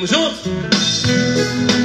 Tamo 0.00 0.06
junto? 0.06 1.79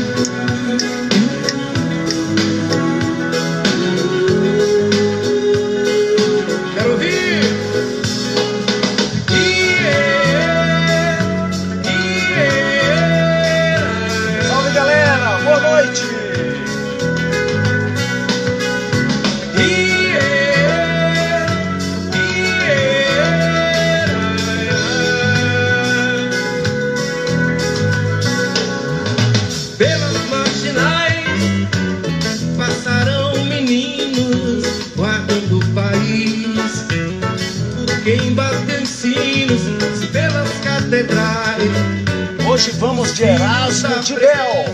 De 43.16 43.24
Erasmo 43.24 44.02
de 44.02 44.14
Bel. 44.16 44.66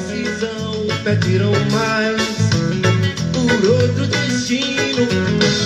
Pediram 1.03 1.51
mais 1.71 2.21
por 3.31 3.69
outro 3.69 4.07
destino 4.07 5.05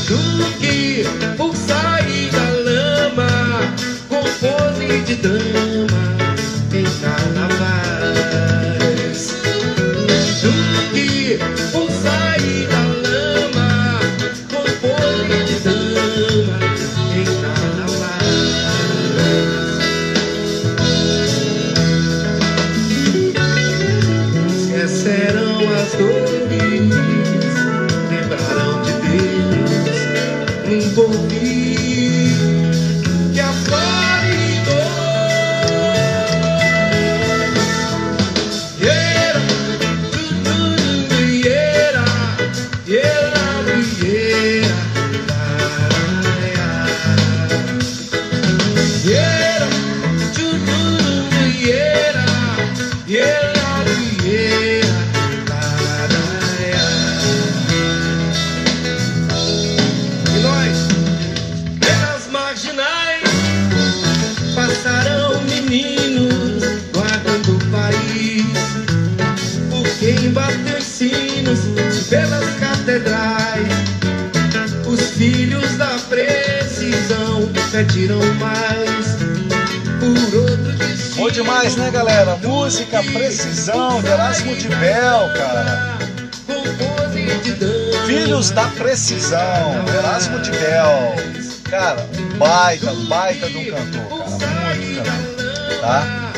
do 0.07 0.59
que 0.59 1.05
por 1.37 1.55
sair 1.55 2.29
da 2.31 2.49
lama 2.69 3.61
com 4.09 4.23
pose 4.41 4.99
de 5.05 5.15
dama 5.15 5.94
demais, 81.75 81.77
né 81.77 81.91
galera? 81.91 82.37
Música, 82.37 83.03
precisão 83.03 84.01
de 84.01 84.07
Erasmo 84.07 84.55
de 84.55 84.69
Bel, 84.69 85.33
cara. 85.35 85.97
Filhos 88.05 88.51
da 88.51 88.67
Precisão, 88.69 89.87
Erasmo 89.97 90.39
de 90.39 90.51
Bel. 90.51 91.15
Cara, 91.69 92.07
baita, 92.37 92.93
baita 93.07 93.49
de 93.49 93.57
um 93.57 93.65
cantor, 93.65 94.39
cara. 94.39 94.75
Muito 94.75 95.03
cantor, 95.03 95.79
tá? 95.81 96.33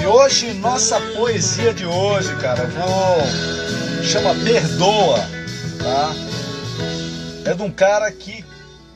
E 0.00 0.06
hoje, 0.06 0.52
nossa 0.54 1.00
poesia 1.16 1.72
de 1.72 1.86
hoje, 1.86 2.34
cara, 2.36 2.64
vou. 2.66 4.02
chama 4.02 4.34
Perdoa, 4.44 5.18
tá? 5.78 6.12
É 7.44 7.54
de 7.54 7.62
um 7.62 7.70
cara 7.70 8.10
que, 8.10 8.44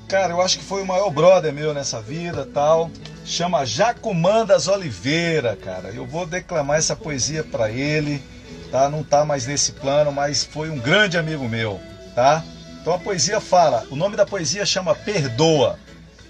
cara, 0.09 0.33
eu 0.33 0.41
acho 0.41 0.59
que 0.59 0.65
foi 0.65 0.83
o 0.83 0.87
maior 0.87 1.11
brother 1.11 1.53
meu 1.53 1.73
nessa 1.73 2.01
vida 2.01 2.49
tal. 2.53 2.91
Chama 3.27 3.67
Jacumandas 3.67 4.69
Oliveira, 4.69 5.57
cara. 5.57 5.89
Eu 5.89 6.07
vou 6.07 6.25
declamar 6.25 6.79
essa 6.79 6.95
poesia 6.95 7.43
pra 7.43 7.69
ele, 7.69 8.23
tá? 8.71 8.89
Não 8.89 9.03
tá 9.03 9.25
mais 9.25 9.47
nesse 9.47 9.73
plano, 9.73 10.13
mas 10.13 10.45
foi 10.45 10.71
um 10.71 10.79
grande 10.79 11.19
amigo 11.19 11.49
meu, 11.49 11.81
tá? 12.15 12.45
Então 12.81 12.95
a 12.95 12.99
poesia 13.01 13.41
fala, 13.41 13.85
o 13.91 13.97
nome 13.97 14.17
da 14.17 14.25
poesia 14.25 14.65
chama 14.65 14.95
Perdoa, 14.95 15.77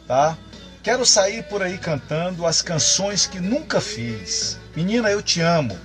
tá? 0.09 0.39
Quero 0.83 1.05
sair 1.05 1.43
por 1.43 1.63
aí 1.63 1.77
cantando 1.77 2.47
as 2.47 2.63
canções 2.63 3.27
que 3.27 3.41
nunca 3.41 3.79
fiz. 3.79 4.59
Menina, 4.75 5.11
eu 5.11 5.21
te 5.21 5.43
amo 5.43 5.79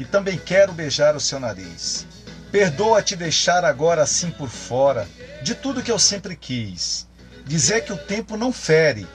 e 0.00 0.04
também 0.04 0.36
quero 0.36 0.72
beijar 0.72 1.14
o 1.14 1.20
seu 1.20 1.38
nariz. 1.38 2.04
Perdoa 2.50 3.02
te 3.02 3.14
deixar 3.14 3.64
agora 3.64 4.02
assim 4.02 4.32
por 4.32 4.48
fora 4.48 5.06
de 5.42 5.54
tudo 5.54 5.82
que 5.82 5.92
eu 5.92 5.98
sempre 5.98 6.34
quis. 6.34 7.06
Dizer 7.44 7.84
que 7.84 7.92
o 7.92 7.96
tempo 7.96 8.36
não 8.36 8.52
fere. 8.52 9.06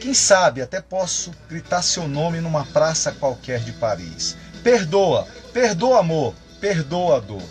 Quem 0.00 0.14
sabe 0.14 0.62
até 0.62 0.80
posso 0.80 1.32
gritar 1.48 1.82
seu 1.82 2.06
nome 2.06 2.40
numa 2.40 2.64
praça 2.66 3.12
qualquer 3.12 3.60
de 3.60 3.72
Paris. 3.72 4.36
Perdoa, 4.62 5.26
perdoa 5.52 6.00
amor, 6.00 6.34
perdoa 6.60 7.20
dor. 7.20 7.42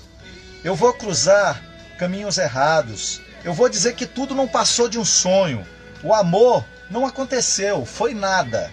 Eu 0.63 0.75
vou 0.75 0.93
cruzar 0.93 1.61
caminhos 1.97 2.37
errados. 2.37 3.21
Eu 3.43 3.53
vou 3.53 3.69
dizer 3.69 3.93
que 3.95 4.05
tudo 4.05 4.33
não 4.33 4.47
passou 4.47 4.87
de 4.87 4.99
um 4.99 5.05
sonho. 5.05 5.65
O 6.03 6.13
amor 6.13 6.65
não 6.89 7.05
aconteceu, 7.05 7.85
foi 7.85 8.13
nada. 8.13 8.71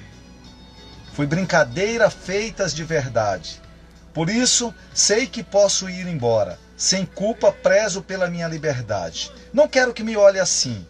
Foi 1.12 1.26
brincadeira 1.26 2.08
feitas 2.10 2.74
de 2.74 2.84
verdade. 2.84 3.60
Por 4.14 4.28
isso, 4.28 4.74
sei 4.92 5.26
que 5.26 5.42
posso 5.42 5.88
ir 5.88 6.06
embora. 6.06 6.58
Sem 6.76 7.06
culpa, 7.06 7.52
prezo 7.52 8.02
pela 8.02 8.28
minha 8.28 8.48
liberdade. 8.48 9.30
Não 9.52 9.68
quero 9.68 9.94
que 9.94 10.02
me 10.02 10.16
olhe 10.16 10.38
assim. 10.38 10.86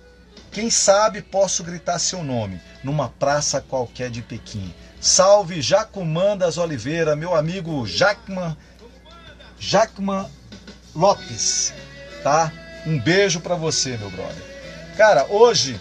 Quem 0.53 0.71
sabe 0.71 1.23
posso 1.23 1.65
gritar 1.65 1.99
seu 1.99 2.23
nome 2.23 2.61
numa 2.85 3.09
praça 3.09 3.61
qualquer 3.61 4.11
de 4.11 4.21
Pequim. 4.21 4.73
Salve 5.01 5.63
Jacumandas 5.63 6.59
Oliveira, 6.59 7.17
meu 7.17 7.35
amigo 7.35 7.87
Jacman, 7.87 8.57
Jacman 9.59 10.29
Lopes, 10.95 11.73
tá? 12.23 12.53
Um 12.87 13.01
beijo 13.01 13.41
pra 13.41 13.55
você, 13.55 13.97
meu 13.97 14.11
brother. 14.11 14.53
Cara, 14.97 15.25
hoje 15.31 15.81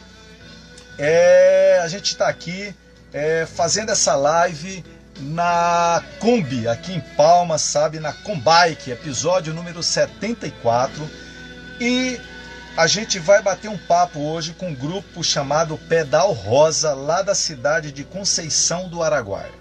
é, 0.98 1.82
a 1.84 1.88
gente 1.90 2.06
está 2.06 2.30
aqui 2.30 2.74
é, 3.12 3.46
fazendo 3.46 3.92
essa 3.92 4.16
live 4.16 4.84
na 5.20 6.02
Kombi, 6.20 6.68
aqui 6.68 6.94
em 6.94 7.02
Palmas, 7.02 7.62
sabe? 7.62 8.00
Na 8.00 8.14
Combike, 8.14 8.90
episódio 8.90 9.54
número 9.54 9.84
74. 9.84 11.10
E 11.80 12.20
a 12.78 12.88
gente 12.88 13.20
vai 13.20 13.42
bater 13.42 13.70
um 13.70 13.78
papo 13.78 14.20
hoje 14.20 14.54
com 14.54 14.70
um 14.70 14.76
grupo 14.76 15.24
chamado 15.24 15.78
Pedal 15.78 16.32
Rosa, 16.32 16.94
lá 16.94 17.22
da 17.22 17.36
cidade 17.36 17.92
de 17.92 18.06
Conceição 18.06 18.88
do 18.88 19.04
Araguaia. 19.04 19.52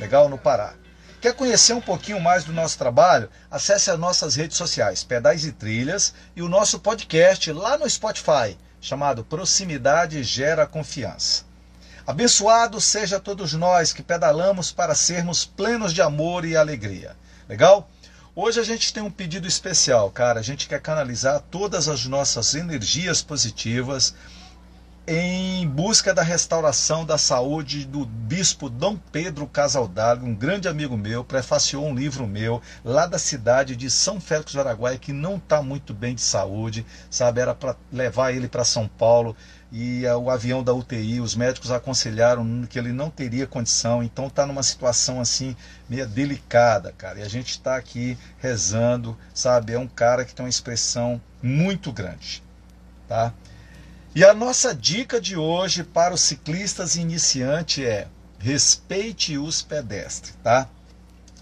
Legal? 0.00 0.28
No 0.28 0.36
Pará. 0.36 0.74
Quer 1.20 1.32
conhecer 1.34 1.74
um 1.74 1.80
pouquinho 1.80 2.20
mais 2.20 2.44
do 2.44 2.52
nosso 2.52 2.76
trabalho? 2.76 3.30
Acesse 3.50 3.90
as 3.90 3.98
nossas 3.98 4.34
redes 4.34 4.56
sociais, 4.56 5.04
Pedais 5.04 5.44
e 5.44 5.52
Trilhas, 5.52 6.12
e 6.34 6.42
o 6.42 6.48
nosso 6.48 6.80
podcast 6.80 7.52
lá 7.52 7.78
no 7.78 7.88
Spotify, 7.88 8.58
chamado 8.80 9.24
Proximidade 9.24 10.22
Gera 10.24 10.66
Confiança. 10.66 11.44
Abençoado 12.04 12.80
seja 12.80 13.20
todos 13.20 13.52
nós 13.52 13.92
que 13.92 14.02
pedalamos 14.02 14.72
para 14.72 14.94
sermos 14.94 15.44
plenos 15.44 15.94
de 15.94 16.02
amor 16.02 16.44
e 16.44 16.56
alegria. 16.56 17.16
Legal? 17.48 17.88
Hoje 18.38 18.60
a 18.60 18.62
gente 18.62 18.92
tem 18.92 19.02
um 19.02 19.10
pedido 19.10 19.48
especial, 19.48 20.10
cara. 20.10 20.40
A 20.40 20.42
gente 20.42 20.68
quer 20.68 20.78
canalizar 20.78 21.40
todas 21.50 21.88
as 21.88 22.04
nossas 22.04 22.54
energias 22.54 23.22
positivas 23.22 24.14
em 25.06 25.66
busca 25.66 26.12
da 26.12 26.22
restauração 26.22 27.06
da 27.06 27.16
saúde 27.16 27.86
do 27.86 28.04
bispo 28.04 28.68
Dom 28.68 28.98
Pedro 29.10 29.46
Casaldago, 29.46 30.26
um 30.26 30.34
grande 30.34 30.68
amigo 30.68 30.98
meu, 30.98 31.24
prefaciou 31.24 31.86
um 31.86 31.94
livro 31.94 32.26
meu 32.26 32.60
lá 32.84 33.06
da 33.06 33.18
cidade 33.18 33.74
de 33.74 33.88
São 33.88 34.20
Félix 34.20 34.52
do 34.52 34.60
Araguaia 34.60 34.98
que 34.98 35.14
não 35.14 35.36
está 35.36 35.62
muito 35.62 35.94
bem 35.94 36.14
de 36.14 36.20
saúde, 36.20 36.84
sabe? 37.08 37.40
Era 37.40 37.54
para 37.54 37.74
levar 37.90 38.32
ele 38.32 38.48
para 38.48 38.64
São 38.64 38.86
Paulo 38.86 39.34
e 39.70 40.06
o 40.06 40.30
avião 40.30 40.62
da 40.62 40.72
UTI, 40.72 41.20
os 41.20 41.34
médicos 41.34 41.70
aconselharam 41.70 42.66
que 42.68 42.78
ele 42.78 42.92
não 42.92 43.10
teria 43.10 43.46
condição, 43.46 44.02
então 44.02 44.28
está 44.28 44.46
numa 44.46 44.62
situação 44.62 45.20
assim 45.20 45.56
meio 45.88 46.06
delicada, 46.06 46.92
cara. 46.92 47.18
E 47.18 47.22
a 47.22 47.28
gente 47.28 47.50
está 47.50 47.76
aqui 47.76 48.16
rezando, 48.38 49.18
sabe? 49.34 49.72
É 49.72 49.78
um 49.78 49.88
cara 49.88 50.24
que 50.24 50.34
tem 50.34 50.44
uma 50.44 50.50
expressão 50.50 51.20
muito 51.42 51.92
grande, 51.92 52.42
tá? 53.08 53.34
E 54.14 54.24
a 54.24 54.32
nossa 54.32 54.74
dica 54.74 55.20
de 55.20 55.36
hoje 55.36 55.82
para 55.82 56.14
os 56.14 56.22
ciclistas 56.22 56.96
iniciantes 56.96 57.84
é 57.84 58.08
respeite 58.38 59.36
os 59.36 59.62
pedestres, 59.62 60.34
tá? 60.42 60.68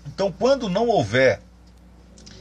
Então, 0.07 0.33
quando 0.33 0.69
não 0.69 0.89
houver 0.89 1.41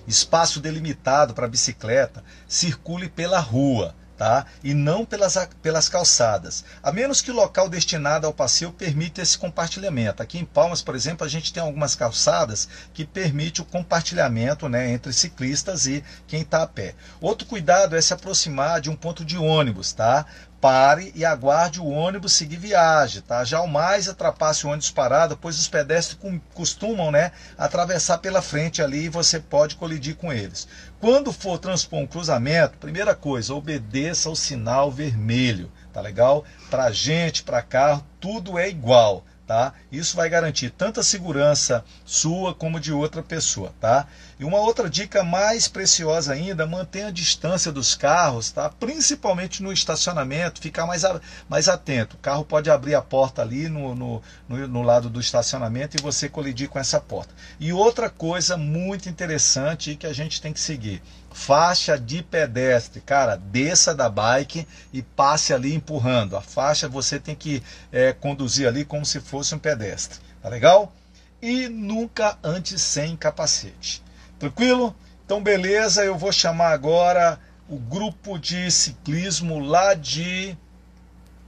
espaço 0.07 0.59
delimitado 0.59 1.33
para 1.33 1.47
bicicleta, 1.47 2.23
circule 2.47 3.09
pela 3.09 3.39
rua 3.39 3.95
tá? 4.23 4.45
E 4.63 4.73
não 4.73 5.03
pelas, 5.03 5.37
pelas 5.61 5.89
calçadas. 5.89 6.63
A 6.81 6.93
menos 6.93 7.19
que 7.19 7.29
o 7.29 7.35
local 7.35 7.67
destinado 7.67 8.25
ao 8.25 8.33
passeio 8.33 8.71
permita 8.71 9.21
esse 9.21 9.37
compartilhamento. 9.37 10.23
Aqui 10.23 10.39
em 10.39 10.45
Palmas, 10.45 10.81
por 10.81 10.95
exemplo, 10.95 11.25
a 11.25 11.29
gente 11.29 11.51
tem 11.51 11.61
algumas 11.61 11.93
calçadas 11.93 12.69
que 12.93 13.03
permite 13.03 13.61
o 13.61 13.65
compartilhamento, 13.65 14.69
né, 14.69 14.89
entre 14.89 15.11
ciclistas 15.11 15.87
e 15.87 16.01
quem 16.25 16.39
está 16.39 16.63
a 16.63 16.67
pé. 16.67 16.95
Outro 17.19 17.45
cuidado 17.45 17.97
é 17.97 18.01
se 18.01 18.13
aproximar 18.13 18.79
de 18.79 18.89
um 18.89 18.95
ponto 18.95 19.25
de 19.25 19.37
ônibus, 19.37 19.91
tá? 19.91 20.25
Pare 20.63 21.11
e 21.13 21.25
aguarde 21.25 21.81
o 21.81 21.89
ônibus 21.89 22.31
seguir 22.31 22.55
viagem, 22.55 23.21
tá? 23.21 23.43
Jamais 23.43 24.07
atrapasse 24.07 24.65
o 24.65 24.69
ônibus 24.69 24.89
parado, 24.89 25.35
pois 25.35 25.59
os 25.59 25.67
pedestres 25.67 26.17
costumam, 26.53 27.11
né, 27.11 27.33
atravessar 27.57 28.19
pela 28.19 28.41
frente 28.41 28.81
ali 28.81 29.03
e 29.03 29.09
você 29.09 29.41
pode 29.41 29.75
colidir 29.75 30.15
com 30.15 30.31
eles. 30.31 30.65
Quando 31.01 31.33
for 31.33 31.57
transpor 31.57 31.99
um 31.99 32.07
cruzamento, 32.07 32.77
primeira 32.77 33.13
coisa, 33.13 33.53
obedeça 33.53 34.29
ao 34.29 34.37
sinal 34.37 34.89
vermelho, 34.89 35.69
tá 35.91 35.99
legal? 35.99 36.45
Para 36.69 36.91
gente, 36.91 37.43
para 37.43 37.61
carro, 37.61 38.07
tudo 38.21 38.57
é 38.57 38.69
igual 38.69 39.25
tá? 39.53 39.71
Isso 39.91 40.15
vai 40.15 40.27
garantir 40.29 40.71
tanto 40.71 40.99
a 40.99 41.03
segurança 41.03 41.85
sua 42.03 42.55
como 42.55 42.79
de 42.79 42.91
outra 42.91 43.21
pessoa, 43.21 43.71
tá? 43.79 44.07
E 44.39 44.43
uma 44.43 44.57
outra 44.57 44.89
dica 44.89 45.23
mais 45.23 45.67
preciosa 45.67 46.33
ainda, 46.33 46.65
mantenha 46.65 47.09
a 47.09 47.11
distância 47.11 47.71
dos 47.71 47.93
carros, 47.93 48.49
tá? 48.49 48.67
Principalmente 48.67 49.61
no 49.61 49.71
estacionamento, 49.71 50.59
ficar 50.59 50.87
mais, 50.87 51.03
mais 51.47 51.69
atento. 51.69 52.15
O 52.15 52.19
carro 52.19 52.43
pode 52.43 52.71
abrir 52.71 52.95
a 52.95 53.01
porta 53.01 53.43
ali 53.43 53.69
no, 53.69 53.93
no, 53.93 54.23
no, 54.49 54.67
no 54.67 54.81
lado 54.81 55.07
do 55.07 55.19
estacionamento 55.19 55.95
e 55.95 56.01
você 56.01 56.27
colidir 56.27 56.67
com 56.67 56.79
essa 56.79 56.99
porta. 56.99 57.35
E 57.59 57.71
outra 57.71 58.09
coisa 58.09 58.57
muito 58.57 59.07
interessante 59.07 59.95
que 59.95 60.07
a 60.07 60.13
gente 60.13 60.41
tem 60.41 60.51
que 60.51 60.59
seguir, 60.59 60.99
faixa 61.33 61.97
de 61.97 62.21
pedestre. 62.23 63.01
Cara, 63.01 63.35
desça 63.35 63.93
da 63.93 64.09
bike 64.09 64.67
e 64.91 65.01
passe 65.01 65.53
ali 65.53 65.73
empurrando. 65.73 66.37
A 66.37 66.41
faixa 66.41 66.87
você 66.87 67.19
tem 67.19 67.35
que 67.35 67.61
é, 67.91 68.13
conduzir 68.13 68.67
ali 68.67 68.85
como 68.85 69.05
se 69.05 69.19
fosse 69.19 69.53
um 69.53 69.59
pedestre. 69.59 70.19
Tá 70.41 70.49
legal? 70.49 70.93
E 71.41 71.67
nunca 71.67 72.37
antes 72.43 72.81
sem 72.81 73.15
capacete. 73.17 74.03
Tranquilo? 74.39 74.95
Então, 75.25 75.41
beleza. 75.41 76.03
Eu 76.03 76.17
vou 76.17 76.31
chamar 76.31 76.71
agora 76.71 77.39
o 77.67 77.77
grupo 77.77 78.37
de 78.37 78.69
ciclismo 78.71 79.59
lá 79.59 79.93
de 79.93 80.57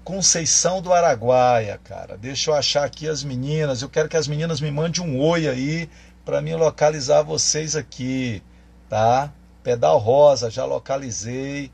Conceição 0.04 0.84
do 0.84 0.94
Araguaia, 0.94 1.80
cara. 1.84 2.16
Deixa 2.16 2.52
eu 2.52 2.56
achar 2.56 2.84
aqui 2.84 3.08
as 3.08 3.24
meninas. 3.24 3.82
Eu 3.82 3.90
quero 3.90 4.08
que 4.08 4.16
as 4.16 4.28
meninas 4.28 4.62
me 4.62 4.70
mandem 4.70 5.04
um 5.04 5.20
oi 5.20 5.48
aí 5.48 5.90
para 6.24 6.42
mim 6.42 6.54
localizar 6.54 7.24
vocês 7.24 7.76
aqui, 7.76 8.42
tá? 8.88 9.32
Pedal 9.66 9.98
Rosa, 9.98 10.52
já 10.52 10.64
localizei. 10.64 11.72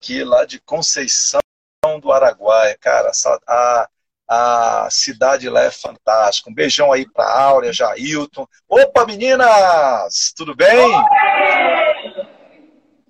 Aqui 0.00 0.22
lá 0.22 0.44
de 0.44 0.60
Conceição 0.60 1.40
do 2.00 2.12
Araguaia. 2.12 2.78
Cara, 2.80 3.10
a, 3.48 3.88
a 4.28 4.88
cidade 4.92 5.48
lá 5.48 5.62
é 5.62 5.70
fantástica. 5.72 6.48
Um 6.48 6.54
beijão 6.54 6.92
aí 6.92 7.04
para 7.04 7.28
Áurea, 7.28 7.72
Jailton. 7.72 8.46
Opa, 8.68 9.04
meninas! 9.04 10.32
Tudo 10.36 10.54
bem? 10.54 10.78
Oi! 10.78 10.92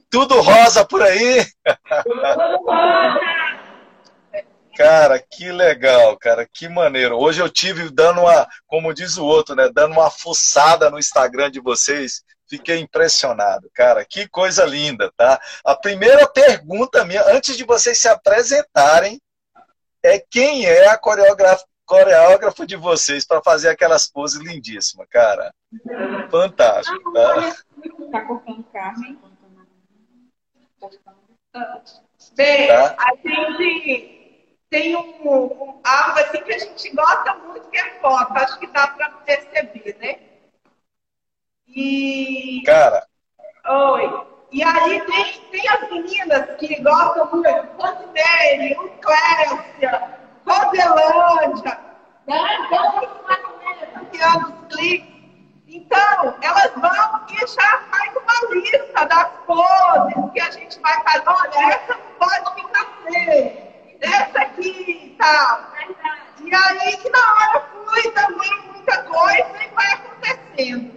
Tudo 0.09 0.41
rosa 0.41 0.83
por 0.83 1.03
aí? 1.03 1.45
Cara, 4.75 5.19
que 5.19 5.51
legal, 5.51 6.19
cara, 6.19 6.47
que 6.47 6.69
maneiro. 6.69 7.17
Hoje 7.17 7.41
eu 7.41 7.49
tive 7.49 7.89
dando 7.89 8.21
uma, 8.21 8.47
como 8.67 8.93
diz 8.93 9.17
o 9.17 9.25
outro, 9.25 9.55
né, 9.55 9.71
dando 9.73 9.93
uma 9.93 10.11
fuçada 10.11 10.91
no 10.91 10.99
Instagram 10.99 11.51
de 11.51 11.61
vocês. 11.61 12.23
Fiquei 12.49 12.79
impressionado, 12.79 13.71
cara. 13.75 14.05
Que 14.05 14.29
coisa 14.29 14.65
linda, 14.65 15.13
tá? 15.17 15.41
A 15.65 15.75
primeira 15.75 16.29
pergunta 16.29 17.05
minha, 17.05 17.23
antes 17.29 17.57
de 17.57 17.65
vocês 17.65 17.99
se 17.99 18.09
apresentarem, 18.09 19.21
é 20.03 20.19
quem 20.19 20.65
é 20.65 20.89
a 20.89 20.97
coreógrafa, 20.97 21.65
coreógrafo 21.85 22.67
de 22.67 22.77
vocês 22.77 23.27
para 23.27 23.43
fazer 23.43 23.69
aquelas 23.69 24.09
poses 24.09 24.41
lindíssimas, 24.41 25.09
cara. 25.09 25.53
Fantástico, 26.31 27.13
tá? 27.13 27.57
Tá 28.13 28.21
cortando 28.25 28.65
carne. 28.73 29.19
Bem, 32.35 32.69
tá? 32.69 32.97
a 32.99 33.17
gente 33.17 34.17
tem 34.69 34.97
um, 34.97 35.01
um, 35.01 35.81
algo 35.83 36.19
assim 36.21 36.43
que 36.43 36.53
a 36.53 36.59
gente 36.59 36.95
gosta 36.95 37.35
muito, 37.37 37.69
que 37.71 37.79
é 37.79 38.01
foto. 38.01 38.33
Acho 38.33 38.59
que 38.59 38.67
dá 38.69 38.89
para 38.89 39.11
perceber, 39.11 39.97
né? 39.99 40.36
E. 41.77 42.63
Cara. 42.65 43.07
Oi. 43.69 44.27
E 44.51 44.65
aí 44.65 44.99
tem, 45.05 45.41
tem 45.51 45.69
as 45.69 45.91
meninas 45.91 46.57
que 46.57 46.83
gostam 46.83 47.29
muito, 47.31 47.51
Rosemary, 47.77 48.75
Clécia, 49.03 50.19
Roselândia, 50.47 51.79
né? 52.27 52.49
Campeão 53.93 54.41
dos 54.41 54.75
cliques. 54.75 55.17
Então, 55.69 56.35
elas 56.41 56.73
vão 56.77 57.27
e 57.29 57.47
já 57.47 57.83
faz 57.91 58.17
uma 58.17 58.55
lista 58.55 59.05
das 59.05 59.29
poses 59.45 60.33
que 60.33 60.41
a 60.41 60.51
gente 60.53 60.81
vai 60.81 60.95
fazer. 61.03 61.29
Olha, 61.29 61.75
essa 61.75 61.95
não 61.95 62.13
pode 62.19 62.55
ficar 62.55 62.87
feia, 63.03 63.69
essa 64.01 64.39
aqui 64.39 65.13
e 65.13 65.17
tal. 65.19 65.61
E 66.43 66.55
aí 66.55 66.97
que 66.97 67.11
na 67.11 67.35
hora 67.35 67.69
flui 67.71 68.11
também 68.13 68.63
muita 68.73 69.03
coisa 69.03 69.63
e 69.63 69.75
vai 69.75 69.93
acontecendo. 69.93 70.96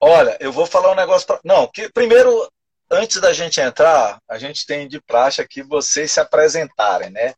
Olha, 0.00 0.36
eu 0.40 0.50
vou 0.50 0.66
falar 0.66 0.92
um 0.92 0.96
negócio. 0.96 1.26
Pra... 1.26 1.38
Não, 1.44 1.66
que 1.66 1.90
primeiro, 1.90 2.50
antes 2.90 3.20
da 3.20 3.32
gente 3.32 3.60
entrar, 3.60 4.18
a 4.26 4.38
gente 4.38 4.64
tem 4.66 4.88
de 4.88 5.00
praxe 5.00 5.42
aqui 5.42 5.62
vocês 5.62 6.10
se 6.10 6.20
apresentarem, 6.20 7.10
né? 7.10 7.34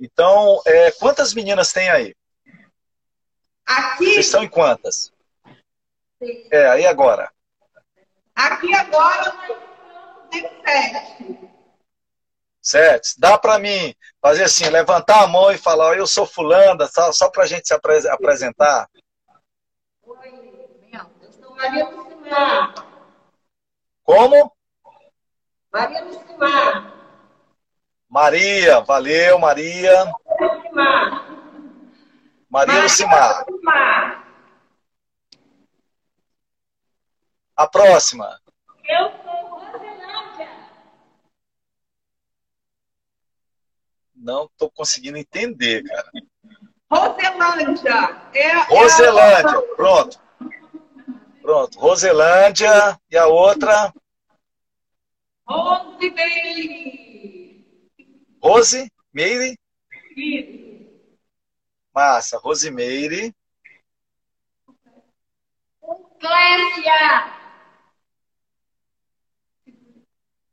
Então, 0.00 0.60
é, 0.66 0.90
quantas 0.92 1.34
meninas 1.34 1.72
tem 1.72 1.90
aí? 1.90 2.14
Aqui. 3.66 4.12
Vocês 4.14 4.26
estão 4.26 4.42
em 4.42 4.48
quantas? 4.48 5.12
Sim. 6.22 6.48
É, 6.50 6.66
aí 6.68 6.86
agora. 6.86 7.30
Aqui 8.34 8.74
agora 8.74 9.32
nós 9.34 9.58
estamos 10.32 10.50
sete. 10.64 11.50
Sete. 12.62 13.14
Dá 13.18 13.38
para 13.38 13.58
mim 13.58 13.94
fazer 14.20 14.44
assim, 14.44 14.68
levantar 14.68 15.22
a 15.22 15.26
mão 15.26 15.52
e 15.52 15.58
falar, 15.58 15.96
eu 15.96 16.06
sou 16.06 16.26
fulana, 16.26 16.86
só, 16.86 17.12
só 17.12 17.30
para 17.30 17.44
a 17.44 17.46
gente 17.46 17.66
se 17.66 17.74
apres 17.74 18.04
apresentar? 18.06 18.88
Maria 21.56 21.88
Lucimar. 21.88 22.74
Como? 24.04 24.52
Maria 25.72 26.04
Lucimar. 26.04 26.92
Maria, 28.08 28.80
valeu, 28.80 29.38
Maria. 29.38 30.12
Lucimar. 30.38 31.26
Maria 32.50 32.82
Lucimar. 32.82 33.46
A 37.56 37.66
próxima. 37.66 38.38
Eu 38.84 39.10
sou 39.22 39.48
Roselândia. 39.48 40.48
Não 44.14 44.44
estou 44.44 44.70
conseguindo 44.70 45.16
entender, 45.16 45.82
cara. 45.84 46.10
Roselândia. 46.90 48.20
É, 48.34 48.56
Roselândia, 48.64 49.56
é 49.56 49.58
a... 49.58 49.74
pronto. 49.74 50.25
Pronto, 51.56 51.78
Roselândia 51.78 53.00
e 53.10 53.16
a 53.16 53.28
outra? 53.28 53.90
Rose 55.48 56.10
Meire. 56.10 57.64
Rose 58.42 58.92
Meire? 59.10 59.58
Massa, 61.94 62.36
Rosimeire. 62.36 63.34
Clécia. 66.20 67.32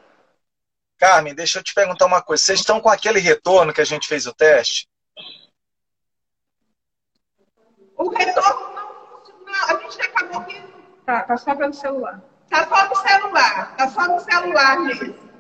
Carmen, 0.98 1.36
deixa 1.36 1.60
eu 1.60 1.64
te 1.64 1.74
perguntar 1.74 2.06
uma 2.06 2.22
coisa. 2.22 2.44
Vocês 2.44 2.60
estão 2.60 2.82
com 2.82 2.90
aquele 2.90 3.20
retorno 3.20 3.74
que 3.74 3.82
a 3.82 3.86
gente 3.86 4.08
fez 4.08 4.26
o 4.28 4.34
teste? 4.34 4.90
O 7.96 8.10
retorno 8.10 8.74
não 8.74 8.92
A 9.68 9.78
gente 9.78 10.02
acabou 10.02 10.44
que. 10.46 10.60
Tá, 11.06 11.24
tá 11.24 11.38
só 11.38 11.56
pelo 11.56 11.74
celular. 11.74 12.22
Tá 12.50 12.68
só 12.68 12.90
no 12.90 12.96
celular. 12.96 13.76
Tá 13.76 13.90
só 13.90 14.08
no 14.08 14.20
celular 14.20 14.94
gente. 14.94 15.31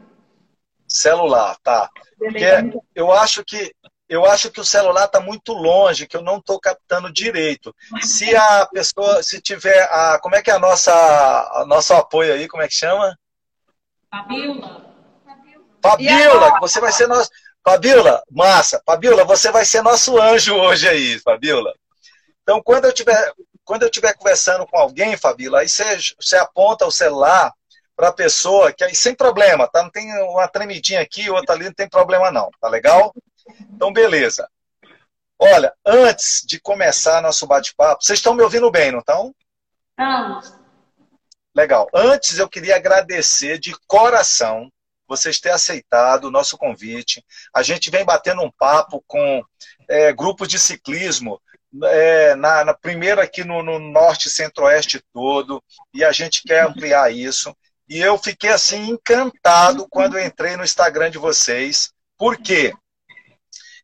Celular, 0.91 1.57
tá. 1.63 1.89
Porque 2.17 2.45
eu 2.93 3.11
acho 3.11 3.43
que 3.43 3.73
eu 4.07 4.25
acho 4.25 4.51
que 4.51 4.59
o 4.59 4.65
celular 4.65 5.05
está 5.05 5.21
muito 5.21 5.53
longe, 5.53 6.05
que 6.05 6.17
eu 6.17 6.21
não 6.21 6.37
estou 6.37 6.59
captando 6.59 7.13
direito. 7.13 7.73
Se 8.01 8.35
a 8.35 8.65
pessoa, 8.65 9.23
se 9.23 9.39
tiver 9.39 9.83
a, 9.89 10.19
como 10.19 10.35
é 10.35 10.41
que 10.41 10.51
é 10.51 10.53
a 10.53 10.59
nossa, 10.59 10.91
a 10.91 11.65
nosso 11.65 11.93
apoio 11.93 12.33
aí, 12.33 12.45
como 12.45 12.61
é 12.61 12.67
que 12.67 12.73
chama? 12.73 13.17
Fabiola. 14.13 14.93
Fabiola, 15.81 16.59
você 16.59 16.81
vai 16.81 16.91
ser 16.91 17.07
nosso, 17.07 17.29
Fabiola, 17.63 18.21
massa. 18.29 18.81
Fabiola, 18.85 19.23
você 19.23 19.49
vai 19.49 19.63
ser 19.63 19.81
nosso 19.81 20.19
anjo 20.19 20.55
hoje 20.55 20.89
aí, 20.89 21.17
Fabiola. 21.19 21.73
Então, 22.43 22.61
quando 22.61 22.85
eu 22.85 22.93
tiver, 22.93 23.33
quando 23.63 23.83
eu 23.83 23.89
tiver 23.89 24.13
conversando 24.15 24.67
com 24.67 24.77
alguém, 24.77 25.15
Fabiola, 25.15 25.61
aí 25.61 25.69
você, 25.69 25.85
você 26.19 26.35
aponta 26.35 26.85
o 26.85 26.91
celular 26.91 27.53
para 28.01 28.09
a 28.09 28.13
pessoa, 28.13 28.73
que 28.73 28.83
aí 28.83 28.95
sem 28.95 29.13
problema, 29.13 29.67
tá? 29.67 29.83
Não 29.83 29.91
tem 29.91 30.11
uma 30.23 30.47
tremidinha 30.47 31.01
aqui, 31.01 31.29
outra 31.29 31.53
ali, 31.53 31.65
não 31.65 31.73
tem 31.73 31.87
problema 31.87 32.31
não, 32.31 32.49
tá 32.59 32.67
legal? 32.67 33.13
Então, 33.69 33.93
beleza. 33.93 34.49
Olha, 35.37 35.71
antes 35.85 36.41
de 36.43 36.59
começar 36.59 37.21
nosso 37.21 37.45
bate-papo, 37.45 38.03
vocês 38.03 38.17
estão 38.17 38.33
me 38.33 38.41
ouvindo 38.41 38.71
bem, 38.71 38.91
não 38.91 39.01
estão? 39.01 39.35
Estamos. 39.91 40.51
Legal. 41.53 41.87
Antes, 41.93 42.39
eu 42.39 42.49
queria 42.49 42.75
agradecer 42.75 43.59
de 43.59 43.71
coração 43.85 44.67
vocês 45.07 45.39
terem 45.39 45.55
aceitado 45.55 46.25
o 46.25 46.31
nosso 46.31 46.57
convite. 46.57 47.23
A 47.53 47.61
gente 47.61 47.91
vem 47.91 48.03
batendo 48.03 48.41
um 48.41 48.49
papo 48.49 49.03
com 49.05 49.43
é, 49.87 50.11
grupos 50.11 50.47
de 50.47 50.57
ciclismo, 50.57 51.39
é, 51.83 52.33
na, 52.33 52.65
na 52.65 52.73
primeiro 52.73 53.21
aqui 53.21 53.43
no, 53.43 53.61
no 53.61 53.77
norte 53.77 54.27
centro-oeste 54.27 55.03
todo, 55.13 55.63
e 55.93 56.03
a 56.03 56.11
gente 56.11 56.41
quer 56.43 56.65
ampliar 56.65 57.13
isso. 57.13 57.55
E 57.91 57.99
eu 57.99 58.17
fiquei 58.17 58.49
assim 58.49 58.89
encantado 58.89 59.85
quando 59.89 60.17
entrei 60.17 60.55
no 60.55 60.63
Instagram 60.63 61.11
de 61.11 61.17
vocês. 61.17 61.91
Por 62.17 62.37
quê? 62.37 62.73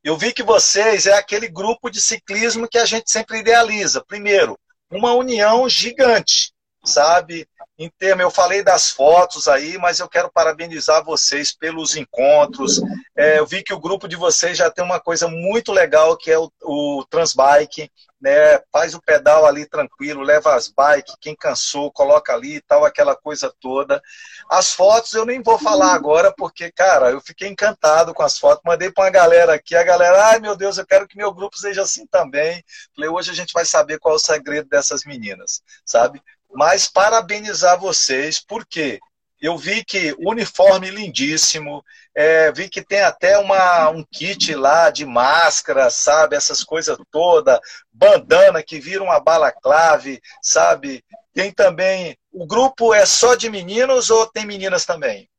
Eu 0.02 0.16
vi 0.16 0.32
que 0.32 0.42
vocês 0.42 1.08
é 1.08 1.18
aquele 1.18 1.50
grupo 1.50 1.90
de 1.90 2.00
ciclismo 2.00 2.70
que 2.70 2.78
a 2.78 2.86
gente 2.86 3.12
sempre 3.12 3.40
idealiza. 3.40 4.02
Primeiro, 4.08 4.58
uma 4.90 5.14
união 5.14 5.68
gigante, 5.68 6.54
sabe? 6.84 7.48
Em 7.77 7.89
termo, 7.89 8.22
eu 8.22 8.31
falei 8.31 8.63
das 8.63 8.89
fotos 8.89 9.48
aí, 9.48 9.77
mas 9.77 10.00
eu 10.00 10.10
quero 10.10 10.31
parabenizar 10.31 11.03
vocês 11.03 11.53
pelos 11.53 11.96
encontros. 11.96 12.81
É, 13.15 13.39
eu 13.39 13.46
vi 13.46 13.63
que 13.63 13.74
o 13.74 13.79
grupo 13.79 14.07
de 14.07 14.15
vocês 14.15 14.57
já 14.57 14.72
tem 14.72 14.84
uma 14.84 15.00
coisa 15.00 15.27
muito 15.27 15.72
legal 15.72 16.17
que 16.17 16.31
é 16.31 16.39
o, 16.39 16.51
o 16.63 17.05
Transbike 17.10 17.91
né? 18.19 18.60
Faz 18.72 18.93
o 18.93 19.01
pedal 19.01 19.46
ali 19.46 19.65
tranquilo, 19.65 20.22
leva 20.22 20.55
as 20.55 20.67
bikes, 20.67 21.15
quem 21.22 21.36
cansou, 21.36 21.91
coloca 21.91 22.34
ali 22.34 22.55
e 22.55 22.62
tal, 22.62 22.84
aquela 22.84 23.15
coisa 23.15 23.53
toda. 23.60 24.01
As 24.50 24.74
fotos 24.74 25.13
eu 25.13 25.25
nem 25.25 25.41
vou 25.41 25.57
falar 25.60 25.93
agora, 25.93 26.34
porque, 26.36 26.72
cara, 26.72 27.12
eu 27.12 27.22
fiquei 27.22 27.48
encantado 27.48 28.13
com 28.13 28.24
as 28.24 28.38
fotos. 28.38 28.63
Mandei 28.65 28.91
para 28.91 29.05
uma 29.05 29.10
galera 29.12 29.53
aqui, 29.53 29.75
a 29.75 29.84
galera, 29.84 30.27
ai 30.27 30.39
meu 30.39 30.55
Deus, 30.55 30.77
eu 30.77 30.86
quero 30.86 31.07
que 31.07 31.17
meu 31.17 31.34
grupo 31.34 31.57
seja 31.57 31.84
assim 31.84 32.05
também. 32.07 32.63
Falei, 32.96 33.10
hoje 33.10 33.31
a 33.31 33.36
gente 33.36 33.53
vai 33.53 33.65
saber 33.65 34.00
qual 34.00 34.15
é 34.15 34.17
o 34.17 34.19
segredo 34.19 34.67
dessas 34.67 35.03
meninas, 35.05 35.62
sabe? 35.86 36.22
Mas 36.54 36.88
parabenizar 36.88 37.80
vocês, 37.80 38.39
por 38.39 38.66
quê? 38.66 39.00
Eu 39.39 39.56
vi 39.56 39.86
que 39.86 40.16
uniforme 40.18 40.89
lindíssimo, 40.89 41.84
é, 42.16 42.51
vi 42.51 42.68
que 42.68 42.82
tem 42.82 43.01
até 43.01 43.38
uma, 43.38 43.89
um 43.89 44.04
kit 44.04 44.56
lá 44.56 44.89
de 44.89 45.06
máscara, 45.06 45.92
sabe? 45.92 46.36
Essas 46.36 46.63
coisas 46.63 46.98
todas, 47.12 47.60
bandana 47.94 48.63
que 48.63 48.80
vira 48.80 49.04
uma 49.04 49.20
balaclave, 49.20 50.20
sabe? 50.42 51.04
Tem 51.34 51.51
também. 51.51 52.18
O 52.34 52.48
grupo 52.48 52.96
é 52.96 53.06
só 53.06 53.36
de 53.36 53.48
meninos 53.48 54.10
ou 54.10 54.25
tem 54.25 54.44
meninas 54.44 54.86
também? 54.86 55.30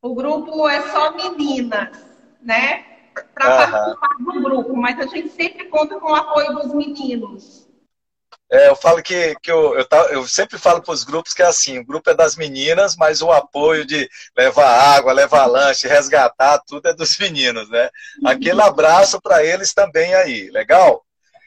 O 0.00 0.14
grupo 0.14 0.68
é 0.68 0.80
só 0.92 1.12
meninas, 1.12 1.90
né? 2.40 2.86
Para 3.34 3.66
participar 3.66 4.16
do 4.20 4.42
grupo, 4.42 4.76
mas 4.76 4.98
a 5.00 5.06
gente 5.06 5.30
sempre 5.30 5.64
conta 5.66 5.98
com 5.98 6.12
o 6.12 6.14
apoio 6.14 6.54
dos 6.54 6.72
meninos. 6.72 7.59
É, 8.52 8.68
eu 8.68 8.74
falo 8.74 9.00
que, 9.00 9.36
que 9.40 9.50
eu, 9.50 9.78
eu, 9.78 9.86
eu 10.10 10.26
sempre 10.26 10.58
falo 10.58 10.82
para 10.82 10.92
os 10.92 11.04
grupos 11.04 11.32
que 11.32 11.40
é 11.40 11.46
assim, 11.46 11.78
o 11.78 11.84
grupo 11.84 12.10
é 12.10 12.14
das 12.14 12.34
meninas, 12.34 12.96
mas 12.96 13.22
o 13.22 13.30
apoio 13.30 13.84
de 13.86 14.10
levar 14.36 14.96
água, 14.96 15.12
levar 15.12 15.46
lanche, 15.46 15.86
resgatar, 15.86 16.58
tudo 16.66 16.88
é 16.88 16.92
dos 16.92 17.16
meninos, 17.18 17.70
né? 17.70 17.88
Aquele 18.24 18.60
abraço 18.60 19.20
para 19.20 19.44
eles 19.44 19.72
também 19.72 20.14
aí, 20.14 20.50
legal? 20.50 21.04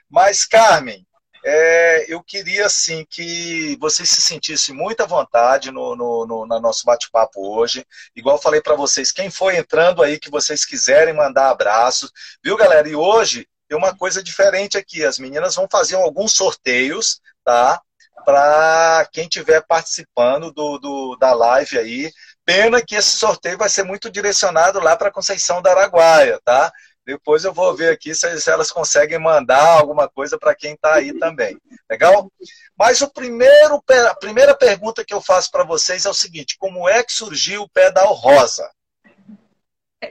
Mas, 0.10 0.46
Carmen, 0.46 1.06
é, 1.46 2.06
eu 2.08 2.24
queria 2.24 2.68
assim 2.68 3.06
que 3.10 3.78
vocês 3.82 4.10
se 4.10 4.22
sentissem 4.22 4.74
muita 4.74 5.06
vontade 5.06 5.72
no, 5.72 5.98
no, 5.98 6.26
no, 6.26 6.46
no 6.46 6.60
nosso 6.62 6.86
bate-papo 6.86 7.58
hoje. 7.58 7.86
Igual 8.16 8.42
falei 8.42 8.62
para 8.62 8.76
vocês, 8.76 9.12
quem 9.12 9.30
foi 9.30 9.58
entrando 9.58 10.02
aí 10.02 10.18
que 10.18 10.30
vocês 10.32 10.64
quiserem 10.64 11.14
mandar 11.14 11.50
abraços, 11.50 12.12
viu, 12.42 12.56
galera? 12.56 12.88
E 12.88 12.96
hoje 12.96 13.46
uma 13.76 13.96
coisa 13.96 14.24
diferente 14.24 14.78
aqui. 14.78 15.04
As 15.06 15.20
meninas 15.20 15.56
vão 15.56 15.68
fazer 15.70 15.96
alguns 15.96 16.34
sorteios, 16.34 17.22
tá? 17.44 17.82
Para 18.26 19.08
quem 19.12 19.24
estiver 19.24 19.62
participando 19.66 20.52
do, 20.52 20.78
do, 20.78 21.18
da 21.18 21.34
live 21.34 21.78
aí. 21.78 22.12
Pena 22.46 22.82
que 22.82 22.96
esse 22.96 23.18
sorteio 23.18 23.58
vai 23.58 23.70
ser 23.70 23.84
muito 23.84 24.10
direcionado 24.10 24.80
lá 24.80 24.96
para 24.98 25.12
Conceição 25.12 25.62
da 25.62 25.72
Araguaia, 25.72 26.40
tá? 26.44 26.72
Depois 27.06 27.44
eu 27.44 27.54
vou 27.54 27.76
ver 27.76 27.92
aqui 27.92 28.16
se, 28.16 28.40
se 28.40 28.50
elas 28.50 28.72
conseguem 28.72 29.20
mandar 29.20 29.62
alguma 29.62 30.08
coisa 30.08 30.38
para 30.38 30.56
quem 30.56 30.74
está 30.74 30.96
aí 30.96 31.18
também. 31.20 31.58
Legal? 31.90 32.32
Mas 32.78 33.02
o 33.02 33.10
primeiro, 33.10 33.84
a 34.10 34.16
primeira 34.16 34.56
pergunta 34.56 35.04
que 35.04 35.14
eu 35.14 35.22
faço 35.22 35.52
para 35.52 35.66
vocês 35.66 36.06
é 36.06 36.10
o 36.10 36.14
seguinte: 36.14 36.58
como 36.58 36.88
é 36.88 37.04
que 37.04 37.12
surgiu 37.12 37.64
o 37.64 37.70
pedal 37.70 38.14
rosa? 38.14 38.70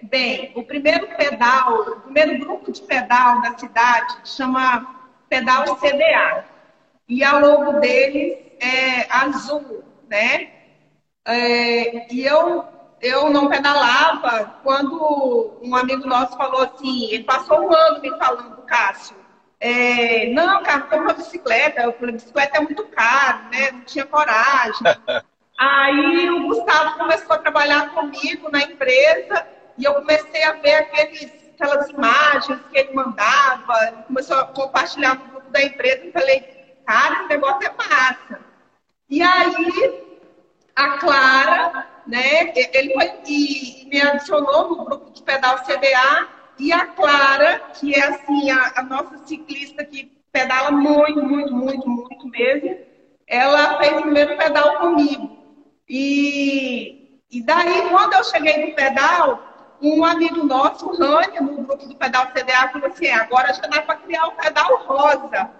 Bem, 0.01 0.53
o 0.55 0.63
primeiro 0.63 1.07
pedal, 1.17 1.81
o 1.81 2.01
primeiro 2.01 2.39
grupo 2.39 2.73
de 2.73 2.81
pedal 2.83 3.41
da 3.43 3.59
cidade 3.59 4.17
chama 4.25 4.87
Pedal 5.29 5.77
CDA. 5.77 6.45
E 7.09 7.23
a 7.23 7.39
logo 7.39 7.81
deles 7.81 8.39
é 8.61 9.07
azul, 9.11 9.85
né? 10.09 10.51
É, 11.27 12.13
e 12.13 12.25
eu, 12.25 12.65
eu 13.01 13.31
não 13.31 13.49
pedalava 13.49 14.61
quando 14.63 15.59
um 15.63 15.75
amigo 15.77 16.07
nosso 16.07 16.37
falou 16.37 16.63
assim, 16.63 17.11
ele 17.11 17.25
passou 17.25 17.61
um 17.61 17.75
ano 17.75 18.01
me 18.01 18.11
falando, 18.17 18.63
Cássio, 18.63 19.17
é, 19.61 20.33
não, 20.33 20.63
cara, 20.63 20.83
tô 20.83 20.97
uma 20.97 21.13
bicicleta. 21.13 21.83
Eu 21.83 21.93
falei, 21.93 22.15
bicicleta 22.15 22.59
é 22.59 22.61
muito 22.61 22.85
caro, 22.89 23.45
né? 23.51 23.71
Não 23.71 23.83
tinha 23.83 24.05
coragem. 24.05 24.83
Aí 25.57 26.31
o 26.31 26.49
Gustavo 26.49 26.99
começou 26.99 27.37
a 27.37 27.39
trabalhar 27.39 27.91
comigo 27.91 28.51
na 28.51 28.63
empresa 28.63 29.47
e 29.77 29.85
eu 29.85 29.95
comecei 29.95 30.43
a 30.45 30.53
ver 30.53 30.75
aqueles, 30.75 31.33
aquelas 31.59 31.89
imagens 31.91 32.61
que 32.71 32.79
ele 32.79 32.93
mandava, 32.93 33.75
começou 34.07 34.37
a 34.37 34.47
compartilhar 34.47 35.17
no 35.17 35.25
grupo 35.27 35.51
da 35.51 35.63
empresa 35.63 36.05
e 36.05 36.13
falei, 36.13 36.45
cara, 36.85 37.15
esse 37.21 37.29
negócio 37.29 37.67
é 37.67 37.89
massa. 37.89 38.41
E 39.09 39.23
aí, 39.23 39.95
a 40.75 40.97
Clara, 40.99 41.89
né, 42.07 42.53
ele 42.73 42.93
foi 42.95 43.13
e 43.27 43.87
me 43.87 44.01
adicionou 44.01 44.71
no 44.71 44.85
grupo 44.85 45.11
de 45.11 45.23
pedal 45.23 45.59
CDA, 45.59 46.29
e 46.59 46.73
a 46.73 46.87
Clara, 46.87 47.61
que 47.73 47.95
é 47.95 48.05
assim, 48.05 48.51
a, 48.51 48.73
a 48.77 48.83
nossa 48.83 49.19
ciclista 49.19 49.85
que 49.85 50.11
pedala 50.31 50.71
muito, 50.71 51.23
muito, 51.23 51.55
muito, 51.55 51.89
muito 51.89 52.29
mesmo, 52.29 52.79
ela 53.27 53.79
fez 53.79 53.93
o 53.99 54.03
primeiro 54.03 54.37
pedal 54.37 54.79
comigo. 54.79 55.31
E, 55.89 57.19
e 57.31 57.43
daí, 57.43 57.89
quando 57.91 58.15
eu 58.15 58.25
cheguei 58.25 58.67
no 58.67 58.75
pedal, 58.75 59.52
um 59.83 60.05
amigo 60.05 60.45
nosso, 60.45 60.87
o 60.87 60.97
Rani, 60.97 61.41
no 61.41 61.57
grupo 61.65 61.89
do 61.89 61.97
pedal 61.97 62.27
CDA, 62.29 62.69
falou 62.71 62.89
assim: 62.89 63.07
é, 63.07 63.15
agora 63.15 63.53
já 63.53 63.63
dá 63.63 63.83
para 63.83 63.97
criar 63.97 64.27
o 64.27 64.33
pedal 64.33 64.79
rosa. 64.85 65.51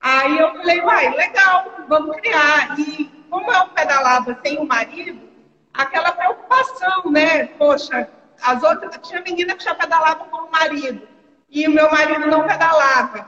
Aí 0.00 0.38
eu 0.38 0.52
falei, 0.52 0.80
uai, 0.82 1.10
legal, 1.10 1.64
vamos 1.88 2.16
criar. 2.16 2.78
E 2.78 3.10
como 3.30 3.50
eu 3.50 3.68
pedalava 3.68 4.36
sem 4.44 4.58
o 4.58 4.66
marido, 4.66 5.30
aquela 5.72 6.12
preocupação, 6.12 7.10
né? 7.10 7.46
Poxa, 7.58 8.08
as 8.42 8.62
outras, 8.62 8.98
tinha 9.02 9.22
menina 9.22 9.54
que 9.54 9.64
já 9.64 9.74
pedalava 9.74 10.26
com 10.26 10.46
o 10.46 10.50
marido 10.50 11.08
e 11.48 11.66
o 11.66 11.70
meu 11.70 11.90
marido 11.90 12.26
não 12.26 12.46
pedalava. 12.46 13.26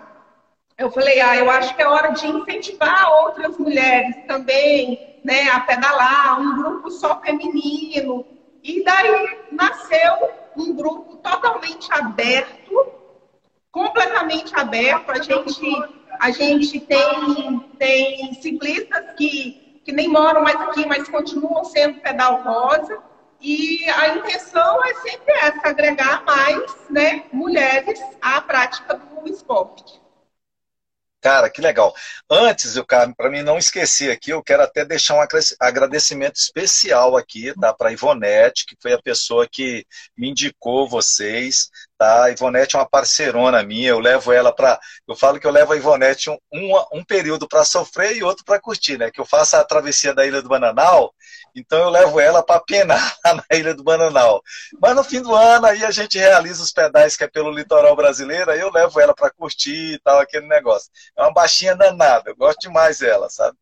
Eu 0.77 0.91
falei, 0.91 1.21
ah, 1.21 1.37
eu 1.37 1.49
acho 1.49 1.75
que 1.75 1.81
é 1.81 1.89
hora 1.89 2.13
de 2.13 2.27
incentivar 2.27 3.11
outras 3.23 3.57
mulheres 3.57 4.15
também, 4.27 4.99
né, 5.25 5.49
a 5.49 5.61
pedalar, 5.61 6.39
um 6.39 6.57
grupo 6.57 6.91
só 6.91 7.19
feminino, 7.21 8.27
e 8.67 8.83
daí 8.83 9.39
nasceu 9.53 10.31
um 10.57 10.75
grupo 10.75 11.17
totalmente 11.19 11.87
aberto, 11.93 12.93
completamente 13.71 14.53
aberto. 14.59 15.11
A 15.11 15.23
gente 15.23 15.97
A 16.19 16.31
gente 16.31 16.81
tem, 16.81 17.61
tem 17.79 18.35
ciclistas 18.35 19.13
que, 19.17 19.81
que 19.85 19.93
nem 19.93 20.09
moram 20.09 20.43
mais 20.43 20.57
aqui, 20.57 20.87
mas 20.87 21.09
continuam 21.09 21.63
sendo 21.65 22.01
pedal 22.01 22.43
rosa. 22.43 22.99
E 23.41 23.85
a 23.91 24.17
intenção 24.17 24.83
é 24.83 24.95
sempre 24.95 25.33
essa, 25.35 25.69
agregar 25.69 26.25
mais 26.25 26.91
né, 26.91 27.25
mulheres 27.31 28.01
à 28.21 28.41
prática 28.41 28.95
do 28.95 29.29
esporte. 29.29 30.01
Cara, 31.27 31.51
que 31.51 31.61
legal. 31.61 31.93
Antes, 32.31 32.77
eu, 32.77 32.87
para 32.87 33.29
mim 33.29 33.43
não 33.43 33.59
esquecer 33.59 34.13
aqui, 34.13 34.31
eu 34.31 34.41
quero 34.45 34.63
até 34.63 34.85
deixar 34.85 35.17
um 35.17 35.27
agradecimento 35.59 36.37
especial 36.37 37.17
aqui, 37.17 37.53
tá? 37.61 37.75
Para 37.75 37.91
Ivonete, 37.91 38.65
que 38.65 38.77
foi 38.81 38.93
a 38.93 39.03
pessoa 39.03 39.45
que 39.45 39.85
me 40.17 40.31
indicou 40.31 40.89
vocês, 40.89 41.69
tá? 41.99 42.27
A 42.27 42.31
Ivonete 42.31 42.77
é 42.77 42.79
uma 42.79 42.89
parceirona 42.89 43.61
minha, 43.65 43.89
eu 43.89 43.99
levo 43.99 44.31
ela 44.31 44.55
para. 44.55 44.79
Eu 45.09 45.17
falo 45.17 45.41
que 45.41 45.47
eu 45.49 45.51
levo 45.51 45.73
a 45.73 45.77
Ivonete 45.77 46.31
um, 46.31 46.39
um, 46.53 46.85
um 47.01 47.05
período 47.05 47.49
para 47.49 47.65
sofrer 47.65 48.17
e 48.17 48.23
outro 48.23 48.45
para 48.45 48.61
curtir, 48.61 48.97
né? 48.97 49.11
Que 49.11 49.21
eu 49.21 49.27
faço 49.27 49.57
a 49.57 49.65
travessia 49.65 50.15
da 50.15 50.25
Ilha 50.25 50.41
do 50.41 50.49
Bananal 50.49 51.13
então 51.57 51.79
eu 51.79 51.91
levo 51.91 52.21
ela 52.21 52.43
para 52.43 52.61
penar 52.61 53.17
na 53.25 53.45
Ilha 53.51 53.75
do 53.75 53.83
Bananal. 53.83 54.43
Mas 54.81 54.95
no 54.95 55.03
fim 55.03 55.23
do 55.23 55.35
ano 55.35 55.67
aí 55.67 55.85
a 55.85 55.91
gente 55.91 56.19
realiza 56.19 56.63
os 56.63 56.71
pedais 56.73 57.17
que 57.17 57.25
é 57.25 57.29
pelo 57.29 57.51
litoral 57.51 57.97
brasileiro, 57.97 58.51
aí 58.51 58.61
eu 58.61 58.71
levo 58.71 59.01
ela 59.01 59.15
para 59.15 59.31
curtir 59.31 59.95
e 59.95 59.99
tal, 60.01 60.21
aquele 60.21 60.47
negócio. 60.47 60.91
É 61.17 61.23
uma 61.23 61.33
baixinha 61.33 61.75
danada, 61.75 62.31
eu 62.31 62.37
gosto 62.37 62.61
demais 62.61 62.99
dela, 62.99 63.31
sabe? 63.31 63.57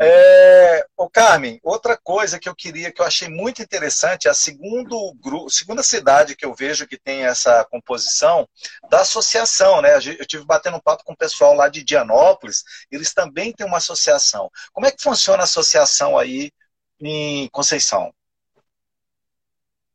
É... 0.00 0.86
Ô 0.96 1.08
Carmen, 1.08 1.60
outra 1.62 1.96
coisa 1.96 2.38
que 2.38 2.48
eu 2.48 2.54
queria, 2.54 2.90
que 2.90 3.00
eu 3.00 3.06
achei 3.06 3.28
muito 3.28 3.62
interessante, 3.62 4.28
é 4.28 4.30
a 4.30 4.34
segundo 4.34 5.14
grupo, 5.20 5.50
segunda 5.50 5.82
cidade 5.82 6.34
que 6.34 6.44
eu 6.44 6.54
vejo 6.54 6.86
que 6.86 6.98
tem 6.98 7.24
essa 7.24 7.64
composição 7.64 8.48
da 8.90 9.00
associação, 9.00 9.82
né? 9.82 9.96
Eu 9.96 10.26
tive 10.26 10.44
batendo 10.44 10.76
um 10.76 10.80
papo 10.80 11.04
com 11.04 11.12
o 11.12 11.16
pessoal 11.16 11.54
lá 11.54 11.68
de 11.68 11.84
Dianópolis, 11.84 12.64
eles 12.90 13.12
também 13.12 13.52
têm 13.52 13.66
uma 13.66 13.78
associação. 13.78 14.50
Como 14.72 14.86
é 14.86 14.90
que 14.90 15.02
funciona 15.02 15.42
a 15.42 15.44
associação 15.44 16.16
aí 16.16 16.50
em 17.00 17.48
Conceição? 17.48 18.12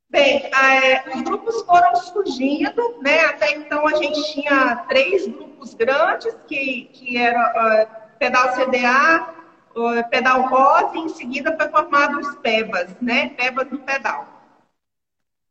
Bem, 0.09 0.45
é, 0.45 1.03
os 1.13 1.21
grupos 1.23 1.61
foram 1.63 1.95
surgindo, 1.95 3.01
né? 3.01 3.25
Até 3.25 3.51
então 3.51 3.85
a 3.85 3.95
gente 3.95 4.33
tinha 4.33 4.77
três 4.87 5.27
grupos 5.27 5.73
grandes, 5.73 6.33
que, 6.47 6.85
que 6.93 7.17
era 7.17 7.37
uh, 7.37 8.17
Pedal 8.17 8.53
CDA, 8.53 9.33
uh, 9.75 10.09
Pedal 10.09 10.43
Rosa, 10.47 10.95
e 10.95 10.99
em 10.99 11.09
seguida 11.09 11.55
foi 11.57 11.67
formado 11.69 12.19
os 12.19 12.35
PEBAS, 12.35 12.95
né? 13.01 13.29
PEBAS 13.29 13.67
do 13.67 13.79
Pedal. 13.79 14.25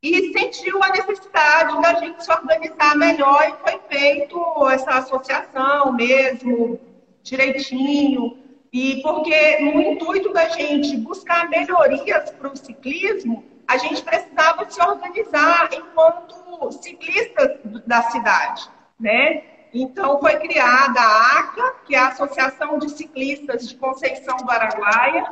E 0.02 0.32
sentiu 0.32 0.82
a 0.82 0.88
necessidade 0.90 1.82
da 1.82 1.94
gente 1.94 2.24
se 2.24 2.30
organizar 2.30 2.96
melhor 2.96 3.48
e 3.48 3.68
foi 3.68 3.80
feito 3.88 4.68
essa 4.68 4.98
associação 4.98 5.92
mesmo, 5.92 6.80
direitinho, 7.22 8.43
e 8.74 9.00
porque 9.02 9.60
no 9.60 9.80
intuito 9.80 10.32
da 10.32 10.48
gente 10.48 10.96
buscar 10.96 11.48
melhorias 11.48 12.32
para 12.32 12.48
o 12.48 12.56
ciclismo, 12.56 13.44
a 13.68 13.76
gente 13.76 14.02
precisava 14.02 14.68
se 14.68 14.82
organizar 14.82 15.68
enquanto 15.72 16.72
ciclistas 16.82 17.56
da 17.86 18.02
cidade, 18.10 18.68
né? 18.98 19.44
Então 19.72 20.18
foi 20.18 20.36
criada 20.38 21.00
a 21.00 21.38
ACA, 21.38 21.76
que 21.86 21.94
é 21.94 21.98
a 22.00 22.08
Associação 22.08 22.76
de 22.80 22.90
Ciclistas 22.90 23.68
de 23.68 23.76
Conceição 23.76 24.36
do 24.38 24.50
Araguaia, 24.50 25.24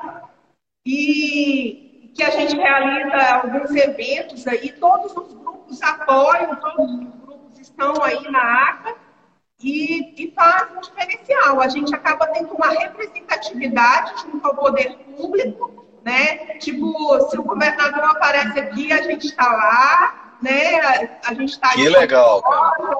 e 0.86 2.12
que 2.14 2.22
a 2.22 2.30
gente 2.30 2.54
realiza 2.54 3.34
alguns 3.34 3.74
eventos 3.74 4.46
aí, 4.46 4.70
todos 4.70 5.16
os 5.16 5.34
grupos 5.34 5.82
apoiam, 5.82 6.54
todos 6.54 6.92
os 6.92 7.14
grupos 7.16 7.58
estão 7.58 8.00
aí 8.04 8.22
na 8.30 8.68
ACA, 8.68 9.01
e, 9.62 10.14
e 10.16 10.32
faz 10.32 10.70
um 10.72 10.80
diferencial. 10.80 11.60
A 11.60 11.68
gente 11.68 11.94
acaba 11.94 12.26
tendo 12.28 12.52
uma 12.54 12.68
representatividade 12.68 14.22
junto 14.22 14.46
ao 14.46 14.54
poder 14.56 14.96
público, 15.16 15.86
né? 16.04 16.56
Tipo, 16.58 17.28
se 17.28 17.38
o 17.38 17.42
governador 17.42 18.04
aparece 18.04 18.58
aqui, 18.58 18.92
a 18.92 19.02
gente 19.02 19.26
está 19.26 19.46
lá, 19.46 20.36
né? 20.42 20.80
A 21.24 21.34
gente 21.34 21.50
está 21.52 21.70
Que 21.70 21.88
legal. 21.88 22.42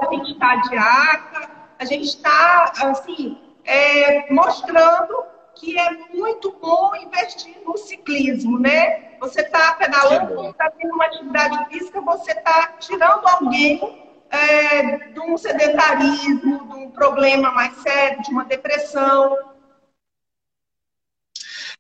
A 0.01 0.09
gente 0.11 0.33
está 0.33 0.57
de 0.57 0.77
aca, 0.77 1.51
a 1.79 1.85
gente 1.85 2.05
está, 2.05 2.72
assim, 2.81 3.38
é, 3.64 4.33
mostrando 4.33 5.25
que 5.55 5.79
é 5.79 5.90
muito 6.14 6.53
bom 6.61 6.94
investir 6.96 7.57
no 7.66 7.77
ciclismo, 7.77 8.59
né? 8.59 9.12
Você 9.20 9.42
está 9.42 9.75
pedalando, 9.75 10.51
está 10.51 10.70
tendo 10.70 10.94
uma 10.94 11.05
atividade 11.07 11.68
física, 11.68 12.01
você 12.01 12.33
está 12.33 12.72
tirando 12.79 13.27
alguém 13.27 14.12
é, 14.33 15.11
de 15.11 15.21
um 15.21 15.37
sedentarismo, 15.37 16.66
de 16.66 16.75
um 16.75 16.90
problema 16.90 17.53
mais 17.53 17.77
sério, 17.83 18.23
de 18.23 18.31
uma 18.31 18.45
depressão. 18.45 19.37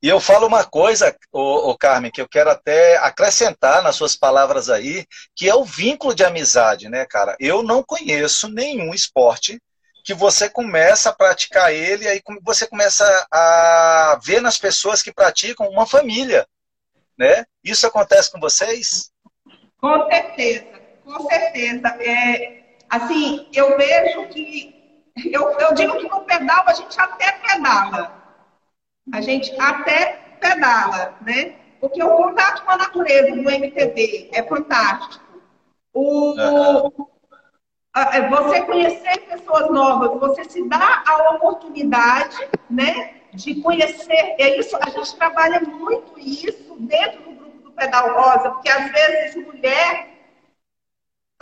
E 0.02 0.08
eu 0.08 0.20
falo 0.20 0.46
uma 0.46 0.64
coisa, 0.64 1.16
ô, 1.32 1.70
ô, 1.70 1.78
Carmen, 1.78 2.10
que 2.10 2.20
eu 2.20 2.28
quero 2.28 2.50
até 2.50 2.98
acrescentar 2.98 3.82
nas 3.82 3.96
suas 3.96 4.16
palavras 4.16 4.68
aí, 4.68 5.06
que 5.34 5.48
é 5.48 5.54
o 5.54 5.64
vínculo 5.64 6.14
de 6.14 6.24
amizade, 6.24 6.88
né, 6.88 7.06
cara? 7.06 7.36
Eu 7.40 7.62
não 7.62 7.82
conheço 7.82 8.48
nenhum 8.48 8.92
esporte 8.92 9.60
que 10.04 10.12
você 10.12 10.50
começa 10.50 11.08
a 11.08 11.14
praticar 11.14 11.72
ele 11.72 12.04
e 12.04 12.08
aí 12.08 12.20
você 12.42 12.66
começa 12.66 13.04
a 13.30 14.18
ver 14.22 14.42
nas 14.42 14.58
pessoas 14.58 15.00
que 15.00 15.12
praticam 15.12 15.68
uma 15.68 15.86
família, 15.86 16.44
né? 17.16 17.44
Isso 17.62 17.86
acontece 17.86 18.30
com 18.32 18.40
vocês? 18.40 19.12
Com 19.80 20.10
certeza. 20.10 20.81
Com 21.04 21.28
certeza. 21.28 21.88
É, 22.00 22.62
assim, 22.88 23.48
eu 23.52 23.76
vejo 23.76 24.28
que. 24.28 24.80
Eu, 25.30 25.50
eu 25.58 25.74
digo 25.74 25.98
que 25.98 26.08
no 26.08 26.20
pedal 26.22 26.64
a 26.66 26.72
gente 26.72 26.98
até 26.98 27.32
pedala. 27.32 28.22
A 29.12 29.20
gente 29.20 29.52
até 29.60 30.36
pedala, 30.40 31.16
né? 31.20 31.56
Porque 31.80 32.02
o 32.02 32.16
contato 32.16 32.64
com 32.64 32.70
a 32.70 32.76
natureza 32.76 33.32
do 33.32 33.50
MTB 33.50 34.30
é 34.32 34.42
fantástico. 34.44 35.24
O, 35.92 36.30
uhum. 36.30 37.08
Você 38.30 38.62
conhecer 38.62 39.18
pessoas 39.28 39.70
novas, 39.70 40.18
você 40.18 40.44
se 40.44 40.66
dá 40.66 41.02
a 41.06 41.34
oportunidade, 41.34 42.48
né? 42.70 43.16
De 43.34 43.60
conhecer. 43.60 44.34
É 44.38 44.58
isso, 44.58 44.76
a 44.80 44.88
gente 44.88 45.14
trabalha 45.16 45.60
muito 45.60 46.18
isso 46.18 46.74
dentro 46.80 47.22
do 47.22 47.32
grupo 47.32 47.58
do 47.64 47.72
Pedal 47.72 48.14
Rosa, 48.14 48.50
porque 48.50 48.70
às 48.70 48.90
vezes 48.90 49.44
mulher 49.44 50.11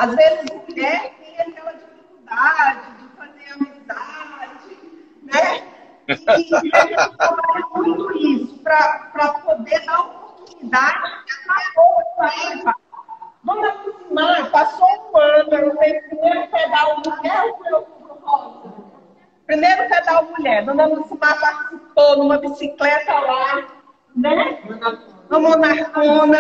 às 0.01 0.15
vezes, 0.15 0.51
mulher 0.67 1.13
tem 1.19 1.39
aquela 1.41 1.73
dificuldade 1.73 2.81
de 2.97 3.09
fazer 3.19 3.53
amizade, 3.53 4.79
né? 5.25 5.63
E, 6.09 6.13
a 6.25 6.39
gente 6.39 7.17
trabalha 7.19 7.67
muito 7.75 8.17
isso 8.17 8.59
para 8.63 9.33
poder 9.45 9.85
dar 9.85 10.01
oportunidade 10.01 11.01
para. 11.47 12.75
Vamos 13.45 13.69
aproximar, 13.69 14.51
passou 14.51 14.89
um 15.13 15.19
ano, 15.19 15.55
eu 15.55 15.79
fiz 15.79 16.07
primeiro 16.09 16.49
pedal 16.49 17.03
mulher 17.05 17.45
ou 17.45 17.57
foi 17.59 17.73
o 17.73 17.87
rosa? 18.23 18.75
Primeiro 19.47 19.89
pedal 19.89 20.25
mulher, 20.25 20.65
Dona 20.65 20.87
Lucimar 20.87 21.41
participou 21.41 22.17
numa 22.17 22.39
bicicleta 22.39 23.13
lá, 23.13 23.67
né? 24.17 24.63
Na 25.29 25.39
Monarcona, 25.39 26.39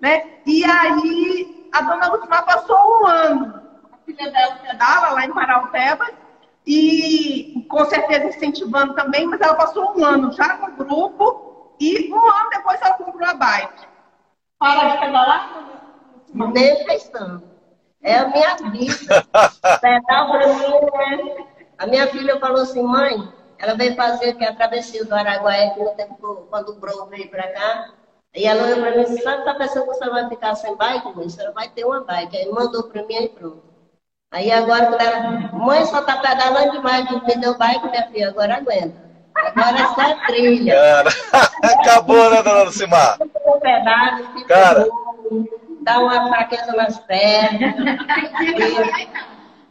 né? 0.00 0.40
E 0.46 0.64
aí 0.64 1.59
a 1.72 1.82
dona 1.82 2.08
Lucimar 2.08 2.44
passou 2.44 3.02
um 3.02 3.06
ano. 3.06 3.62
A 3.92 3.96
filha 4.04 4.30
dela 4.30 4.56
pedala 4.56 5.10
lá 5.10 5.24
em 5.24 5.32
Paraupebas 5.32 6.14
e 6.66 7.66
com 7.68 7.84
certeza 7.84 8.26
incentivando 8.26 8.94
também, 8.94 9.26
mas 9.26 9.40
ela 9.40 9.54
passou 9.54 9.96
um 9.96 10.04
ano 10.04 10.32
já 10.32 10.56
no 10.56 10.72
grupo 10.72 11.74
e 11.80 12.12
um 12.12 12.28
ano 12.28 12.50
depois 12.50 12.80
ela 12.82 12.94
comprou 12.94 13.28
a 13.28 13.34
bike. 13.34 13.86
Para 14.58 14.88
de 14.88 14.98
pedalar? 14.98 15.70
Deixa 16.52 16.94
estando. 16.94 17.42
É 18.02 18.18
a 18.18 18.28
minha 18.28 18.56
vida. 18.70 19.26
Pedal 19.80 20.30
para 20.30 20.46
mim, 20.46 21.34
né? 21.34 21.46
A 21.78 21.86
minha 21.86 22.06
filha 22.08 22.38
falou 22.38 22.62
assim, 22.62 22.82
mãe, 22.82 23.32
ela 23.58 23.74
veio 23.74 23.94
fazer 23.94 24.30
aqui 24.30 24.44
a 24.44 24.54
travessia 24.54 25.04
do 25.04 25.14
Araguaia, 25.14 25.70
que 25.74 25.82
no 25.82 25.94
tempo, 25.94 26.46
quando 26.50 26.70
o 26.70 26.78
Bro 26.78 27.06
veio 27.06 27.30
para 27.30 27.52
cá. 27.52 27.90
E 28.34 28.46
ela 28.46 28.62
olhou 28.62 28.80
para 28.80 28.90
mim 28.92 29.02
e 29.02 29.04
disse, 29.06 29.22
sabe, 29.22 29.44
tá 29.44 29.54
pensando 29.54 29.86
que 29.86 29.94
você 29.94 30.08
vai 30.08 30.28
ficar 30.28 30.54
sem 30.54 30.76
bike, 30.76 31.16
mãe? 31.16 31.28
Você 31.28 31.50
vai 31.50 31.68
ter 31.68 31.84
uma 31.84 32.00
bike. 32.00 32.36
Aí 32.36 32.48
mandou 32.50 32.84
para 32.84 33.02
mim 33.02 33.14
e 33.14 33.28
pronto. 33.28 33.62
Aí 34.30 34.52
agora, 34.52 34.86
quando 34.86 35.00
ela, 35.00 35.20
mãe, 35.52 35.84
só 35.86 36.02
tá 36.02 36.18
pedalando 36.18 36.70
demais, 36.70 37.10
não 37.10 37.24
me 37.24 37.34
deu 37.34 37.58
bike, 37.58 37.88
minha 37.88 38.06
filha, 38.08 38.28
agora 38.28 38.56
aguenta. 38.58 39.10
Agora 39.34 39.80
é 39.80 39.86
só 39.86 40.26
trilha. 40.26 40.74
Cara, 40.74 41.10
acabou, 41.80 42.30
né, 42.30 42.42
dona 42.42 42.62
Lucimar? 42.62 43.18
Pedalo, 43.60 44.44
Cara. 44.46 44.86
Bom, 44.86 45.44
dá 45.80 45.98
uma 45.98 46.28
fraqueza 46.28 46.72
nas 46.72 46.98
pernas. 47.00 47.74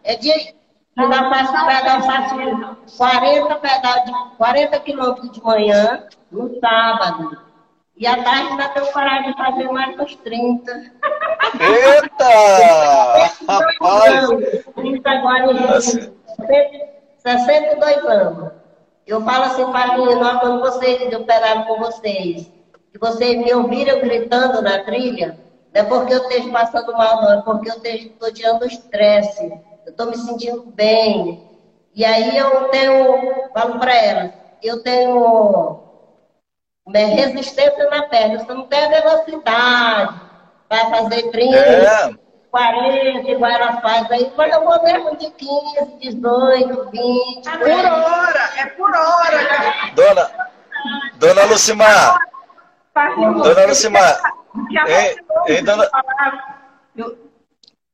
é 0.03 0.15
de, 0.17 0.53
quando 0.95 1.13
eu 1.13 1.29
faço 1.29 1.65
pedal, 1.65 2.01
faço 2.01 2.97
40 2.97 3.55
pedal 3.55 4.05
de 4.05 4.11
40 4.37 4.79
quilômetros 4.81 5.31
de 5.31 5.41
manhã, 5.41 6.07
no 6.29 6.59
sábado. 6.59 7.48
E 7.99 8.07
à 8.07 8.23
tarde 8.23 8.73
tenho 8.73 8.93
coragem 8.93 9.31
de 9.31 9.37
fazer 9.37 9.69
mais 9.73 9.99
uns 9.99 10.15
30. 10.15 10.71
Eita! 11.59 12.25
Rapaz! 13.45 14.29
30 14.73 15.09
agora 15.09 15.51
em 15.51 16.13
62 17.17 18.05
anos. 18.05 18.53
Eu 19.05 19.21
falo 19.25 19.43
assim 19.43 19.69
para 19.69 19.97
mim, 19.97 20.15
nós, 20.15 20.39
quando 20.39 20.61
vocês 20.61 21.13
operaram 21.13 21.65
com 21.65 21.79
vocês, 21.79 22.49
e 22.93 22.97
vocês 22.97 23.37
me 23.37 23.53
ouviram 23.53 23.99
gritando 23.99 24.61
na 24.61 24.81
trilha, 24.85 25.37
não 25.73 25.81
é 25.81 25.83
porque 25.83 26.13
eu 26.13 26.21
esteja 26.21 26.49
passando 26.51 26.93
mal, 26.93 27.21
não, 27.21 27.39
é 27.39 27.41
porque 27.41 27.69
eu 27.69 27.83
estou 27.83 28.31
tirando 28.31 28.65
estresse, 28.65 29.43
eu 29.85 29.91
estou 29.91 30.05
me 30.05 30.15
sentindo 30.15 30.63
bem. 30.73 31.43
E 31.93 32.05
aí 32.05 32.37
eu 32.37 32.69
tenho, 32.69 33.49
falo 33.53 33.77
para 33.77 33.93
elas, 33.93 34.31
eu 34.63 34.81
tenho 34.83 35.88
né, 36.89 37.05
resistência 37.05 37.89
na 37.89 38.03
perna, 38.03 38.39
você 38.39 38.53
não 38.53 38.65
tem 38.65 38.85
a 38.85 38.89
velocidade 38.89 40.19
para 40.67 40.89
fazer 40.89 41.29
30. 41.31 41.55
É. 41.55 42.13
40, 42.51 43.29
igual 43.29 43.51
ela 43.51 43.79
faz 43.79 44.09
aí, 44.11 44.31
mas 44.35 44.51
eu 44.51 44.63
vou 44.63 44.83
mesmo 44.83 45.15
de 45.17 45.29
15, 45.29 45.99
18, 46.01 46.89
20. 46.89 47.47
É 47.47 47.57
por 47.57 47.69
hora, 47.69 48.49
é 48.57 48.65
por 48.65 48.95
hora. 48.95 49.91
Dona, 49.93 50.31
dona 51.19 51.43
Lucimar. 51.45 52.17
Dona 52.95 53.65
Lucimar. 53.67 54.19
Ei, 54.87 55.15
ei, 55.47 55.61
dona... 55.61 55.87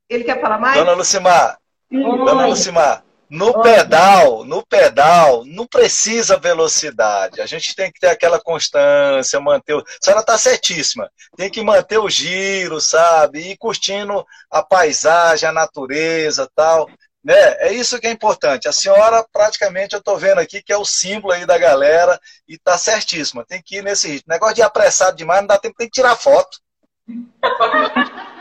Ele 0.09 0.23
quer 0.23 0.39
falar 0.39 0.57
mais? 0.57 0.77
Dona 0.77 0.93
Lucimar. 0.93 1.57
Dona 1.91 2.47
Lucimar. 2.47 3.04
No 3.29 3.61
pedal, 3.61 4.43
no 4.43 4.65
pedal, 4.65 5.43
não 5.45 5.65
precisa 5.65 6.37
velocidade. 6.37 7.41
A 7.41 7.45
gente 7.45 7.75
tem 7.75 7.91
que 7.91 7.99
ter 7.99 8.09
aquela 8.09 8.39
constância, 8.39 9.39
manter. 9.39 9.73
O... 9.73 9.79
A 9.79 9.83
senhora 9.99 10.21
está 10.21 10.37
certíssima. 10.37 11.09
Tem 11.35 11.49
que 11.49 11.63
manter 11.63 11.97
o 11.97 12.09
giro, 12.09 12.79
sabe? 12.79 13.39
E 13.39 13.51
ir 13.51 13.57
curtindo 13.57 14.25
a 14.49 14.61
paisagem, 14.61 15.49
a 15.49 15.51
natureza 15.51 16.47
tal. 16.55 16.87
Né? 17.23 17.33
É 17.59 17.73
isso 17.73 17.99
que 17.99 18.05
é 18.05 18.11
importante. 18.11 18.67
A 18.67 18.71
senhora, 18.71 19.25
praticamente, 19.33 19.95
eu 19.95 19.99
estou 19.99 20.17
vendo 20.17 20.39
aqui 20.39 20.61
que 20.61 20.71
é 20.71 20.77
o 20.77 20.85
símbolo 20.85 21.33
aí 21.33 21.47
da 21.47 21.57
galera 21.57 22.19
e 22.47 22.53
está 22.53 22.77
certíssima. 22.77 23.43
Tem 23.43 23.59
que 23.59 23.77
ir 23.77 23.83
nesse 23.83 24.07
ritmo. 24.07 24.31
Negócio 24.31 24.55
de 24.55 24.61
ir 24.61 24.63
apressado 24.63 25.17
demais, 25.17 25.41
não 25.41 25.47
dá 25.47 25.57
tempo, 25.57 25.75
tem 25.75 25.87
que 25.87 25.93
tirar 25.93 26.15
foto. 26.15 26.59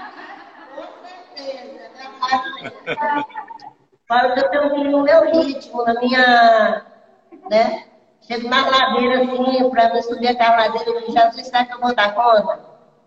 Para 4.06 4.34
eu 4.38 4.50
tenho 4.50 4.90
no 4.90 5.02
meu 5.02 5.30
ritmo, 5.30 5.84
na 5.84 5.94
minha. 5.94 6.84
Né? 7.50 7.84
Chego 8.22 8.48
na 8.48 8.66
ladeira 8.66 9.22
assim, 9.22 9.70
para 9.70 9.92
me 9.92 10.02
subir 10.02 10.28
aquela 10.28 10.56
ladeira, 10.56 10.90
eu 10.90 11.12
Jesus, 11.12 11.46
será 11.46 11.64
que 11.64 11.74
eu 11.74 11.80
vou 11.80 11.94
dar 11.94 12.14
conta? 12.14 12.64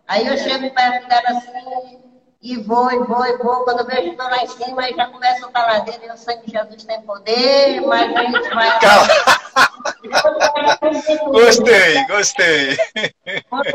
Aí 0.08 0.28
eu 0.28 0.38
chego 0.38 0.72
perto 0.74 1.08
dela 1.08 1.30
assim, 1.30 2.07
e 2.48 2.56
vou, 2.64 2.90
e 2.90 2.98
vou, 3.00 3.26
e 3.26 3.38
vou. 3.38 3.66
Quando 3.66 3.80
eu 3.80 3.86
vejo 3.86 4.12
estou 4.12 4.26
lá 4.26 4.42
em 4.42 4.48
cima, 4.48 4.82
aí 4.82 4.96
já 4.96 5.08
começa 5.08 5.50
a 5.54 5.66
ladeira, 5.66 6.06
e 6.06 6.08
eu 6.08 6.16
sei 6.16 6.38
que 6.38 6.50
Jesus 6.50 6.86
tem 6.86 7.02
poder, 7.02 7.82
mas 7.82 8.16
a 8.16 8.24
gente 8.24 8.50
vai. 8.56 8.80
Calma. 8.80 9.08
gostei, 11.32 12.06
gostei. 12.08 12.78
Mas 13.52 13.74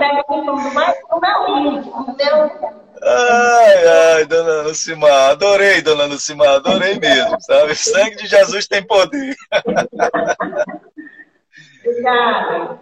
o 1.09 1.19
o 1.19 2.17
meu. 2.17 2.83
Ai, 3.05 3.89
ai, 4.15 4.25
dona 4.25 4.63
Lucimar, 4.63 5.31
adorei, 5.31 5.83
dona 5.83 6.05
Lucimar, 6.05 6.55
adorei 6.55 6.99
mesmo, 6.99 7.39
sabe? 7.43 7.73
O 7.73 7.77
sangue 7.77 8.17
de 8.17 8.27
Jesus 8.27 8.67
tem 8.67 8.83
poder. 8.87 9.37
Obrigada. 11.85 12.79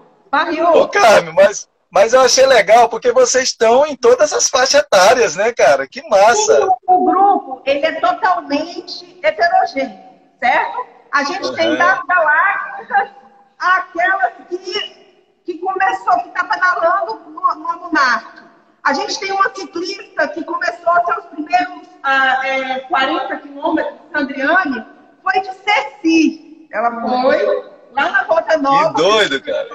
Ô, 0.74 0.86
Carmen, 0.86 1.34
mas, 1.34 1.68
mas 1.90 2.12
eu 2.12 2.20
achei 2.20 2.46
legal 2.46 2.88
porque 2.88 3.10
vocês 3.10 3.48
estão 3.48 3.84
em 3.84 3.96
todas 3.96 4.32
as 4.32 4.48
faixas 4.48 4.82
etárias, 4.82 5.34
né, 5.34 5.52
cara? 5.52 5.88
Que 5.88 6.08
massa! 6.08 6.68
O, 6.86 7.04
grupo, 7.04 7.62
ele 7.66 7.84
é 7.84 8.00
totalmente 8.00 9.18
heterogêneo, 9.22 9.98
certo? 10.38 10.86
A 11.10 11.24
gente 11.24 11.46
uhum. 11.46 11.54
tem 11.54 11.76
das 11.76 12.00
galácticas 12.06 13.10
aquelas 13.58 14.32
que, 14.48 15.12
que 15.44 15.58
começou, 15.58 16.22
que 16.22 16.28
está 16.28 16.44
pedalando 16.44 17.14
no, 17.28 17.54
no 17.56 17.80
Monarque. 17.80 18.42
A 18.84 18.94
gente 18.94 19.18
tem 19.18 19.32
uma 19.32 19.54
ciclista 19.54 20.28
que 20.28 20.44
começou 20.44 20.92
seus 21.04 21.24
primeiros 21.26 21.88
ah, 22.02 22.40
é, 22.46 22.80
40 22.80 23.36
quilômetros, 23.38 23.94
Sandriane, 24.12 24.86
foi 25.22 25.40
de 25.40 25.50
Ceci. 25.52 26.68
Ela 26.72 26.90
foi 27.00 27.44
lá 27.92 28.10
na 28.10 28.22
Rota 28.22 28.56
Nova. 28.56 28.94
Que 28.94 29.02
doido, 29.02 29.42
cara. 29.42 29.68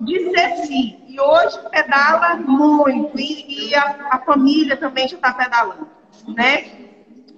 De 0.00 0.30
Ceci. 0.30 1.01
E 1.12 1.20
hoje 1.20 1.58
pedala 1.70 2.36
muito. 2.36 3.18
E, 3.18 3.68
e 3.68 3.74
a, 3.74 4.08
a, 4.10 4.18
família 4.20 4.76
também 4.76 5.06
já 5.06 5.16
está 5.16 5.32
pedalando. 5.32 5.86
Né? 6.28 6.70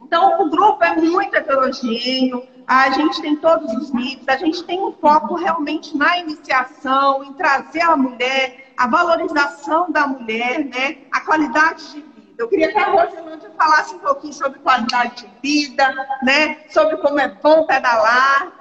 Então, 0.02 0.42
o 0.42 0.50
grupo 0.50 0.84
é 0.84 0.94
muito 0.94 1.34
heterogêneo. 1.34 2.46
A 2.66 2.90
gente 2.90 3.20
tem 3.20 3.34
todos 3.36 3.72
os 3.74 3.92
níveis. 3.92 4.28
A 4.28 4.36
gente 4.36 4.62
tem 4.64 4.80
um 4.80 4.92
foco 4.92 5.34
realmente 5.34 5.96
na 5.96 6.18
iniciação, 6.18 7.24
em 7.24 7.32
trazer 7.32 7.82
a 7.82 7.96
mulher 7.96 8.64
a 8.76 8.86
valorização 8.86 9.90
da 9.90 10.06
mulher, 10.06 10.64
né? 10.64 10.98
a 11.10 11.20
qualidade 11.20 11.92
de 11.92 12.00
vida. 12.00 12.34
Eu 12.38 12.48
queria 12.48 12.72
que 12.72 12.78
a 12.78 12.90
Rosilândia 12.90 13.50
falasse 13.56 13.94
um 13.94 13.98
pouquinho 13.98 14.32
sobre 14.32 14.58
qualidade 14.58 15.22
de 15.22 15.30
vida, 15.42 15.94
né? 16.22 16.58
sobre 16.68 16.96
como 16.98 17.20
é 17.20 17.28
bom 17.28 17.66
pedalar. 17.66 18.52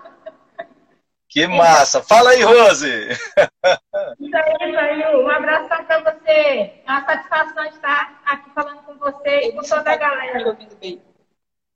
Que 1.33 1.47
massa! 1.47 2.03
Fala 2.03 2.29
aí, 2.29 2.43
Rose! 2.43 3.09
Isso 3.09 4.35
aí, 4.35 4.71
Jair. 4.71 5.17
Um 5.17 5.27
abração 5.27 5.83
para 5.83 6.11
você. 6.11 6.29
É 6.29 6.83
uma 6.85 7.03
satisfação 7.05 7.65
estar 7.65 8.21
aqui 8.23 8.51
falando 8.51 8.83
com 8.83 8.93
você 8.99 9.39
e 9.39 9.51
com 9.53 9.63
toda 9.63 9.93
a 9.93 9.95
galera. 9.95 10.55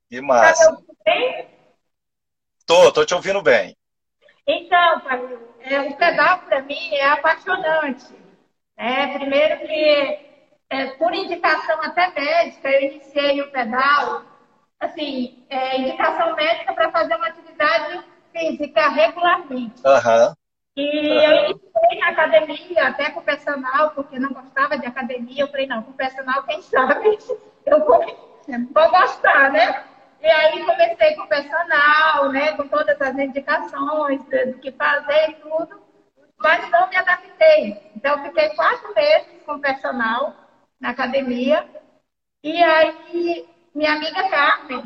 Que 0.08 0.22
massa! 0.22 0.76
Tá 0.76 0.82
bem? 1.04 1.48
Tô, 2.68 2.92
tô 2.92 3.04
te 3.04 3.16
ouvindo 3.16 3.42
bem. 3.42 3.76
Então, 4.46 5.02
Fabio, 5.02 5.50
é, 5.62 5.82
o 5.82 5.98
pedal 5.98 6.38
para 6.42 6.62
mim 6.62 6.94
é 6.94 7.10
apaixonante. 7.10 8.16
É, 8.78 9.08
primeiro 9.18 9.66
que, 9.66 10.20
é, 10.70 10.86
por 11.00 11.16
indicação 11.16 11.82
até 11.82 12.12
médica, 12.12 12.70
eu 12.70 12.82
iniciei 12.92 13.42
o 13.42 13.50
pedal, 13.50 14.22
assim, 14.80 15.48
é, 15.50 15.80
indicação 15.80 16.36
médica 16.36 16.74
para 16.76 16.92
fazer 16.92 17.16
uma 17.16 17.30
atividade 17.30 18.17
física 18.38 18.90
regularmente. 18.90 19.82
Uhum. 19.86 20.34
E 20.76 21.10
uhum. 21.10 21.22
eu 21.22 21.46
iniciei 21.46 22.00
na 22.00 22.10
academia, 22.10 22.88
até 22.88 23.10
com 23.10 23.20
o 23.20 23.24
personal, 23.24 23.92
porque 23.92 24.20
não 24.20 24.30
gostava 24.30 24.78
de 24.78 24.86
academia. 24.86 25.44
Eu 25.44 25.48
falei, 25.48 25.68
não, 25.68 25.82
com 25.82 25.92
o 25.92 25.96
personal, 25.96 26.44
quem 26.44 26.62
sabe 26.62 27.18
eu 27.66 27.86
vou, 27.86 28.00
vou 28.74 28.90
gostar, 28.92 29.52
né? 29.52 29.84
E 30.22 30.28
aí 30.28 30.66
comecei 30.66 31.16
com 31.16 31.24
o 31.24 31.28
personal, 31.28 32.32
né, 32.32 32.54
com 32.54 32.68
todas 32.68 33.00
as 33.00 33.18
indicações 33.18 34.22
do 34.24 34.60
que 34.60 34.72
fazer 34.72 35.30
e 35.30 35.34
tudo 35.36 35.88
mas 36.38 36.70
não 36.70 36.88
me 36.90 36.96
adaptei. 36.96 37.92
Então, 37.96 38.24
fiquei 38.24 38.50
quatro 38.50 38.94
meses 38.94 39.44
com 39.46 39.60
personal 39.60 40.36
na 40.80 40.92
academia. 40.92 41.68
E 42.44 42.64
aí, 42.64 43.48
minha 43.74 43.94
amiga 43.94 44.30
Carmen 44.30 44.84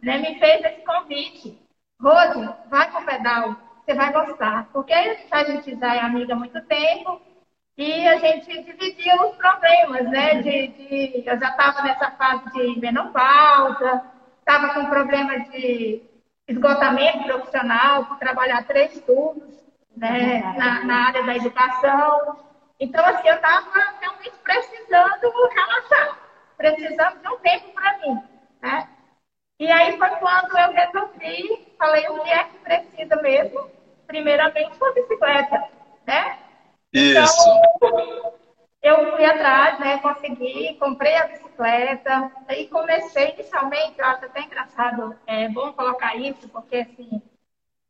né, 0.00 0.18
me 0.18 0.38
fez 0.38 0.64
esse 0.64 0.84
convite. 0.84 1.67
Rose, 2.00 2.48
vai 2.70 2.90
com 2.90 2.98
o 2.98 3.04
pedal, 3.04 3.56
você 3.84 3.94
vai 3.94 4.12
gostar. 4.12 4.68
Porque 4.72 4.92
a 4.92 5.44
gente 5.44 5.78
já 5.78 5.94
é 5.94 6.00
amiga 6.00 6.34
há 6.34 6.36
muito 6.36 6.60
tempo 6.62 7.20
e 7.76 8.06
a 8.06 8.16
gente 8.18 8.62
dividia 8.62 9.14
os 9.22 9.36
problemas, 9.36 10.04
né? 10.10 10.42
De, 10.42 10.68
de 10.68 11.22
eu 11.26 11.38
já 11.38 11.48
estava 11.48 11.82
nessa 11.82 12.10
fase 12.12 12.50
de 12.52 12.80
menopausa, 12.80 14.02
estava 14.40 14.74
com 14.74 14.86
problema 14.86 15.38
de 15.50 16.02
esgotamento 16.46 17.24
profissional, 17.24 18.06
por 18.06 18.18
trabalhar 18.18 18.64
três 18.64 19.00
turnos 19.02 19.54
né, 19.96 20.40
na, 20.56 20.84
na 20.84 21.06
área 21.08 21.22
da 21.24 21.36
educação. 21.36 22.36
Então, 22.80 23.04
assim, 23.04 23.28
eu 23.28 23.34
estava 23.34 23.70
realmente 24.00 24.32
precisando 24.42 25.32
relaxar, 25.54 26.18
precisando 26.56 27.20
de 27.20 27.28
um 27.28 27.38
tempo 27.38 27.72
para 27.72 27.98
mim, 27.98 28.22
né? 28.62 28.88
E 29.58 29.70
aí 29.70 29.98
foi 29.98 30.10
quando 30.16 30.56
eu 30.56 30.72
resolvi, 30.72 31.66
falei, 31.76 32.08
o 32.08 32.22
que 32.22 32.30
é 32.30 32.44
que 32.44 32.58
precisa 32.58 33.16
mesmo? 33.16 33.70
Primeiramente, 34.06 34.76
uma 34.80 34.92
bicicleta, 34.92 35.68
né? 36.06 36.38
Isso. 36.92 37.48
Então, 37.76 38.32
eu 38.82 39.12
fui 39.12 39.24
atrás, 39.24 39.78
né? 39.80 39.98
Consegui, 39.98 40.74
comprei 40.74 41.16
a 41.16 41.26
bicicleta 41.26 42.30
e 42.56 42.66
comecei 42.68 43.30
inicialmente, 43.30 43.98
eu 43.98 44.06
acho 44.06 44.24
até 44.24 44.42
engraçado, 44.42 45.18
é 45.26 45.48
bom 45.48 45.72
colocar 45.72 46.14
isso, 46.16 46.48
porque 46.48 46.76
assim, 46.76 47.20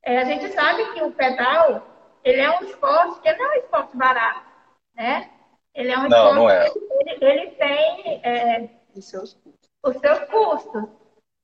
é, 0.02 0.18
a 0.18 0.24
gente 0.24 0.48
sabe 0.52 0.92
que 0.92 1.02
o 1.02 1.12
pedal 1.12 1.82
ele 2.24 2.40
é 2.40 2.50
um 2.58 2.64
esporte 2.64 3.20
que 3.20 3.32
não 3.34 3.44
é 3.44 3.56
um 3.56 3.60
esporte 3.60 3.96
barato, 3.96 4.46
né? 4.94 5.30
Ele 5.74 5.92
é 5.92 5.98
um 5.98 6.08
não, 6.08 6.30
esporte 6.30 6.34
não 6.34 6.50
é. 6.50 6.70
que 6.70 6.78
ele, 6.78 7.24
ele 7.24 7.50
tem 7.52 8.20
é, 8.24 8.68
os, 8.94 9.04
seus 9.08 9.38
os 9.84 9.96
seus 9.98 10.18
custos. 10.20 10.84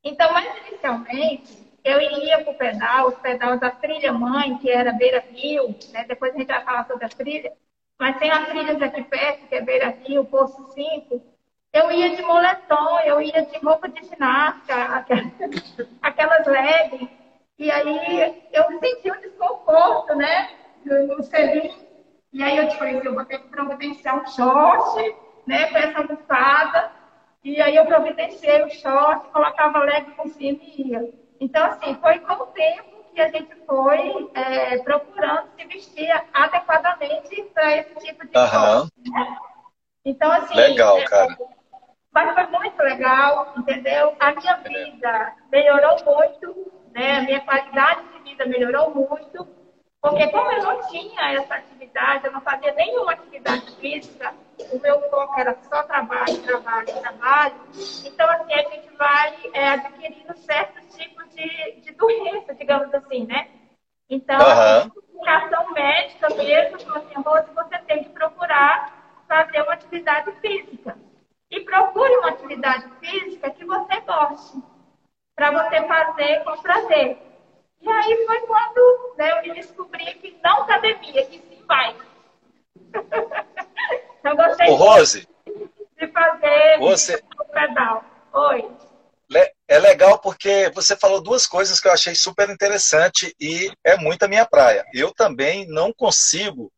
Então, 0.05 0.29
inicialmente, 0.69 1.67
eu 1.83 2.01
iria 2.01 2.43
para 2.43 2.53
o 2.53 2.57
pedal, 2.57 3.09
os 3.09 3.19
pedais 3.19 3.59
da 3.59 3.71
trilha 3.71 4.13
mãe, 4.13 4.59
que 4.59 4.71
era 4.71 4.93
Beira 4.93 5.25
Rio, 5.31 5.75
né? 5.93 6.05
depois 6.05 6.35
a 6.35 6.39
gente 6.39 6.47
vai 6.49 6.63
falar 6.63 6.87
sobre 6.87 7.07
as 7.07 7.15
trilhas, 7.15 7.53
mas 7.99 8.19
tem 8.19 8.31
as 8.31 8.47
trilhas 8.49 8.83
aqui 8.83 9.03
perto, 9.03 9.47
que 9.47 9.55
é 9.55 9.63
Beira 9.63 9.97
Rio, 10.05 10.25
Poço 10.27 10.73
5. 10.73 11.23
Eu 11.73 11.91
ia 11.91 12.15
de 12.15 12.23
moletom, 12.23 13.01
eu 13.01 13.21
ia 13.21 13.43
de 13.47 13.59
roupa 13.59 13.89
de 13.89 14.05
ginástica, 14.07 15.05
aquelas 16.03 16.47
leggings 16.47 17.11
E 17.59 17.71
aí 17.71 18.45
eu 18.53 18.65
senti 18.79 19.11
um 19.11 19.21
desconforto, 19.21 20.15
né? 20.15 20.51
No, 20.85 21.23
selim. 21.25 21.73
E 22.33 22.43
aí 22.43 22.59
eu 22.59 22.67
disse, 22.67 23.07
eu 23.07 23.15
vou 23.15 23.25
ter 23.25 23.39
que 23.39 23.49
providenciar 23.49 24.23
um 24.23 24.27
short, 24.27 25.17
né? 25.47 25.67
Com 25.67 25.79
essa 25.79 25.99
almofada. 25.99 26.93
E 27.45 27.61
aí 27.61 27.77
eu 27.77 27.85
providenciei 27.85 28.63
o 28.63 28.71
short, 28.71 29.29
colocava 29.29 29.81
leg 29.81 30.11
por 30.13 30.27
cima 30.29 30.59
e 30.63 30.89
ia. 30.89 31.13
Então, 31.39 31.63
assim, 31.67 31.95
foi 31.97 32.19
com 32.21 32.33
o 32.33 32.47
tempo 32.47 33.05
que 33.15 33.21
a 33.21 33.29
gente 33.29 33.55
foi 33.67 34.31
é, 34.35 34.79
procurando 34.79 35.51
se 35.55 35.67
vestir 35.67 36.11
adequadamente 36.33 37.43
para 37.53 37.77
esse 37.77 37.95
tipo 37.97 38.27
de 38.27 38.37
Aham. 38.37 38.89
né? 38.97 39.37
Então, 40.07 40.33
assim. 40.33 40.55
Legal, 40.55 40.99
é, 40.99 41.05
cara. 41.05 41.37
Mas 42.11 42.33
foi 42.33 42.47
muito 42.47 42.83
legal, 42.83 43.53
entendeu? 43.59 44.17
A 44.19 44.33
minha 44.33 44.57
vida 44.57 45.37
melhorou 45.53 45.97
muito, 46.03 46.73
né? 46.93 47.19
A 47.19 47.23
minha 47.23 47.41
qualidade 47.41 48.09
de 48.09 48.19
vida 48.31 48.47
melhorou 48.47 48.95
muito, 48.95 49.47
porque 50.01 50.29
como 50.29 50.51
eu 50.53 50.63
não 50.63 50.87
tinha 50.89 51.33
essa 51.33 51.57
atividade, 51.57 52.27
eu 52.27 52.33
não 52.33 52.41
fazia 52.41 52.73
nenhuma 52.73 53.13
atividade 53.13 53.71
física, 53.77 54.33
o 54.73 54.81
meu 54.81 55.01
foco 55.11 55.39
era 55.39 55.57
só 55.69 55.83
trabalho, 55.83 56.43
trabalho, 56.43 56.87
trabalho. 56.87 57.55
Então, 58.05 58.31
assim, 58.31 58.55
a 58.55 58.63
gente 58.71 58.91
vai 58.97 59.51
é, 59.53 59.69
adquirindo 59.71 60.37
certos 60.39 60.87
tipos 60.97 61.29
de, 61.35 61.81
de 61.81 61.93
doença, 61.93 62.55
digamos 62.55 62.93
assim, 62.95 63.27
né? 63.27 63.51
Então, 64.09 64.39
Aham. 64.41 64.91
indicação 65.13 65.73
médica 65.73 66.29
mesmo, 66.35 66.81
falou 66.81 66.99
assim, 66.99 67.15
Rose, 67.15 67.51
você 67.55 67.79
tem 67.87 68.05
que 68.05 68.11
procurar 68.11 68.95
fazer 69.27 69.63
uma 69.63 69.73
atividade 69.73 70.31
física. 70.41 70.97
E 71.51 71.61
procure 71.61 72.17
uma 72.17 72.29
atividade 72.29 72.89
física 73.01 73.51
que 73.51 73.65
você 73.65 74.01
goste, 74.01 74.63
para 75.35 75.51
você 75.51 75.87
fazer 75.87 76.45
com 76.45 76.61
prazer. 76.61 77.19
E 77.81 77.91
aí 77.91 78.27
foi 78.27 78.41
quando 78.41 79.15
né, 79.17 79.33
eu 79.33 79.43
me 79.43 79.55
descobri 79.55 80.15
que 80.15 80.39
não 80.43 80.63
academia, 80.63 81.27
que 81.27 81.39
sim 81.39 81.65
vai. 81.67 81.97
eu 84.25 84.37
gostei 84.37 84.69
Ô, 84.69 84.75
Rose, 84.75 85.29
de 85.99 86.07
fazer 86.09 86.79
você- 86.79 87.23
o 87.39 87.45
pedal. 87.45 88.05
Oi. 88.33 88.69
é 89.69 89.79
legal 89.79 90.19
porque 90.19 90.71
você 90.75 90.97
falou 90.97 91.21
duas 91.21 91.47
coisas 91.47 91.81
que 91.81 91.89
eu 91.89 91.93
achei 91.93 92.15
super 92.15 92.49
interessante 92.51 93.35
e 93.41 93.71
é 93.83 93.97
muito 93.97 94.23
a 94.25 94.29
minha 94.29 94.47
praia. 94.47 94.85
Eu 94.93 95.13
também 95.13 95.67
não 95.67 95.93
consigo 95.93 96.71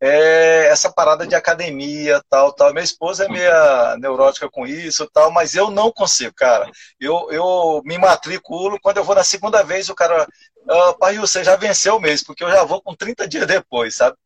é, 0.00 0.68
essa 0.68 0.90
parada 0.90 1.26
de 1.26 1.34
academia, 1.34 2.22
tal, 2.30 2.52
tal. 2.52 2.72
Minha 2.72 2.84
esposa 2.84 3.24
é 3.26 3.28
meia 3.28 3.96
neurótica 3.98 4.48
com 4.48 4.66
isso, 4.66 5.08
tal, 5.12 5.30
mas 5.30 5.54
eu 5.54 5.70
não 5.70 5.92
consigo, 5.92 6.34
cara. 6.34 6.70
Eu, 6.98 7.28
eu 7.30 7.82
me 7.84 7.98
matriculo, 7.98 8.80
quando 8.80 8.96
eu 8.96 9.04
vou 9.04 9.14
na 9.14 9.24
segunda 9.24 9.62
vez, 9.62 9.90
o 9.90 9.94
cara, 9.94 10.26
ah, 10.68 10.94
pai, 10.98 11.18
você 11.18 11.44
já 11.44 11.54
venceu 11.54 11.96
o 11.96 12.00
mês, 12.00 12.24
porque 12.24 12.42
eu 12.42 12.50
já 12.50 12.64
vou 12.64 12.80
com 12.80 12.94
30 12.94 13.28
dias 13.28 13.46
depois, 13.46 13.96
sabe? 13.96 14.16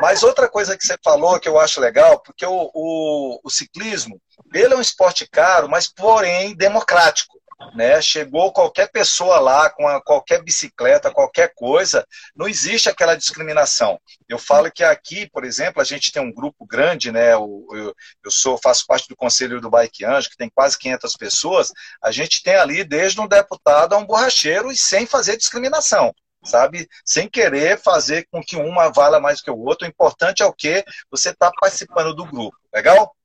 Mas 0.00 0.22
outra 0.22 0.48
coisa 0.48 0.76
que 0.76 0.86
você 0.86 0.96
falou 1.02 1.38
que 1.40 1.48
eu 1.48 1.58
acho 1.58 1.80
legal, 1.80 2.20
porque 2.20 2.46
o, 2.46 2.70
o, 2.72 3.40
o 3.42 3.50
ciclismo, 3.50 4.20
ele 4.52 4.72
é 4.72 4.76
um 4.76 4.80
esporte 4.80 5.28
caro, 5.28 5.68
mas 5.68 5.88
porém 5.88 6.54
democrático. 6.56 7.34
Né? 7.74 8.00
Chegou 8.00 8.52
qualquer 8.52 8.90
pessoa 8.90 9.38
lá 9.40 9.70
com 9.70 9.86
a, 9.86 10.00
qualquer 10.02 10.42
bicicleta, 10.42 11.10
qualquer 11.10 11.52
coisa, 11.54 12.06
não 12.34 12.48
existe 12.48 12.88
aquela 12.88 13.14
discriminação. 13.16 14.00
Eu 14.28 14.38
falo 14.38 14.70
que 14.70 14.84
aqui, 14.84 15.28
por 15.30 15.44
exemplo, 15.44 15.80
a 15.80 15.84
gente 15.84 16.12
tem 16.12 16.22
um 16.22 16.32
grupo 16.32 16.66
grande, 16.66 17.10
né? 17.10 17.36
o- 17.36 17.66
Eu, 17.72 17.94
eu 18.24 18.30
sou 18.30 18.58
faço 18.62 18.84
parte 18.86 19.08
do 19.08 19.16
conselho 19.16 19.60
do 19.60 19.70
Bike 19.70 20.04
Anjo, 20.04 20.30
que 20.30 20.36
tem 20.36 20.50
quase 20.54 20.78
500 20.78 21.16
pessoas. 21.16 21.70
A 22.02 22.10
gente 22.10 22.42
tem 22.42 22.54
ali 22.56 22.84
desde 22.84 23.20
um 23.20 23.26
deputado 23.26 23.94
a 23.94 23.98
um 23.98 24.06
borracheiro 24.06 24.70
e 24.70 24.76
sem 24.76 25.06
fazer 25.06 25.36
discriminação 25.36 26.12
sabe? 26.46 26.86
Sem 27.04 27.26
querer 27.26 27.80
fazer 27.80 28.28
com 28.30 28.42
que 28.42 28.54
uma 28.54 28.90
vala 28.92 29.18
mais 29.18 29.40
que 29.40 29.50
o 29.50 29.58
outro. 29.58 29.86
O 29.86 29.90
importante 29.90 30.42
é 30.42 30.46
o 30.46 30.52
que 30.52 30.84
você 31.10 31.30
está 31.30 31.50
participando 31.58 32.14
do 32.14 32.26
grupo. 32.26 32.54
Legal? 32.74 33.16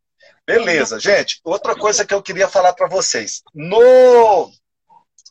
Beleza, 0.49 0.99
gente. 0.99 1.39
Outra 1.43 1.75
coisa 1.75 2.03
que 2.03 2.11
eu 2.11 2.23
queria 2.23 2.47
falar 2.47 2.73
para 2.73 2.87
vocês. 2.87 3.43
No 3.53 4.51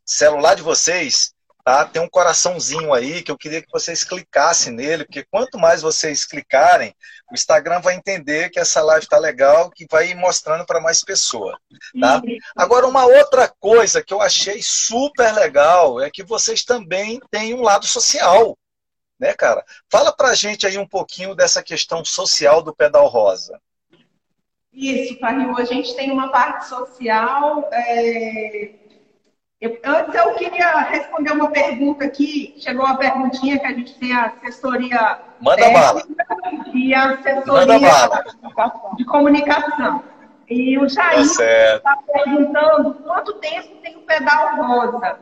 celular 0.07 0.54
de 0.54 0.62
vocês, 0.62 1.33
tá? 1.64 1.85
Tem 1.85 2.00
um 2.00 2.09
coraçãozinho 2.09 2.94
aí 2.94 3.20
que 3.20 3.33
eu 3.33 3.37
queria 3.37 3.61
que 3.61 3.70
vocês 3.72 4.04
clicassem 4.04 4.72
nele, 4.72 5.04
porque 5.04 5.26
quanto 5.28 5.59
mais 5.59 5.83
vocês 5.83 6.24
clicarem, 6.24 6.94
o 7.33 7.35
Instagram 7.35 7.81
vai 7.81 7.96
entender 7.96 8.48
que 8.50 8.61
essa 8.61 8.81
live 8.81 9.02
está 9.02 9.18
legal, 9.18 9.72
que 9.72 9.88
vai 9.90 10.09
ir 10.09 10.14
mostrando 10.14 10.64
para 10.64 10.81
mais 10.81 11.02
pessoas. 11.02 11.57
Tá? 12.00 12.22
Agora, 12.57 12.87
uma 12.87 13.04
outra 13.04 13.52
coisa 13.59 14.00
que 14.00 14.14
eu 14.14 14.22
achei 14.22 14.61
super 14.62 15.35
legal 15.35 16.00
é 16.00 16.09
que 16.12 16.22
vocês 16.22 16.62
também 16.62 17.20
têm 17.28 17.54
um 17.54 17.62
lado 17.62 17.87
social, 17.87 18.57
né, 19.18 19.35
cara? 19.35 19.64
Fala 19.90 20.14
pra 20.14 20.33
gente 20.33 20.64
aí 20.64 20.78
um 20.78 20.87
pouquinho 20.87 21.35
dessa 21.35 21.61
questão 21.61 22.04
social 22.04 22.62
do 22.62 22.72
pedal 22.72 23.09
rosa. 23.09 23.61
Isso, 24.72 25.18
Farril, 25.18 25.57
a 25.57 25.64
gente 25.64 25.94
tem 25.96 26.11
uma 26.11 26.28
parte 26.28 26.66
social. 26.68 27.68
é, 27.72 28.70
eu- 29.61 29.78
antes 29.85 30.14
eu 30.14 30.35
queria 30.35 30.78
responder 30.83 31.33
uma 31.33 31.50
pergunta 31.50 32.04
aqui. 32.04 32.54
Chegou 32.59 32.85
uma 32.85 32.96
perguntinha 32.96 33.59
que 33.59 33.66
a 33.66 33.72
gente 33.72 33.98
tem 33.98 34.12
a 34.12 34.26
assessoria 34.26 35.18
Manda 35.40 35.70
bala. 35.70 36.00
técnica 36.02 36.70
e 36.74 36.94
a 36.94 37.11
assessoria 37.14 37.78
bala. 37.81 38.24
de 38.96 39.04
comunicação. 39.04 40.04
E 40.48 40.78
o 40.78 40.83
Tá 40.83 40.88
Jair 40.88 41.20
está 41.76 41.96
perguntando 42.12 42.94
quanto 42.94 43.35
tempo 43.35 43.76
tem 43.83 43.96
o 43.96 44.00
pedal 44.00 44.57
rosa. 44.57 45.18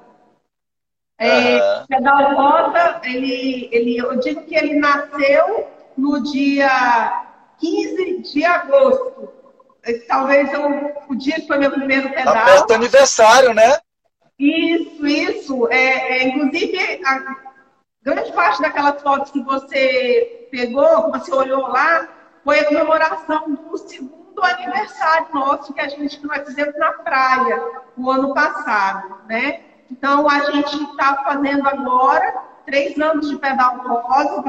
É, 1.19 1.81
o 1.83 1.87
pedal 1.89 2.35
rosa, 2.35 3.01
ele, 3.05 3.69
ele, 3.73 3.97
eu 3.97 4.19
digo 4.21 4.43
que 4.45 4.55
ele 4.55 4.75
nasceu 4.79 5.67
no 5.97 6.23
dia 6.23 7.25
15 7.59 8.19
de 8.21 8.45
agosto. 8.45 9.31
Talvez 10.09 10.53
eu, 10.53 10.95
o 11.09 11.15
dia 11.15 11.37
que 11.37 11.47
foi 11.47 11.59
meu 11.59 11.71
primeiro 11.71 12.11
pedal. 12.11 12.67
do 12.67 12.75
aniversário, 12.75 13.55
né? 13.55 13.79
Isso, 14.39 15.07
isso. 15.07 15.69
É, 15.69 16.19
é, 16.19 16.29
inclusive, 16.29 17.01
a 17.05 17.37
grande 18.03 18.33
parte 18.33 18.61
daquelas 18.61 19.01
fotos 19.03 19.31
que 19.31 19.43
você 19.43 20.49
pegou, 20.51 21.11
que 21.13 21.19
você 21.19 21.33
olhou 21.33 21.69
lá, 21.69 22.09
foi 22.45 22.61
a 22.61 22.65
comemoração 22.67 23.55
do 23.55 23.77
segundo 23.77 24.43
aniversário 24.43 25.29
nosso 25.33 25.73
que 25.73 25.81
a 25.81 25.89
gente 25.89 26.21
que 26.21 26.27
nós 26.27 26.47
fizemos 26.47 26.79
na 26.79 26.93
praia 26.93 27.63
o 27.97 28.11
ano 28.11 28.35
passado, 28.35 29.23
né? 29.27 29.61
Então 29.91 30.29
a 30.29 30.51
gente 30.51 30.77
está 30.83 31.23
fazendo 31.25 31.67
agora 31.67 32.45
três 32.67 32.99
anos 33.01 33.29
de 33.31 33.37
pedal 33.39 33.79
rosa, 33.79 34.45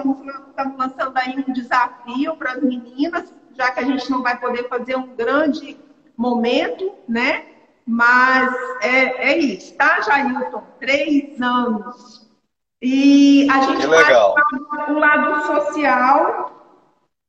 estamos 0.49 0.77
lançando 0.77 1.15
aí 1.15 1.45
um 1.47 1.53
desafio 1.53 2.35
para 2.35 2.53
as 2.53 2.63
meninas, 2.63 3.33
já 3.57 3.71
que 3.71 3.79
a 3.79 3.83
gente 3.83 4.09
não 4.09 4.21
vai 4.21 4.37
poder 4.37 4.67
fazer 4.69 4.95
um 4.95 5.15
grande 5.15 5.77
momento, 6.15 6.93
né? 7.07 7.45
Mas 7.85 8.53
é, 8.81 9.31
é 9.31 9.37
isso, 9.37 9.73
tá, 9.75 10.01
Jailton? 10.01 10.61
Três 10.79 11.41
anos. 11.41 12.27
E 12.81 13.49
a 13.49 13.61
gente 13.61 13.87
legal. 13.87 14.35
faz 14.35 14.89
um 14.89 14.99
lado 14.99 15.47
social, 15.47 16.51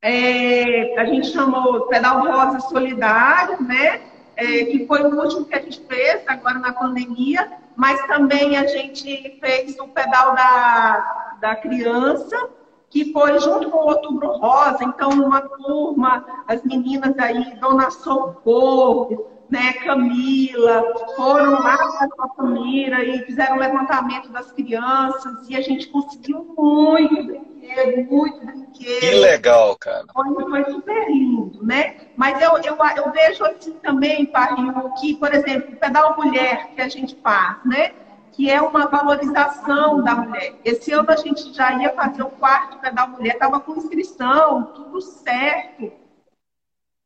é, 0.02 0.98
a 0.98 1.04
gente 1.06 1.28
chamou 1.28 1.86
Pedal 1.86 2.20
Rosa 2.20 2.60
Solidário, 2.60 3.62
né? 3.62 4.02
É, 4.36 4.64
que 4.66 4.86
foi 4.86 5.02
o 5.02 5.20
último 5.20 5.46
que 5.46 5.54
a 5.54 5.60
gente 5.60 5.80
fez 5.88 6.22
agora 6.28 6.58
na 6.58 6.72
pandemia, 6.72 7.50
mas 7.76 8.00
também 8.06 8.56
a 8.56 8.66
gente 8.66 9.38
fez 9.40 9.76
o 9.80 9.88
pedal 9.88 10.34
da, 10.34 11.36
da 11.40 11.56
criança, 11.56 12.48
que 12.90 13.12
foi 13.12 13.38
junto 13.38 13.70
com 13.70 13.78
o 13.78 13.90
Outubro 13.90 14.32
Rosa, 14.38 14.82
então 14.82 15.10
uma 15.10 15.40
turma, 15.40 16.24
as 16.46 16.62
meninas 16.64 17.18
aí, 17.18 17.54
Dona 17.60 17.90
Socorro, 17.90 19.28
né, 19.48 19.72
Camila, 19.84 20.84
foram 21.16 21.52
lá 21.52 21.76
para 21.76 22.26
a 22.26 22.28
família 22.36 23.02
e 23.02 23.22
fizeram 23.24 23.56
um 23.56 23.60
levantamento 23.60 24.30
das 24.30 24.52
crianças 24.52 25.48
e 25.48 25.56
a 25.56 25.60
gente 25.62 25.88
conseguiu 25.88 26.46
muito 26.56 27.24
brinquedo, 27.24 28.10
muito 28.10 28.44
brinquedo. 28.44 29.00
Que 29.00 29.14
legal, 29.14 29.76
cara. 29.78 30.04
Foi, 30.12 30.34
foi 30.34 30.64
super 30.66 31.10
lindo, 31.10 31.62
né? 31.62 31.94
Mas 32.14 32.42
eu, 32.42 32.58
eu, 32.58 32.76
eu 32.96 33.10
vejo 33.10 33.44
assim 33.44 33.78
também, 33.78 34.26
Parrinho, 34.26 34.92
que, 35.00 35.14
por 35.14 35.34
exemplo, 35.34 35.72
o 35.72 35.76
pedal 35.78 36.14
mulher 36.16 36.68
que 36.74 36.82
a 36.82 36.88
gente 36.88 37.16
faz, 37.22 37.56
né? 37.64 37.92
Que 38.38 38.48
é 38.48 38.62
uma 38.62 38.86
valorização 38.86 40.00
da 40.04 40.14
mulher. 40.14 40.54
Esse 40.64 40.92
ano 40.92 41.10
a 41.10 41.16
gente 41.16 41.52
já 41.52 41.72
ia 41.82 41.92
fazer 41.92 42.22
o 42.22 42.30
quarto 42.30 42.78
pedal 42.78 43.08
mulher, 43.08 43.32
estava 43.32 43.58
com 43.58 43.74
inscrição, 43.74 44.62
tudo 44.76 45.00
certo. 45.00 45.92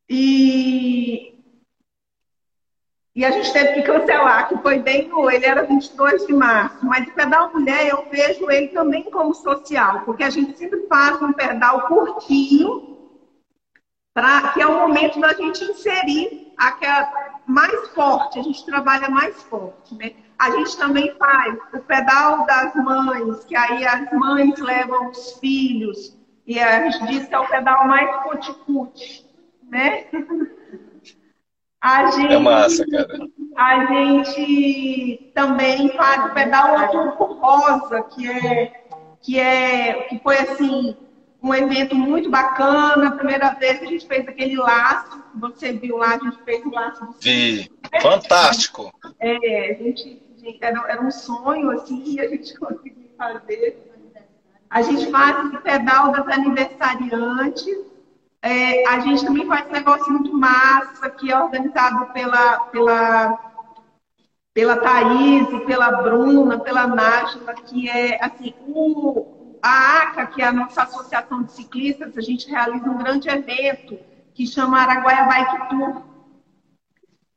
E, 0.07 1.33
e 3.17 3.25
a 3.25 3.31
gente 3.31 3.51
teve 3.51 3.73
que 3.77 3.83
cancelar, 3.83 4.47
que 4.47 4.59
foi 4.59 4.81
bem 4.81 5.09
no. 5.09 5.31
Ele 5.31 5.47
era 5.47 5.65
22 5.65 6.27
de 6.27 6.35
março. 6.35 6.85
Mas 6.85 7.09
o 7.09 7.15
pedal 7.15 7.51
mulher, 7.51 7.89
eu 7.89 8.07
vejo 8.11 8.51
ele 8.51 8.69
também 8.69 9.05
como 9.05 9.33
social, 9.33 10.03
porque 10.05 10.25
a 10.25 10.29
gente 10.29 10.55
sempre 10.59 10.87
faz 10.87 11.23
um 11.23 11.33
pedal 11.33 11.89
curtinho, 11.89 12.95
pra, 14.13 14.53
que 14.53 14.61
é 14.61 14.67
o 14.67 14.81
momento 14.81 15.19
da 15.19 15.33
gente 15.33 15.65
inserir 15.65 16.53
aquela 16.59 17.11
mais 17.47 17.89
forte, 17.95 18.39
a 18.39 18.43
gente 18.43 18.67
trabalha 18.67 19.09
mais 19.09 19.43
forte, 19.45 19.95
né? 19.95 20.13
A 20.39 20.51
gente 20.51 20.77
também 20.77 21.15
faz 21.17 21.57
o 21.73 21.79
pedal 21.79 22.45
das 22.47 22.75
mães, 22.75 23.45
que 23.45 23.57
aí 23.57 23.87
as 23.87 24.13
mães 24.13 24.59
levam 24.59 25.11
os 25.11 25.33
filhos, 25.39 26.17
e 26.47 26.59
a 26.59 26.83
gente 26.83 27.07
diz 27.07 27.29
que 27.29 27.35
é 27.35 27.39
o 27.39 27.49
pedal 27.49 27.87
mais 27.87 28.23
cuticute, 28.25 29.27
né? 29.69 30.07
A 31.81 32.13
gente, 32.13 32.33
é 32.33 32.39
massa, 32.39 32.87
cara. 32.87 33.27
A 33.57 33.87
gente 33.87 35.33
também 35.35 35.89
faz 35.97 36.27
o 36.27 36.35
pedal 36.35 36.81
Outubro 36.81 37.41
Rosa, 37.41 38.03
que 38.03 38.31
é, 38.31 38.85
que 39.21 39.41
é 39.41 40.05
que 40.05 40.19
foi 40.21 40.39
assim 40.39 40.97
um 41.43 41.53
evento 41.53 41.97
muito 41.97 42.31
bacana. 42.31 43.09
A 43.09 43.13
primeira 43.13 43.51
vez 43.55 43.81
que 43.81 43.85
a 43.85 43.89
gente 43.89 44.07
fez 44.07 44.29
aquele 44.29 44.57
laço, 44.57 45.23
você 45.35 45.73
viu 45.73 45.97
lá, 45.97 46.15
a 46.15 46.19
gente 46.19 46.41
fez 46.45 46.65
o 46.65 46.71
laço 46.71 47.05
do 47.05 47.13
Vi. 47.21 47.69
Fantástico. 48.01 48.93
É, 49.21 49.73
a 49.73 49.83
gente, 49.83 50.23
era, 50.61 50.85
era 50.89 51.03
um 51.03 51.11
sonho 51.11 51.71
assim, 51.71 52.03
e 52.07 52.21
a 52.21 52.29
gente 52.29 52.59
conseguiu 52.59 53.11
fazer. 53.17 53.79
A 54.71 54.81
gente 54.81 55.11
faz 55.11 55.53
o 55.53 55.61
pedal 55.61 56.13
das 56.13 56.27
aniversariantes. 56.29 57.93
É, 58.41 58.89
a 58.89 58.99
gente 59.01 59.25
também 59.25 59.47
faz 59.47 59.67
um 59.69 59.73
negócio 59.73 60.13
muito 60.13 60.37
massa, 60.37 61.11
que 61.11 61.31
é 61.31 61.39
organizado 61.39 62.07
pela, 62.13 62.59
pela, 62.71 63.39
pela 64.55 64.77
Thaís, 64.77 65.47
pela 65.65 66.03
Bruna, 66.03 66.59
pela 66.59 66.87
Nájila, 66.87 67.55
que 67.55 67.89
é 67.89 68.19
assim, 68.25 68.55
o, 68.67 69.59
a 69.63 69.99
ACA, 69.99 70.27
que 70.27 70.43
é 70.43 70.47
a 70.47 70.53
nossa 70.53 70.83
associação 70.83 71.43
de 71.43 71.53
ciclistas, 71.53 72.17
a 72.17 72.21
gente 72.21 72.51
realiza 72.51 72.91
um 72.91 72.99
grande 72.99 73.29
evento 73.29 73.99
que 74.35 74.47
chama 74.47 74.81
Araguaia 74.81 75.25
Bike 75.25 75.69
Tour. 75.69 76.12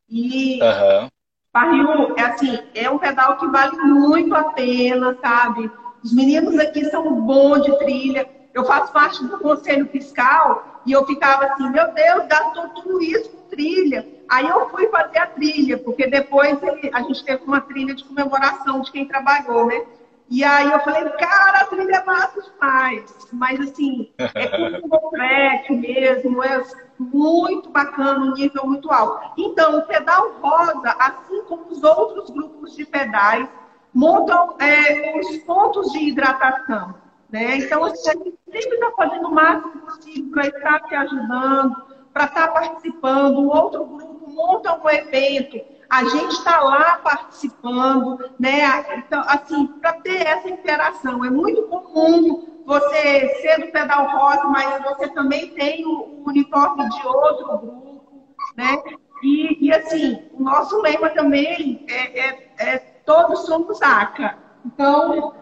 E 0.08 0.60
uhum. 0.62 1.08
Barril, 1.52 2.14
é 2.16 2.22
assim, 2.22 2.58
é 2.74 2.90
um 2.90 2.98
pedal 2.98 3.36
que 3.38 3.46
vale 3.46 3.76
muito 3.78 4.34
a 4.34 4.44
pena, 4.52 5.16
sabe? 5.20 5.70
Os 6.04 6.12
meninos 6.12 6.58
aqui 6.58 6.84
são 6.90 7.22
bons 7.22 7.62
de 7.62 7.78
trilha. 7.78 8.28
Eu 8.52 8.64
faço 8.64 8.92
parte 8.92 9.24
do 9.24 9.38
conselho 9.38 9.88
fiscal 9.88 10.82
e 10.84 10.92
eu 10.92 11.04
ficava 11.06 11.44
assim, 11.44 11.68
meu 11.70 11.92
Deus, 11.92 12.26
gastou 12.26 12.68
tudo 12.68 13.02
isso 13.02 13.30
com 13.30 13.48
trilha. 13.48 14.06
Aí 14.28 14.46
eu 14.46 14.68
fui 14.68 14.86
fazer 14.88 15.18
a 15.18 15.26
trilha, 15.26 15.78
porque 15.78 16.06
depois 16.06 16.58
a 16.92 17.00
gente 17.00 17.24
teve 17.24 17.42
uma 17.44 17.60
trilha 17.60 17.94
de 17.94 18.04
comemoração 18.04 18.80
de 18.80 18.90
quem 18.90 19.06
trabalhou, 19.06 19.66
né? 19.66 19.82
E 20.28 20.42
aí 20.42 20.70
eu 20.70 20.80
falei, 20.80 21.08
cara, 21.10 21.60
a 21.60 21.64
trilha 21.66 21.96
é 21.96 22.04
massa 22.04 22.42
demais. 22.42 23.28
Mas 23.32 23.60
assim, 23.60 24.10
é 24.18 24.80
com 24.80 25.10
track 25.10 25.72
mesmo, 25.72 26.42
é 26.42 26.62
muito 26.98 27.70
bacana, 27.70 28.24
um 28.24 28.34
nível 28.34 28.66
muito 28.66 28.90
alto. 28.90 29.40
Então, 29.40 29.78
o 29.78 29.82
pedal 29.82 30.32
rosa, 30.40 30.96
assim 30.98 31.42
como 31.44 31.66
os 31.68 31.82
outros 31.82 32.30
grupos 32.30 32.74
de 32.74 32.84
pedais, 32.84 33.48
montam 33.94 34.56
é, 34.58 35.18
os 35.18 35.38
pontos 35.38 35.92
de 35.92 36.08
hidratação. 36.08 36.94
Né? 37.30 37.58
Então, 37.58 37.84
a 37.84 37.88
gente 37.88 38.00
sempre 38.02 38.74
está 38.74 38.90
fazendo 38.96 39.28
o 39.28 39.34
máximo 39.34 39.80
possível 39.82 40.30
para 40.32 40.46
estar 40.46 40.80
te 40.80 40.94
ajudando, 40.94 41.76
para 42.12 42.24
estar 42.24 42.48
participando. 42.48 43.38
O 43.38 43.48
outro 43.48 43.84
grupo 43.84 44.30
monta 44.30 44.76
um 44.76 44.90
evento, 44.90 45.60
a 45.88 46.04
gente 46.04 46.32
está 46.32 46.60
lá 46.60 46.98
participando, 46.98 48.30
né? 48.38 48.96
Então, 48.98 49.22
assim, 49.26 49.66
para 49.66 49.94
ter 49.94 50.26
essa 50.26 50.48
interação. 50.48 51.24
É 51.24 51.30
muito 51.30 51.62
comum 51.64 52.62
você 52.66 53.28
ser 53.40 53.60
do 53.60 53.70
pedal 53.70 54.08
rock, 54.10 54.46
mas 54.48 54.82
você 54.82 55.08
também 55.08 55.50
tem 55.54 55.86
o, 55.86 56.24
uniforme 56.26 56.88
de 56.88 57.06
outro 57.06 57.58
grupo, 57.58 58.34
né? 58.56 58.82
E, 59.22 59.66
e 59.66 59.72
assim, 59.72 60.28
o 60.32 60.42
nosso 60.42 60.80
lema 60.82 61.08
também 61.10 61.86
é, 61.88 62.20
é, 62.20 62.46
é 62.58 62.78
todos 62.78 63.46
somos 63.46 63.80
ACA. 63.80 64.36
Então, 64.64 65.34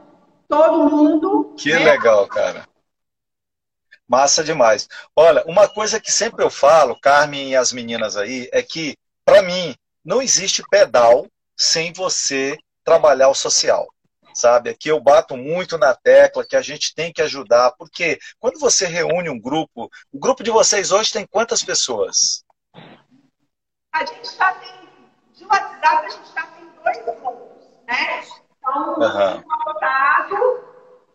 todo 0.46 0.90
mundo. 0.90 1.54
Que 1.57 1.72
né? 1.72 1.78
legal, 1.78 2.26
cara. 2.28 2.68
Massa 4.07 4.44
demais. 4.44 4.87
Olha, 5.16 5.42
uma 5.46 5.66
coisa 5.66 5.98
que 5.98 6.12
sempre 6.12 6.44
eu 6.44 6.50
falo, 6.50 7.00
Carmen 7.00 7.50
e 7.50 7.57
as 7.57 7.72
meninas 7.72 8.18
aí, 8.18 8.48
é 8.52 8.62
que, 8.62 8.94
para 9.24 9.42
mim, 9.42 9.74
não 10.05 10.21
existe 10.21 10.62
pedal 10.71 11.27
sem 11.57 11.93
você 11.93 12.57
trabalhar 12.85 13.29
o 13.29 13.35
social. 13.35 13.87
Sabe? 14.35 14.69
Aqui 14.69 14.88
eu 14.88 15.01
bato 15.01 15.37
muito 15.37 15.79
na 15.79 15.95
tecla 15.95 16.45
que 16.45 16.57
a 16.57 16.61
gente 16.61 16.93
tem 16.93 17.12
que 17.12 17.23
ajudar, 17.23 17.73
porque 17.79 18.19
quando 18.40 18.59
você 18.59 18.85
reúne 18.85 19.31
um 19.31 19.40
grupo, 19.40 19.88
o 20.12 20.19
grupo 20.19 20.43
de 20.43 20.51
vocês 20.51 20.90
hoje 20.90 21.12
tem 21.12 21.25
quantas 21.25 21.62
pessoas? 21.62 22.45
A 23.93 24.05
gente 24.05 24.25
está 24.25 24.53
tem, 24.55 24.73
de 25.35 25.45
WhatsApp, 25.45 26.07
a 26.07 26.09
gente 26.09 26.25
está 26.25 26.47
tem 26.49 26.69
dois 26.83 27.05
grupos, 27.05 27.64
né? 27.87 28.25
Então, 28.59 28.95
uhum. 28.99 29.38
um 29.38 29.43
contato 29.43 30.64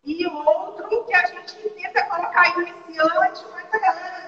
e 0.06 0.25
outro 0.25 1.06
que 1.06 1.13
a 1.13 1.25
gente 1.25 1.69
tenta 1.71 2.06
colocar 2.06 2.58
iniciante, 2.58 3.45
mas 3.52 3.73
a 3.73 3.78
galera 3.80 4.19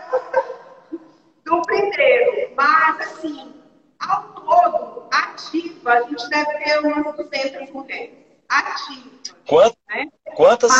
do 1.45 1.62
primeiro. 1.62 2.56
Mas, 2.58 3.00
assim, 3.00 3.61
ao 4.01 4.23
todo, 4.33 5.07
ativa, 5.11 5.93
a 5.93 6.01
gente 6.03 6.29
deve 6.29 6.63
ter 6.63 6.79
umas 6.79 7.15
200 7.15 7.69
mulheres. 7.71 8.15
Ativas. 8.49 9.35
Quantas? 9.47 9.77
Né? 9.89 10.07
Quantas? 10.35 10.71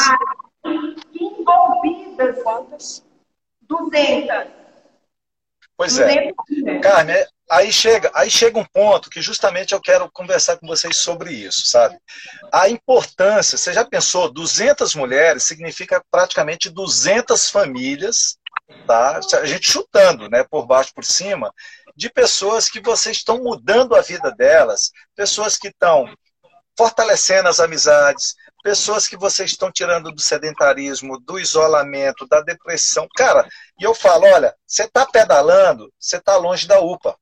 Envolvidas. 1.14 2.44
Quantas? 2.44 3.06
200. 3.62 4.48
Pois 5.78 5.96
200 5.96 6.00
é. 6.00 6.34
Mulheres. 6.50 6.82
Carmen, 6.82 7.26
aí 7.50 7.72
chega, 7.72 8.12
aí 8.14 8.30
chega 8.30 8.60
um 8.60 8.66
ponto 8.66 9.10
que 9.10 9.22
justamente 9.22 9.74
eu 9.74 9.82
quero 9.82 10.10
conversar 10.12 10.58
com 10.58 10.68
vocês 10.68 10.98
sobre 10.98 11.34
isso, 11.34 11.68
sabe? 11.68 11.98
A 12.52 12.70
importância, 12.70 13.58
você 13.58 13.74
já 13.74 13.84
pensou, 13.84 14.32
200 14.32 14.96
mulheres 14.96 15.44
significa 15.44 16.04
praticamente 16.10 16.70
200 16.70 17.50
famílias, 17.50 18.38
tá? 18.88 19.20
A 19.34 19.46
gente 19.46 19.70
chutando, 19.70 20.30
né, 20.30 20.46
por 20.50 20.66
baixo, 20.66 20.94
por 20.94 21.04
cima, 21.04 21.54
de 21.96 22.10
pessoas 22.10 22.70
que 22.70 22.82
vocês 22.82 23.18
estão 23.18 23.38
mudando 23.38 23.96
a 23.96 24.02
vida 24.02 24.32
delas, 24.32 24.92
pessoas 25.16 25.58
que 25.58 25.68
estão 25.68 26.06
fortalecendo 26.78 27.50
as 27.50 27.60
amizades, 27.60 28.36
pessoas 28.64 29.08
que 29.08 29.18
vocês 29.18 29.52
estão 29.52 29.72
tirando 29.72 30.12
do 30.12 30.22
sedentarismo, 30.22 31.20
do 31.20 31.40
isolamento, 31.40 32.28
da 32.28 32.42
depressão. 32.42 33.08
Cara, 33.16 33.48
e 33.80 33.84
eu 33.84 33.94
falo, 33.94 34.26
olha, 34.26 34.56
você 34.66 34.84
está 34.84 35.06
pedalando, 35.06 35.92
você 36.00 36.18
está 36.18 36.38
longe 36.38 36.68
da 36.68 36.80
UPA. 36.80 37.16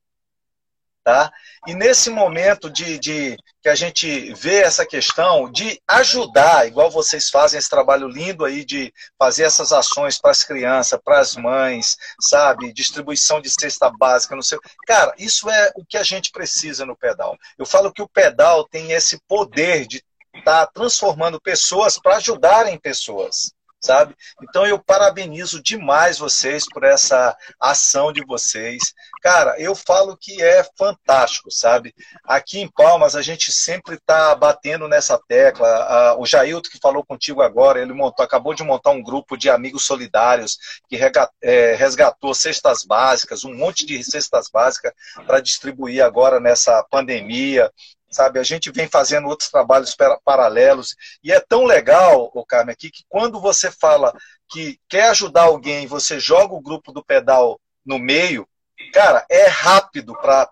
Tá? 1.02 1.32
E 1.66 1.74
nesse 1.74 2.10
momento 2.10 2.68
de, 2.68 2.98
de, 2.98 3.36
que 3.62 3.68
a 3.70 3.74
gente 3.74 4.34
vê 4.34 4.56
essa 4.60 4.84
questão 4.84 5.50
de 5.50 5.80
ajudar, 5.88 6.66
igual 6.66 6.90
vocês 6.90 7.30
fazem 7.30 7.58
esse 7.58 7.70
trabalho 7.70 8.06
lindo 8.06 8.44
aí 8.44 8.66
de 8.66 8.92
fazer 9.18 9.44
essas 9.44 9.72
ações 9.72 10.20
para 10.20 10.30
as 10.30 10.44
crianças, 10.44 11.00
para 11.02 11.18
as 11.18 11.36
mães, 11.36 11.96
sabe? 12.20 12.72
Distribuição 12.72 13.40
de 13.40 13.48
cesta 13.48 13.90
básica, 13.90 14.34
não 14.34 14.42
sei. 14.42 14.58
Cara, 14.86 15.14
isso 15.18 15.48
é 15.48 15.72
o 15.74 15.84
que 15.86 15.96
a 15.96 16.02
gente 16.02 16.30
precisa 16.30 16.84
no 16.84 16.96
pedal. 16.96 17.36
Eu 17.58 17.64
falo 17.64 17.92
que 17.92 18.02
o 18.02 18.08
pedal 18.08 18.68
tem 18.68 18.92
esse 18.92 19.18
poder 19.26 19.86
de 19.86 20.02
estar 20.34 20.66
tá 20.66 20.72
transformando 20.72 21.40
pessoas 21.40 21.98
para 21.98 22.16
ajudarem 22.16 22.78
pessoas 22.78 23.52
sabe? 23.80 24.14
Então 24.42 24.66
eu 24.66 24.78
parabenizo 24.78 25.62
demais 25.62 26.18
vocês 26.18 26.66
por 26.66 26.84
essa 26.84 27.36
ação 27.58 28.12
de 28.12 28.24
vocês. 28.24 28.92
Cara, 29.22 29.58
eu 29.58 29.74
falo 29.74 30.16
que 30.16 30.42
é 30.42 30.64
fantástico, 30.76 31.50
sabe? 31.50 31.94
Aqui 32.24 32.60
em 32.60 32.70
Palmas 32.70 33.16
a 33.16 33.22
gente 33.22 33.50
sempre 33.50 33.94
está 33.94 34.34
batendo 34.34 34.86
nessa 34.86 35.18
tecla. 35.26 36.16
O 36.18 36.26
Jailton 36.26 36.68
que 36.70 36.78
falou 36.78 37.04
contigo 37.04 37.40
agora, 37.42 37.80
ele 37.80 37.92
montou, 37.92 38.24
acabou 38.24 38.54
de 38.54 38.62
montar 38.62 38.90
um 38.90 39.02
grupo 39.02 39.36
de 39.36 39.48
amigos 39.48 39.84
solidários 39.84 40.58
que 40.88 40.98
é, 41.42 41.74
resgatou 41.74 42.34
cestas 42.34 42.84
básicas, 42.84 43.44
um 43.44 43.54
monte 43.54 43.86
de 43.86 44.02
cestas 44.04 44.48
básicas 44.52 44.92
para 45.26 45.40
distribuir 45.40 46.04
agora 46.04 46.38
nessa 46.38 46.84
pandemia 46.90 47.70
sabe? 48.10 48.38
A 48.38 48.42
gente 48.42 48.70
vem 48.70 48.88
fazendo 48.88 49.28
outros 49.28 49.50
trabalhos 49.50 49.96
paralelos 50.24 50.96
e 51.22 51.32
é 51.32 51.40
tão 51.40 51.64
legal, 51.64 52.30
o 52.34 52.44
Carmen, 52.44 52.72
aqui 52.72 52.90
que 52.90 53.04
quando 53.08 53.40
você 53.40 53.70
fala 53.70 54.12
que 54.48 54.78
quer 54.88 55.10
ajudar 55.10 55.42
alguém, 55.42 55.86
você 55.86 56.18
joga 56.18 56.54
o 56.54 56.60
grupo 56.60 56.92
do 56.92 57.04
pedal 57.04 57.60
no 57.84 57.98
meio, 57.98 58.46
cara, 58.92 59.24
é 59.30 59.46
rápido 59.46 60.12
para 60.14 60.48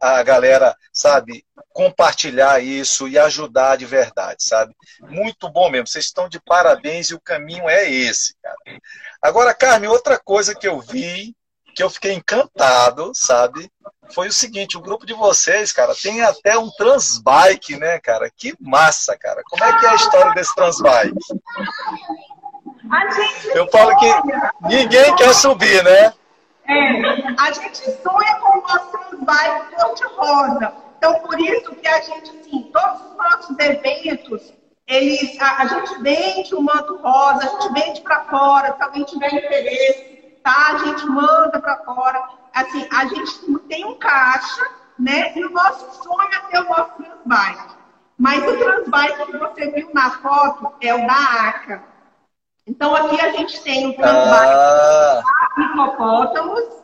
a 0.00 0.22
galera, 0.22 0.76
sabe, 0.92 1.44
compartilhar 1.72 2.62
isso 2.62 3.08
e 3.08 3.18
ajudar 3.18 3.76
de 3.76 3.86
verdade, 3.86 4.44
sabe? 4.44 4.74
Muito 5.00 5.48
bom 5.48 5.70
mesmo. 5.70 5.86
Vocês 5.86 6.04
estão 6.04 6.28
de 6.28 6.40
parabéns 6.40 7.08
e 7.08 7.14
o 7.14 7.20
caminho 7.20 7.68
é 7.68 7.90
esse, 7.90 8.34
cara. 8.42 8.56
Agora, 9.22 9.54
Carmen, 9.54 9.88
outra 9.88 10.18
coisa 10.18 10.54
que 10.54 10.68
eu 10.68 10.80
vi 10.80 11.34
que 11.74 11.82
eu 11.82 11.90
fiquei 11.90 12.12
encantado, 12.12 13.12
sabe? 13.14 13.70
Foi 14.12 14.28
o 14.28 14.32
seguinte, 14.32 14.76
o 14.76 14.80
grupo 14.80 15.06
de 15.06 15.14
vocês, 15.14 15.72
cara, 15.72 15.94
tem 15.94 16.20
até 16.22 16.58
um 16.58 16.70
transbike, 16.70 17.76
né, 17.76 17.98
cara? 18.00 18.30
Que 18.34 18.54
massa, 18.60 19.16
cara. 19.16 19.42
Como 19.48 19.62
é 19.62 19.78
que 19.78 19.86
é 19.86 19.88
a 19.90 19.94
história 19.94 20.34
desse 20.34 20.54
transbike? 20.54 21.14
Eu 23.54 23.68
falo 23.68 23.96
que 23.98 24.12
ninguém 24.62 25.14
quer 25.16 25.32
subir, 25.34 25.84
né? 25.84 26.12
É, 26.66 27.02
a 27.38 27.52
gente 27.52 27.78
sonha 28.02 28.36
com 28.40 28.58
o 28.58 28.62
nosso 28.62 28.90
transbike 28.90 29.74
cor 29.76 29.94
de 29.94 30.04
rosa. 30.04 30.72
Então, 30.98 31.14
por 31.20 31.40
isso 31.40 31.74
que 31.76 31.88
a 31.88 32.00
gente, 32.00 32.30
assim, 32.30 32.70
todos 32.72 33.00
os 33.10 33.16
nossos 33.16 33.58
eventos, 33.58 34.52
eles, 34.86 35.40
a, 35.40 35.62
a 35.62 35.66
gente 35.66 36.02
vende 36.02 36.54
o 36.54 36.60
manto 36.60 36.96
rosa, 36.96 37.38
a 37.38 37.48
gente 37.48 37.72
vende 37.72 38.00
para 38.02 38.24
fora, 38.24 38.76
se 38.76 38.82
alguém 38.82 39.04
tiver 39.04 39.32
interesse, 39.32 40.19
tá? 40.42 40.72
A 40.72 40.78
gente 40.78 41.06
manda 41.06 41.60
para 41.60 41.76
fora. 41.84 42.22
Assim, 42.54 42.86
a 42.90 43.06
gente 43.06 43.58
tem 43.68 43.84
um 43.84 43.98
caixa, 43.98 44.66
né? 44.98 45.32
E 45.36 45.44
o 45.44 45.50
nosso 45.50 46.02
sonho 46.02 46.28
é 46.32 46.50
ter 46.50 46.60
o 46.60 46.68
nosso 46.68 46.92
transbike. 46.94 47.74
Mas 48.18 48.46
o 48.46 48.56
transbike 48.58 49.26
que 49.26 49.38
você 49.38 49.70
viu 49.70 49.90
na 49.94 50.10
foto 50.10 50.72
é 50.80 50.94
o 50.94 51.06
da 51.06 51.48
ACA. 51.48 51.82
Então, 52.66 52.94
aqui 52.94 53.20
a 53.20 53.32
gente 53.32 53.62
tem 53.62 53.90
o 53.90 53.96
transbike 53.96 54.54
Ah, 55.26 55.48
hipopótamos, 55.58 56.82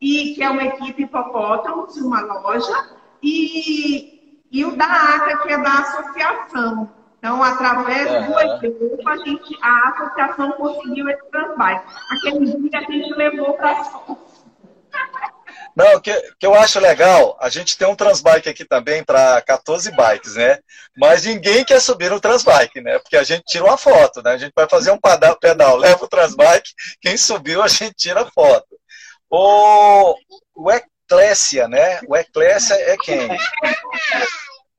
e 0.00 0.34
que 0.34 0.42
é 0.42 0.48
uma 0.48 0.64
equipe 0.64 1.02
hipopótamos, 1.02 1.96
uma 1.96 2.20
loja, 2.20 2.96
e, 3.22 4.42
e 4.50 4.64
o 4.64 4.76
da 4.76 4.86
ACA, 4.86 5.38
que 5.38 5.52
é 5.52 5.58
da 5.58 5.72
associação. 5.72 6.97
Então, 7.18 7.42
através 7.42 8.08
do 8.08 8.16
Aham. 8.16 8.58
grupo, 8.60 9.08
a, 9.08 9.16
gente, 9.18 9.58
a 9.60 9.88
associação 9.88 10.52
conseguiu 10.52 11.08
esse 11.08 11.24
transbike. 11.30 11.84
Aquele 12.10 12.46
dia 12.46 12.78
a 12.78 12.92
gente 12.92 13.14
levou 13.14 13.54
para 13.54 13.84
Não, 15.74 15.96
o 15.96 16.00
que, 16.00 16.12
que 16.38 16.46
eu 16.46 16.54
acho 16.54 16.78
legal, 16.78 17.36
a 17.40 17.48
gente 17.48 17.76
tem 17.76 17.88
um 17.88 17.96
transbike 17.96 18.48
aqui 18.48 18.64
também 18.64 19.02
para 19.02 19.42
14 19.42 19.90
bikes, 19.90 20.36
né? 20.36 20.58
Mas 20.96 21.24
ninguém 21.24 21.64
quer 21.64 21.80
subir 21.80 22.08
no 22.08 22.20
transbike, 22.20 22.80
né? 22.80 23.00
Porque 23.00 23.16
a 23.16 23.24
gente 23.24 23.42
tira 23.44 23.64
uma 23.64 23.76
foto, 23.76 24.22
né? 24.22 24.32
A 24.32 24.38
gente 24.38 24.52
vai 24.54 24.68
fazer 24.68 24.92
um 24.92 24.98
pedal, 24.98 25.36
pedal 25.38 25.74
leva 25.76 26.04
o 26.04 26.08
transbike, 26.08 26.70
quem 27.00 27.16
subiu 27.16 27.62
a 27.62 27.68
gente 27.68 27.94
tira 27.94 28.24
foto. 28.26 28.78
O, 29.28 30.14
o 30.54 30.70
Eclésia, 30.70 31.66
né? 31.66 32.00
O 32.06 32.16
Eclésia 32.16 32.74
é 32.74 32.96
quem? 32.96 33.28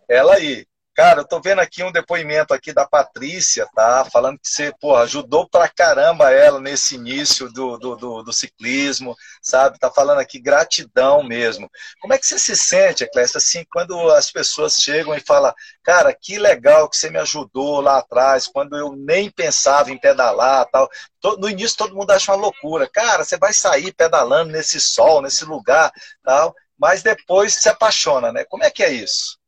Ela 0.10 0.36
aí. 0.36 0.66
Cara, 1.00 1.22
eu 1.22 1.26
tô 1.26 1.40
vendo 1.40 1.60
aqui 1.60 1.82
um 1.82 1.94
depoimento 1.94 2.54
aqui 2.54 2.74
da 2.74 2.86
Patrícia, 2.86 3.66
tá? 3.74 4.04
Falando 4.12 4.38
que 4.38 4.50
você, 4.50 4.74
porra, 4.82 5.04
ajudou 5.04 5.48
pra 5.48 5.70
caramba 5.70 6.30
ela 6.30 6.60
nesse 6.60 6.96
início 6.96 7.50
do, 7.54 7.78
do, 7.78 7.96
do, 7.96 8.22
do 8.22 8.34
ciclismo, 8.34 9.16
sabe? 9.42 9.80
Tá 9.80 9.90
falando 9.90 10.20
aqui 10.20 10.42
gratidão 10.42 11.24
mesmo. 11.24 11.72
Como 12.02 12.14
é 12.14 12.18
que 12.18 12.28
você 12.28 12.38
se 12.38 12.54
sente, 12.54 13.06
Eclésia, 13.06 13.38
assim, 13.38 13.64
quando 13.72 14.12
as 14.12 14.30
pessoas 14.30 14.74
chegam 14.74 15.16
e 15.16 15.22
falam, 15.22 15.54
cara, 15.84 16.14
que 16.14 16.38
legal 16.38 16.90
que 16.90 16.98
você 16.98 17.10
me 17.10 17.20
ajudou 17.20 17.80
lá 17.80 18.00
atrás, 18.00 18.46
quando 18.46 18.76
eu 18.76 18.94
nem 18.94 19.32
pensava 19.32 19.92
em 19.92 19.98
pedalar 19.98 20.68
tal. 20.70 20.90
No 21.38 21.50
início 21.50 21.78
todo 21.78 21.96
mundo 21.96 22.12
acha 22.12 22.34
uma 22.34 22.42
loucura. 22.42 22.90
Cara, 22.92 23.24
você 23.24 23.38
vai 23.38 23.54
sair 23.54 23.94
pedalando 23.94 24.52
nesse 24.52 24.82
sol, 24.82 25.22
nesse 25.22 25.46
lugar, 25.46 25.94
tal, 26.22 26.54
mas 26.78 27.02
depois 27.02 27.54
se 27.54 27.70
apaixona, 27.70 28.34
né? 28.34 28.44
Como 28.44 28.66
é 28.66 28.70
que 28.70 28.84
é 28.84 28.92
isso? 28.92 29.40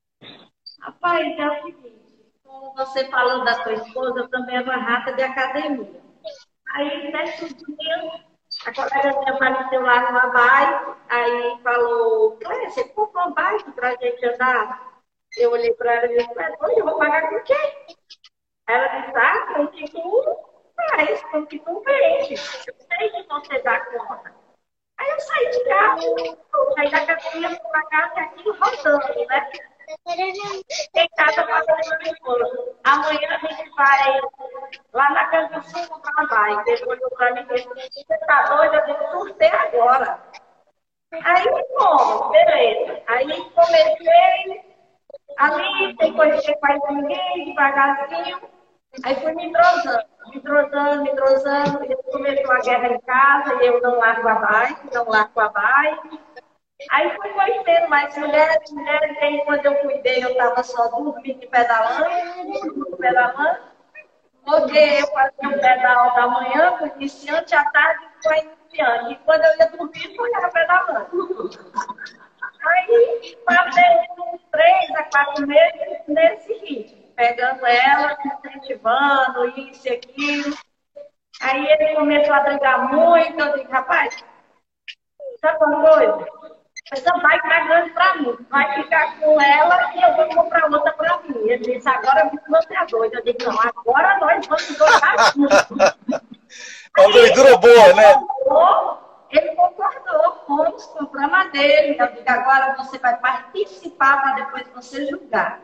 Rapaz, 0.82 1.38
é 1.38 1.47
o 1.47 1.61
seguinte, 1.61 2.34
como 2.43 2.73
você 2.73 3.07
falou 3.09 3.45
da 3.45 3.53
sua 3.61 3.73
esposa, 3.73 4.19
eu 4.19 4.29
também 4.29 4.55
era 4.57 4.77
rata 4.77 5.13
de 5.13 5.21
academia. 5.21 6.01
Aí, 6.73 7.11
nesse 7.11 7.53
dia, 7.53 8.25
a 8.65 8.73
colega 8.73 9.19
minha 9.19 9.34
apareceu 9.34 9.82
lá 9.82 10.01
numa 10.01 10.27
bike, 10.27 10.99
aí 11.07 11.61
falou, 11.61 12.38
Cléia, 12.38 12.69
você 12.71 12.84
comprou 12.89 13.25
uma 13.25 13.34
bike 13.36 13.71
pra 13.73 13.95
gente 13.95 14.25
andar? 14.25 14.91
Eu 15.38 15.51
olhei 15.51 15.71
pra 15.75 15.93
ela 15.93 16.11
e 16.11 16.17
disse, 16.17 16.32
hoje 16.59 16.79
eu 16.79 16.86
vou 16.86 16.97
pagar 16.97 17.29
com 17.29 17.39
quê? 17.43 17.95
Ela 18.67 18.88
disse, 18.88 19.17
ah, 19.17 19.53
com 19.53 19.67
que 19.67 19.91
tu 19.91 20.38
faz, 20.75 21.23
com 21.25 21.45
que 21.45 21.59
tu 21.59 21.82
vende. 21.82 22.34
Eu 22.34 22.75
sei 22.75 23.09
que 23.09 23.27
você 23.29 23.61
dá 23.61 23.86
conta. 23.86 24.34
Aí 24.97 25.09
eu 25.09 25.19
saí 25.19 25.49
de 25.51 25.63
casa, 25.65 26.01
saí 26.75 26.89
da 26.89 26.97
academia 26.97 27.59
pra 27.71 27.86
casa 27.86 28.13
e 28.15 28.19
aquilo 28.19 28.57
rodando, 28.59 29.27
né? 29.27 29.51
Casa 31.15 31.45
fazendo 31.47 31.97
minha 31.99 32.13
esposa. 32.13 32.75
Amanhã 32.83 33.29
a 33.29 33.37
gente 33.37 33.69
vai 33.75 34.21
lá 34.93 35.09
na 35.11 35.27
casa 35.27 35.59
do 35.59 35.63
sul 35.63 35.87
comprar 35.87 36.11
uma 36.17 36.27
bike. 36.27 36.69
Ele 36.71 36.85
olhou 36.85 37.09
pra 37.11 37.33
mim 37.33 37.45
e 37.49 38.05
você 38.05 38.17
tá 38.25 38.43
doida? 38.43 38.83
Eu 38.87 39.11
surtei 39.11 39.49
agora. 39.49 40.19
Aí, 41.11 41.45
como? 41.77 42.29
Beleza. 42.29 43.01
Aí 43.07 43.51
comecei 43.51 44.71
ali, 45.37 45.95
sem 45.99 46.13
conhecer 46.13 46.55
quase 46.55 46.93
ninguém, 46.93 47.45
devagarzinho. 47.45 48.41
Aí 49.03 49.15
fui 49.15 49.33
me 49.33 49.45
entrosando, 49.45 50.03
me 50.29 50.37
entrosando, 50.37 51.03
me 51.03 51.11
entrosando. 51.11 51.79
Começou 52.11 52.51
a 52.51 52.59
guerra 52.59 52.87
em 52.87 53.01
casa 53.01 53.63
e 53.63 53.67
eu 53.67 53.81
não 53.81 53.97
largo 53.97 54.27
a 54.27 54.35
bike, 54.35 54.93
não 54.93 55.07
largo 55.09 55.39
a 55.39 55.49
bike. 55.49 56.19
Aí 56.89 57.15
fui 57.15 57.29
conhecendo 57.29 57.89
mais 57.89 58.17
mulheres, 58.17 58.71
mulheres, 58.71 59.17
e 59.17 59.23
aí 59.23 59.45
quando 59.45 59.65
eu 59.65 59.75
cuidei, 59.75 60.23
eu 60.23 60.32
estava 60.32 60.63
só 60.63 60.88
dormindo 60.89 61.43
e 61.43 61.47
pedalando, 61.47 62.97
pedalando. 62.97 63.71
Porque 64.43 64.77
eu 64.77 65.07
fazia 65.07 65.49
o 65.49 65.61
pedal 65.61 66.15
da 66.15 66.27
manhã 66.27 66.77
com 66.77 66.88
iniciante, 66.88 67.53
à 67.55 67.63
tarde 67.65 68.05
com 68.23 68.34
iniciante. 68.34 69.13
E 69.13 69.15
quando 69.17 69.43
eu 69.43 69.57
ia 69.57 69.67
dormir, 69.67 70.15
eu 70.15 70.27
ia 70.27 70.49
pedalando. 70.49 71.49
Aí 72.63 73.38
passei 73.45 73.84
uns 74.19 74.41
três 74.51 74.91
a 74.95 75.03
quatro 75.03 75.47
meses 75.47 75.99
nesse 76.07 76.53
ritmo, 76.65 77.03
pegando 77.15 77.65
ela, 77.65 78.17
incentivando, 78.25 79.47
isso 79.59 79.88
e 79.88 79.91
aquilo. 79.91 80.57
Aí 81.41 81.65
ele 81.65 81.95
começou 81.95 82.34
a 82.34 82.41
brigar 82.41 82.93
muito, 82.93 83.39
eu 83.39 83.53
disse, 83.57 83.71
rapaz, 83.71 84.23
sabe 85.39 85.65
uma 85.65 85.89
coisa? 85.89 86.27
Essa 86.91 87.17
vai 87.19 87.39
grande 87.67 87.89
pra 87.91 88.15
mim, 88.15 88.37
vai 88.49 88.75
ficar 88.75 89.17
com 89.17 89.41
ela 89.41 89.93
e 89.95 90.01
eu 90.01 90.13
vou 90.13 90.43
comprar 90.43 90.69
outra 90.69 90.91
pra 90.91 91.19
mim. 91.19 91.49
Ele 91.49 91.57
disse, 91.59 91.87
agora 91.87 92.29
você 92.49 92.75
é 92.75 92.85
doida. 92.85 93.15
Eu 93.15 93.23
disse, 93.23 93.47
não, 93.47 93.57
agora 93.61 94.19
nós 94.19 94.45
vamos 94.45 94.77
gostar 94.77 95.31
juntos. 95.33 96.21
Uma 96.97 97.13
doidura 97.13 97.57
boa, 97.57 97.93
né? 97.93 98.13
concordou, 98.13 98.97
Ele 99.29 99.55
concordou, 99.55 100.43
fomos, 100.45 100.85
compramos 100.87 101.39
a 101.39 101.43
dele. 101.45 101.95
Eu 101.97 102.07
digo, 102.07 102.29
agora 102.29 102.75
você 102.75 102.99
vai 102.99 103.17
participar 103.17 104.21
para 104.21 104.35
depois 104.43 104.67
você 104.75 105.07
julgar. 105.07 105.61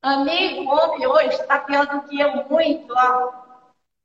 Amigo, 0.00 0.70
homem 0.70 1.06
hoje 1.06 1.34
está 1.34 1.58
pior 1.58 1.86
do 1.86 2.00
que 2.08 2.18
eu 2.18 2.46
muito, 2.48 2.94
ó. 2.96 3.32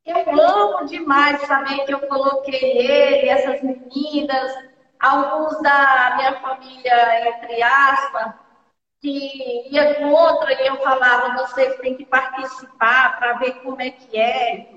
Eu 0.06 0.42
amo 0.42 0.86
demais 0.86 1.40
saber 1.44 1.86
que 1.86 1.94
eu 1.94 2.00
coloquei 2.08 2.60
ele, 2.60 3.30
essas 3.30 3.62
meninas, 3.62 4.71
alguns 5.02 5.62
da 5.62 6.14
minha 6.16 6.40
família, 6.40 7.28
entre 7.28 7.64
aspas, 7.64 8.34
que 9.02 9.68
ia 9.72 9.96
contra 9.96 10.54
e 10.54 10.68
eu 10.68 10.78
falava, 10.78 11.44
vocês 11.44 11.76
têm 11.78 11.98
que 11.98 12.06
participar 12.06 13.18
para 13.18 13.34
ver 13.34 13.54
como 13.64 13.82
é 13.82 13.90
que 13.90 14.20
é. 14.20 14.68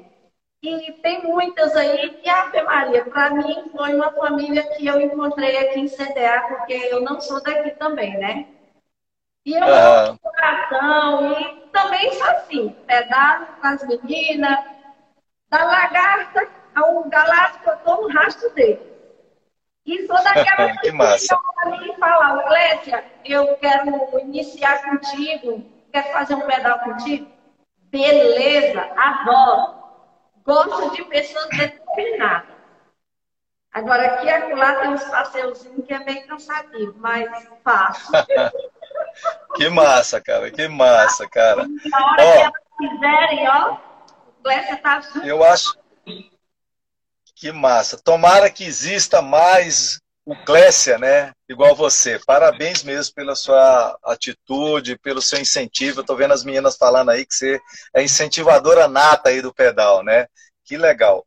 E 0.62 0.93
tem 1.03 1.22
muitas 1.22 1.77
aí 1.77 2.09
que, 2.14 2.29
Ave 2.29 2.62
Maria, 2.62 3.05
para 3.05 3.31
mim 3.31 3.70
foi 3.70 3.95
uma 3.95 4.11
família 4.12 4.62
que 4.75 4.87
eu 4.87 4.99
encontrei 4.99 5.59
aqui 5.59 5.81
em 5.81 5.89
CDA, 5.89 6.43
porque 6.49 6.72
eu 6.72 7.03
não 7.03 7.20
sou 7.20 7.43
daqui 7.43 7.70
também, 7.72 8.16
né? 8.16 8.47
E 9.45 9.53
eu 9.53 9.61
de 10.12 10.18
coração, 10.20 11.33
e 11.39 11.68
também 11.70 12.11
sou 12.14 12.27
assim, 12.29 12.70
pedalo 12.87 13.47
com 13.61 13.66
as 13.66 13.87
meninas, 13.87 14.64
da 15.51 15.64
lagarta 15.64 16.49
ao 16.75 17.05
galáctico, 17.11 17.68
eu 17.68 17.77
tô 17.79 17.97
no 18.01 18.09
rastro 18.09 18.49
dele. 18.55 18.94
E 19.87 20.07
sou 20.07 20.16
daquela 20.22 20.76
Que 20.80 20.93
massa. 20.93 21.39
para 21.55 21.70
mim 21.70 21.95
falar, 21.99 22.43
Glécia, 22.49 23.05
eu 23.24 23.57
quero 23.59 24.18
iniciar 24.20 24.82
contigo, 24.82 25.64
quero 25.93 26.12
fazer 26.12 26.35
um 26.35 26.47
pedal 26.47 26.78
contigo? 26.80 27.30
Beleza, 27.91 28.80
adoro. 28.97 29.74
Gosto 30.45 30.91
de 30.95 31.05
pessoas 31.05 31.49
determinadas. 31.51 32.55
Agora, 33.72 34.07
aqui 34.07 34.26
e 34.26 34.30
acolá 34.30 34.74
tem 34.76 34.91
uns 34.91 35.05
passeuzinhos 35.05 35.85
que 35.87 35.93
é 35.93 35.99
meio 36.01 36.26
cansativo, 36.26 36.95
mas 36.99 37.49
faço. 37.62 38.12
Que 39.57 39.68
massa, 39.68 40.20
cara. 40.20 40.51
Que 40.51 40.66
massa, 40.68 41.28
cara. 41.28 41.66
Na 41.87 42.07
hora 42.07 42.24
Ó. 42.24 42.32
que 42.32 42.39
elas 42.41 42.53
quiserem, 42.78 43.49
ó, 43.49 43.76
Glécia 44.43 44.76
tá 44.78 45.01
junto. 45.01 45.24
Eu 45.26 45.45
acho 45.45 45.76
que 47.35 47.53
massa. 47.53 47.99
Tomara 47.99 48.51
que 48.51 48.64
exista 48.64 49.20
mais 49.20 50.01
o 50.24 50.35
Clécia, 50.35 50.99
né? 50.99 51.32
Igual 51.49 51.74
você. 51.74 52.18
Parabéns 52.24 52.82
mesmo 52.82 53.14
pela 53.14 53.35
sua 53.35 53.99
atitude, 54.05 54.99
pelo 54.99 55.20
seu 55.20 55.39
incentivo. 55.41 56.01
Eu 56.01 56.05
tô 56.05 56.16
vendo 56.16 56.32
as 56.32 56.45
meninas 56.45 56.76
falando 56.76 57.11
aí 57.11 57.26
que 57.26 57.35
você 57.35 57.61
é 57.95 58.03
incentivadora 58.03 58.89
nata 58.89 59.28
aí 59.28 59.43
do 59.43 59.53
pedal, 59.53 60.03
né? 60.03 60.26
Que 60.64 60.76
legal. 60.76 61.26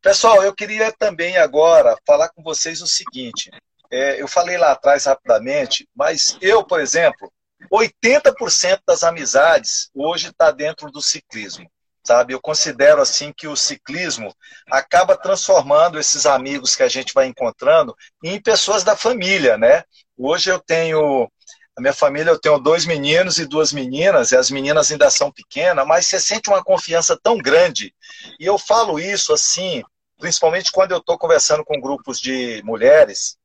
Pessoal, 0.00 0.42
eu 0.42 0.54
queria 0.54 0.92
também 0.92 1.36
agora 1.36 1.96
falar 2.06 2.28
com 2.30 2.42
vocês 2.42 2.80
o 2.80 2.86
seguinte. 2.86 3.50
É, 3.90 4.20
eu 4.20 4.28
falei 4.28 4.56
lá 4.56 4.72
atrás 4.72 5.04
rapidamente, 5.04 5.88
mas 5.94 6.38
eu, 6.40 6.64
por 6.64 6.80
exemplo, 6.80 7.30
80% 7.72 8.80
das 8.86 9.02
amizades 9.02 9.90
hoje 9.94 10.28
está 10.28 10.50
dentro 10.50 10.90
do 10.90 11.02
ciclismo 11.02 11.68
sabe? 12.08 12.32
Eu 12.32 12.40
considero 12.40 13.02
assim 13.02 13.34
que 13.36 13.46
o 13.46 13.54
ciclismo 13.54 14.34
acaba 14.70 15.14
transformando 15.14 15.98
esses 15.98 16.24
amigos 16.24 16.74
que 16.74 16.82
a 16.82 16.88
gente 16.88 17.12
vai 17.12 17.26
encontrando 17.26 17.94
em 18.24 18.40
pessoas 18.40 18.82
da 18.82 18.96
família, 18.96 19.58
né? 19.58 19.84
Hoje 20.16 20.50
eu 20.50 20.58
tenho 20.58 21.30
A 21.76 21.80
minha 21.80 21.92
família, 21.92 22.30
eu 22.30 22.40
tenho 22.40 22.58
dois 22.58 22.86
meninos 22.86 23.38
e 23.38 23.46
duas 23.46 23.72
meninas, 23.72 24.32
e 24.32 24.36
as 24.36 24.50
meninas 24.50 24.90
ainda 24.90 25.10
são 25.10 25.30
pequenas, 25.30 25.86
mas 25.86 26.06
você 26.06 26.18
sente 26.18 26.50
uma 26.50 26.64
confiança 26.64 27.16
tão 27.22 27.36
grande. 27.38 27.94
E 28.40 28.44
eu 28.46 28.58
falo 28.58 28.98
isso 28.98 29.32
assim, 29.32 29.82
principalmente 30.18 30.72
quando 30.72 30.92
eu 30.92 30.98
estou 30.98 31.16
conversando 31.18 31.64
com 31.64 31.80
grupos 31.80 32.18
de 32.20 32.62
mulheres, 32.64 33.38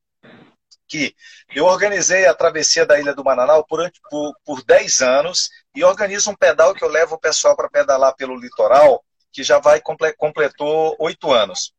que 0.88 1.14
eu 1.56 1.66
organizei 1.66 2.26
a 2.26 2.34
travessia 2.34 2.86
da 2.86 3.00
Ilha 3.00 3.14
do 3.14 3.24
Mananal 3.24 3.66
por, 3.66 3.80
por, 4.10 4.34
por 4.46 4.64
10 4.64 5.02
anos 5.02 5.50
e 5.76 5.84
organizo 5.84 6.32
um 6.32 6.36
pedal 6.36 6.74
que 6.74 6.84
eu 6.84 6.90
levo 6.90 7.16
o 7.16 7.20
pessoal 7.20 7.56
para 7.56 7.70
pedalar 7.70 8.16
pelo 8.16 8.40
litoral, 8.40 9.04
que 9.32 9.44
já 9.44 9.60
vai 9.60 9.82
completou 10.18 10.96
oito 11.00 11.32
anos. 11.32 11.74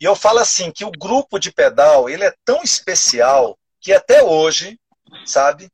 E 0.00 0.04
eu 0.04 0.16
falo 0.16 0.38
assim 0.38 0.70
que 0.72 0.84
o 0.84 0.90
grupo 0.90 1.38
de 1.38 1.52
pedal 1.52 2.08
ele 2.08 2.24
é 2.24 2.34
tão 2.44 2.62
especial 2.62 3.58
que 3.80 3.92
até 3.92 4.22
hoje 4.22 4.78
sabe? 5.24 5.70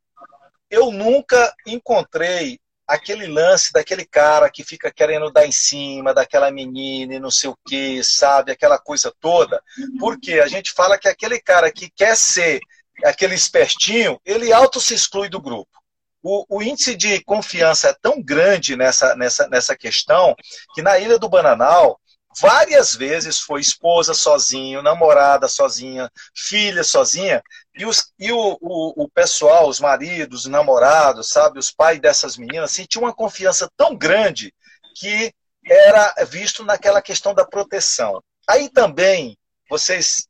Eu 0.68 0.90
nunca 0.90 1.52
encontrei 1.66 2.58
aquele 2.86 3.26
lance 3.26 3.72
daquele 3.72 4.04
cara 4.04 4.50
que 4.50 4.64
fica 4.64 4.90
querendo 4.90 5.30
dar 5.30 5.46
em 5.46 5.52
cima 5.52 6.12
daquela 6.12 6.50
menina 6.50 7.14
e 7.14 7.20
não 7.20 7.30
sei 7.30 7.50
o 7.50 7.58
que, 7.66 8.02
sabe? 8.02 8.52
Aquela 8.52 8.78
coisa 8.78 9.12
toda. 9.20 9.62
Porque 9.98 10.40
a 10.40 10.48
gente 10.48 10.72
fala 10.72 10.98
que 10.98 11.08
aquele 11.08 11.40
cara 11.40 11.70
que 11.70 11.88
quer 11.90 12.16
ser 12.16 12.60
aquele 13.04 13.34
espertinho, 13.34 14.20
ele 14.24 14.52
auto 14.52 14.80
se 14.80 14.94
exclui 14.94 15.28
do 15.28 15.40
grupo. 15.40 15.79
O, 16.22 16.44
o, 16.58 16.62
índice 16.62 16.94
de 16.94 17.22
confiança 17.24 17.88
é 17.88 17.94
tão 17.94 18.22
grande 18.22 18.76
nessa, 18.76 19.14
nessa, 19.16 19.48
nessa 19.48 19.76
questão 19.76 20.34
que 20.74 20.82
na 20.82 20.98
Ilha 20.98 21.18
do 21.18 21.28
Bananal, 21.28 21.98
várias 22.38 22.94
vezes 22.94 23.40
foi 23.40 23.60
esposa 23.60 24.14
sozinho, 24.14 24.82
namorada 24.82 25.48
sozinha, 25.48 26.10
filha 26.34 26.84
sozinha, 26.84 27.42
e, 27.74 27.84
os, 27.84 28.12
e 28.18 28.30
o, 28.30 28.58
o, 28.60 29.04
o, 29.04 29.08
pessoal, 29.08 29.68
os 29.68 29.80
maridos, 29.80 30.44
os 30.44 30.50
namorados, 30.50 31.30
sabe, 31.30 31.58
os 31.58 31.70
pais 31.70 31.98
dessas 32.00 32.36
meninas, 32.36 32.70
sentiam 32.70 33.04
uma 33.04 33.14
confiança 33.14 33.68
tão 33.76 33.96
grande 33.96 34.54
que 34.94 35.32
era 35.64 36.14
visto 36.26 36.64
naquela 36.64 37.02
questão 37.02 37.34
da 37.34 37.44
proteção. 37.44 38.22
Aí 38.48 38.68
também, 38.68 39.36
vocês 39.68 40.28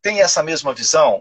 têm 0.00 0.20
essa 0.20 0.42
mesma 0.42 0.72
visão? 0.72 1.20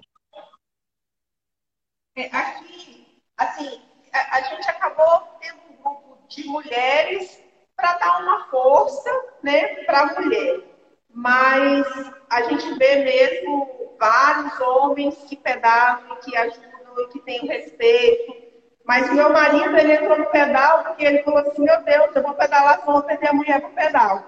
É, 2.16 2.26
aqui, 2.36 3.22
assim, 3.38 3.87
a, 4.18 4.38
a 4.38 4.42
gente 4.42 4.70
acabou 4.70 5.24
tendo 5.40 5.60
um 5.70 5.84
grupo 5.84 6.18
de 6.28 6.48
mulheres 6.48 7.42
para 7.76 7.94
dar 7.98 8.22
uma 8.22 8.46
força 8.46 9.10
né, 9.44 9.68
para 9.86 10.02
a 10.02 10.22
mulher. 10.22 10.62
Mas 11.10 11.86
a 12.30 12.42
gente 12.44 12.74
vê 12.78 12.98
mesmo 12.98 13.96
vários 14.00 14.60
homens 14.60 15.16
que 15.28 15.36
pedalam, 15.36 16.18
que 16.24 16.36
ajudam 16.36 17.00
e 17.00 17.08
que 17.08 17.20
têm 17.22 17.46
respeito. 17.46 18.48
Mas 18.86 19.10
o 19.10 19.14
meu 19.14 19.30
marido, 19.32 19.78
ele 19.78 19.94
entrou 19.94 20.18
no 20.18 20.26
pedal 20.28 20.84
porque 20.84 21.06
ele 21.06 21.24
falou 21.24 21.40
assim, 21.40 21.64
meu 21.64 21.84
Deus, 21.84 22.16
eu 22.16 22.24
vou 22.24 22.34
pedalar, 22.34 22.82
só 22.84 22.94
vou 22.94 23.04
perder 23.04 23.30
a 23.30 23.34
mulher 23.34 23.62
pro 23.62 23.70
pedal. 23.72 24.24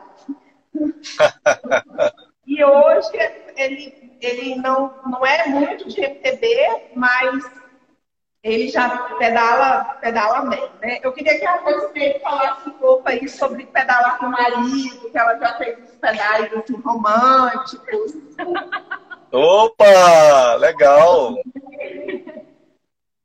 e 2.46 2.64
hoje 2.64 3.10
ele, 3.56 4.18
ele 4.20 4.56
não, 4.56 4.94
não 5.06 5.26
é 5.26 5.48
muito 5.48 5.88
de 5.88 6.02
MTB, 6.02 6.90
mas 6.96 7.59
ele 8.42 8.70
já 8.70 8.90
pedala, 9.18 9.84
pedala 10.02 10.50
bem, 10.50 10.70
né? 10.82 11.00
Eu 11.04 11.12
queria 11.12 11.38
que 11.38 11.46
a 11.46 11.58
Rosane 11.58 12.20
falasse 12.22 12.70
um 12.70 12.74
pouco 12.74 13.08
aí 13.08 13.28
sobre 13.28 13.66
pedalar 13.66 14.18
com 14.18 14.28
o 14.28 14.32
marido, 14.32 15.12
que 15.12 15.18
ela 15.18 15.38
já 15.38 15.58
fez 15.58 15.78
uns 15.78 15.96
pedais 15.98 16.54
assim, 16.54 16.76
românticos. 16.80 18.14
Opa, 19.32 20.56
legal! 20.56 21.36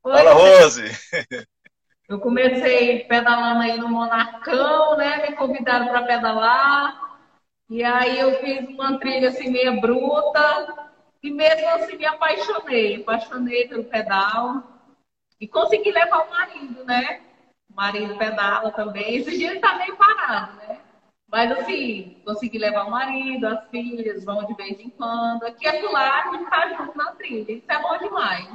Fala, 0.02 0.32
Rose! 0.32 0.90
Eu 2.08 2.18
comecei 2.18 3.04
pedalando 3.04 3.60
aí 3.60 3.78
no 3.78 3.88
Monarcão, 3.88 4.96
né? 4.96 5.28
Me 5.28 5.36
convidaram 5.36 5.88
para 5.88 6.02
pedalar. 6.02 7.18
E 7.70 7.82
aí 7.82 8.18
eu 8.18 8.38
fiz 8.40 8.68
uma 8.68 8.98
trilha 8.98 9.30
assim 9.30 9.50
meia 9.50 9.72
bruta. 9.80 10.90
E 11.22 11.30
mesmo 11.30 11.66
assim 11.68 11.96
me 11.96 12.04
apaixonei. 12.04 12.96
Apaixonei 12.96 13.68
pelo 13.68 13.84
pedal. 13.84 14.73
E 15.44 15.46
consegui 15.46 15.92
levar 15.92 16.26
o 16.26 16.30
marido, 16.30 16.84
né? 16.86 17.20
O 17.70 17.76
marido 17.76 18.16
pedala 18.16 18.70
também. 18.70 19.16
Esse 19.16 19.36
dia 19.36 19.50
ele 19.50 19.60
tá 19.60 19.76
meio 19.76 19.94
parado, 19.94 20.56
né? 20.56 20.80
Mas 21.28 21.52
assim, 21.52 22.16
consegui 22.24 22.56
levar 22.56 22.86
o 22.86 22.90
marido, 22.90 23.46
as 23.46 23.68
filhas, 23.68 24.24
vão 24.24 24.46
de 24.46 24.54
vez 24.54 24.80
em 24.80 24.88
quando. 24.88 25.44
Aqui 25.44 25.66
é 25.68 25.82
do 25.82 25.92
lado, 25.92 26.30
a 26.30 26.38
gente 26.38 26.48
tá 26.48 26.68
junto 26.70 26.96
na 26.96 27.12
trilha. 27.12 27.52
Isso 27.52 27.70
é 27.70 27.78
bom 27.78 27.98
demais. 27.98 28.48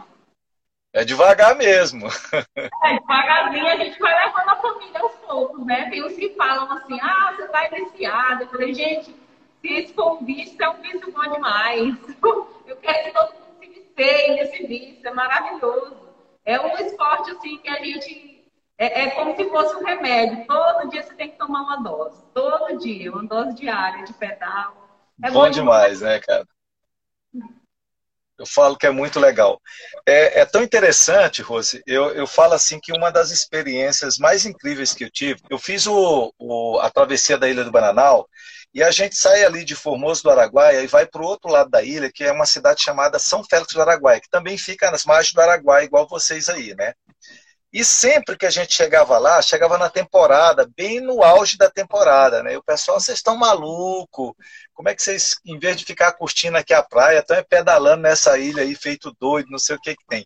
É 0.92 1.06
devagar 1.06 1.56
mesmo. 1.56 2.08
É, 2.84 3.00
devagarzinho 3.00 3.68
a 3.68 3.76
gente 3.76 4.00
vai 4.00 4.26
levando 4.26 4.50
a 4.50 4.56
família 4.56 5.00
aos 5.02 5.14
poucos, 5.18 5.66
né? 5.68 5.92
Tem 5.92 6.04
uns 6.04 6.16
que 6.16 6.34
falam 6.34 6.72
assim, 6.72 7.00
ah, 7.02 7.36
você 7.36 7.48
tá 7.50 7.68
iniciado. 7.68 8.44
Eu 8.44 8.48
falei, 8.48 8.74
gente, 8.74 9.16
se 9.62 9.68
esse 9.68 9.94
for 9.94 10.14
um 10.14 10.26
vício, 10.26 10.58
é 10.60 10.70
um 10.70 10.82
vício 10.82 11.12
bom 11.12 11.34
demais. 11.34 11.96
Eu 12.66 12.78
quero 12.78 13.04
que 13.04 13.12
todo 13.12 13.34
mundo 13.34 13.60
se 13.60 13.68
vicie 13.68 14.34
nesse 14.34 14.66
vício, 14.66 15.08
é 15.08 15.14
maravilhoso. 15.14 16.09
É 16.50 16.60
um 16.60 16.76
esporte 16.80 17.30
assim 17.30 17.60
que 17.60 17.70
a 17.70 17.76
gente. 17.76 18.44
É, 18.76 19.02
é, 19.02 19.12
como 19.12 19.36
se 19.36 19.48
fosse 19.50 19.76
um 19.76 19.86
remédio. 19.86 20.48
Todo 20.48 20.90
dia 20.90 21.04
você 21.04 21.14
tem 21.14 21.30
que 21.30 21.38
tomar 21.38 21.62
uma 21.62 21.76
dose. 21.78 22.24
Todo 22.34 22.76
dia, 22.80 23.12
uma 23.12 23.24
dose 23.24 23.54
diária 23.54 24.04
de 24.04 24.14
pedal. 24.14 24.74
É 25.24 25.30
bom, 25.30 25.48
demais, 25.48 26.02
né, 26.02 26.20
cara? 26.20 26.44
Eu 28.36 28.48
falo 28.48 28.78
que 28.78 28.88
é 28.88 28.90
muito 28.90 29.20
legal. 29.20 29.62
É, 30.08 30.40
é 30.40 30.46
tão 30.46 30.64
interessante, 30.64 31.44
Rose. 31.44 31.84
Eu, 31.86 32.16
eu 32.16 32.26
falo 32.26 32.54
assim 32.54 32.80
que 32.80 32.94
uma 32.94 33.12
das 33.12 33.30
experiências 33.30 34.18
mais 34.18 34.44
incríveis 34.44 34.94
que 34.94 35.04
eu 35.04 35.12
tive, 35.12 35.42
eu 35.52 35.60
fiz 35.60 35.86
o, 35.86 36.34
o 36.40 36.80
a 36.80 36.90
travessia 36.90 37.38
da 37.38 37.48
Ilha 37.48 37.64
do 37.64 37.72
Bananal 37.72 38.28
e 38.74 38.84
a 38.84 38.92
gente 38.92 39.16
sai 39.16 39.44
ali 39.44 39.66
de 39.66 39.76
Formoso 39.76 40.24
do 40.24 40.30
Araguaia 40.30 40.82
e 40.82 40.88
vai 40.88 41.06
para 41.06 41.22
o 41.22 41.26
outro 41.26 41.50
lado 41.50 41.70
da 41.70 41.82
ilha, 41.82 42.12
que 42.12 42.24
é 42.24 42.32
uma 42.32 42.46
cidade 42.46 42.82
chamada 42.82 43.18
São 43.18 43.44
Félix 43.44 43.74
do 43.74 43.82
Araguaia, 43.82 44.22
que 44.22 44.30
também 44.30 44.58
fica 44.58 44.92
nas 44.92 45.06
margens 45.06 45.34
do 45.34 45.42
Araguaia, 45.42 45.86
igual 45.86 46.08
vocês 46.08 46.50
aí, 46.50 46.76
né? 46.76 46.94
E 47.72 47.84
sempre 47.84 48.36
que 48.36 48.48
a 48.48 48.50
gente 48.50 48.74
chegava 48.74 49.18
lá, 49.20 49.42
chegava 49.44 49.78
na 49.78 49.90
temporada, 49.90 50.68
bem 50.76 51.00
no 51.00 51.24
auge 51.24 51.56
da 51.56 51.70
temporada, 51.70 52.42
né? 52.42 52.54
E 52.54 52.58
o 52.58 52.64
pessoal, 52.64 53.00
vocês 53.00 53.20
estão 53.20 53.38
maluco? 53.38 54.36
Como 54.74 54.90
é 54.90 54.96
que 54.96 55.04
vocês, 55.04 55.36
em 55.46 55.60
vez 55.60 55.78
de 55.78 55.86
ficar 55.86 56.14
curtindo 56.14 56.58
aqui 56.58 56.74
a 56.74 56.82
praia, 56.82 57.20
estão 57.20 57.44
pedalando 57.48 58.02
nessa 58.02 58.40
ilha 58.40 58.64
aí, 58.64 58.76
feito 58.76 59.16
doido, 59.20 59.52
não 59.52 59.60
sei 59.60 59.76
o 59.76 59.82
que 59.82 59.96
que 59.96 60.06
tem. 60.08 60.26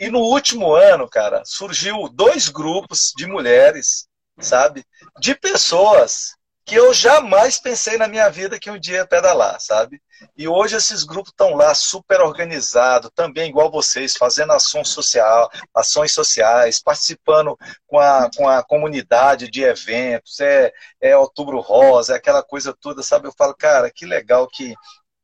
E 0.00 0.08
no 0.08 0.18
último 0.18 0.74
ano, 0.74 1.08
cara, 1.08 1.42
surgiu 1.44 2.08
dois 2.08 2.48
grupos 2.48 3.12
de 3.16 3.26
mulheres, 3.26 4.08
sabe? 4.40 4.84
De 5.20 5.34
pessoas 5.36 6.34
que 6.70 6.76
eu 6.76 6.94
jamais 6.94 7.58
pensei 7.58 7.98
na 7.98 8.06
minha 8.06 8.30
vida 8.30 8.56
que 8.56 8.70
um 8.70 8.78
dia 8.78 8.98
ia 8.98 9.06
pedalar, 9.06 9.60
sabe? 9.60 10.00
E 10.36 10.46
hoje 10.46 10.76
esses 10.76 11.02
grupos 11.02 11.32
estão 11.32 11.56
lá 11.56 11.74
super 11.74 12.20
organizados, 12.20 13.10
também 13.12 13.50
igual 13.50 13.72
vocês, 13.72 14.16
fazendo 14.16 14.52
ações, 14.52 14.88
social, 14.88 15.50
ações 15.74 16.12
sociais, 16.12 16.80
participando 16.80 17.58
com 17.88 17.98
a, 17.98 18.30
com 18.36 18.48
a 18.48 18.62
comunidade 18.62 19.50
de 19.50 19.64
eventos, 19.64 20.38
é, 20.38 20.72
é 21.00 21.16
outubro 21.16 21.58
rosa, 21.58 22.12
é 22.12 22.16
aquela 22.16 22.40
coisa 22.40 22.72
toda, 22.72 23.02
sabe? 23.02 23.26
Eu 23.26 23.34
falo, 23.36 23.52
cara, 23.52 23.90
que 23.90 24.06
legal 24.06 24.46
que 24.46 24.72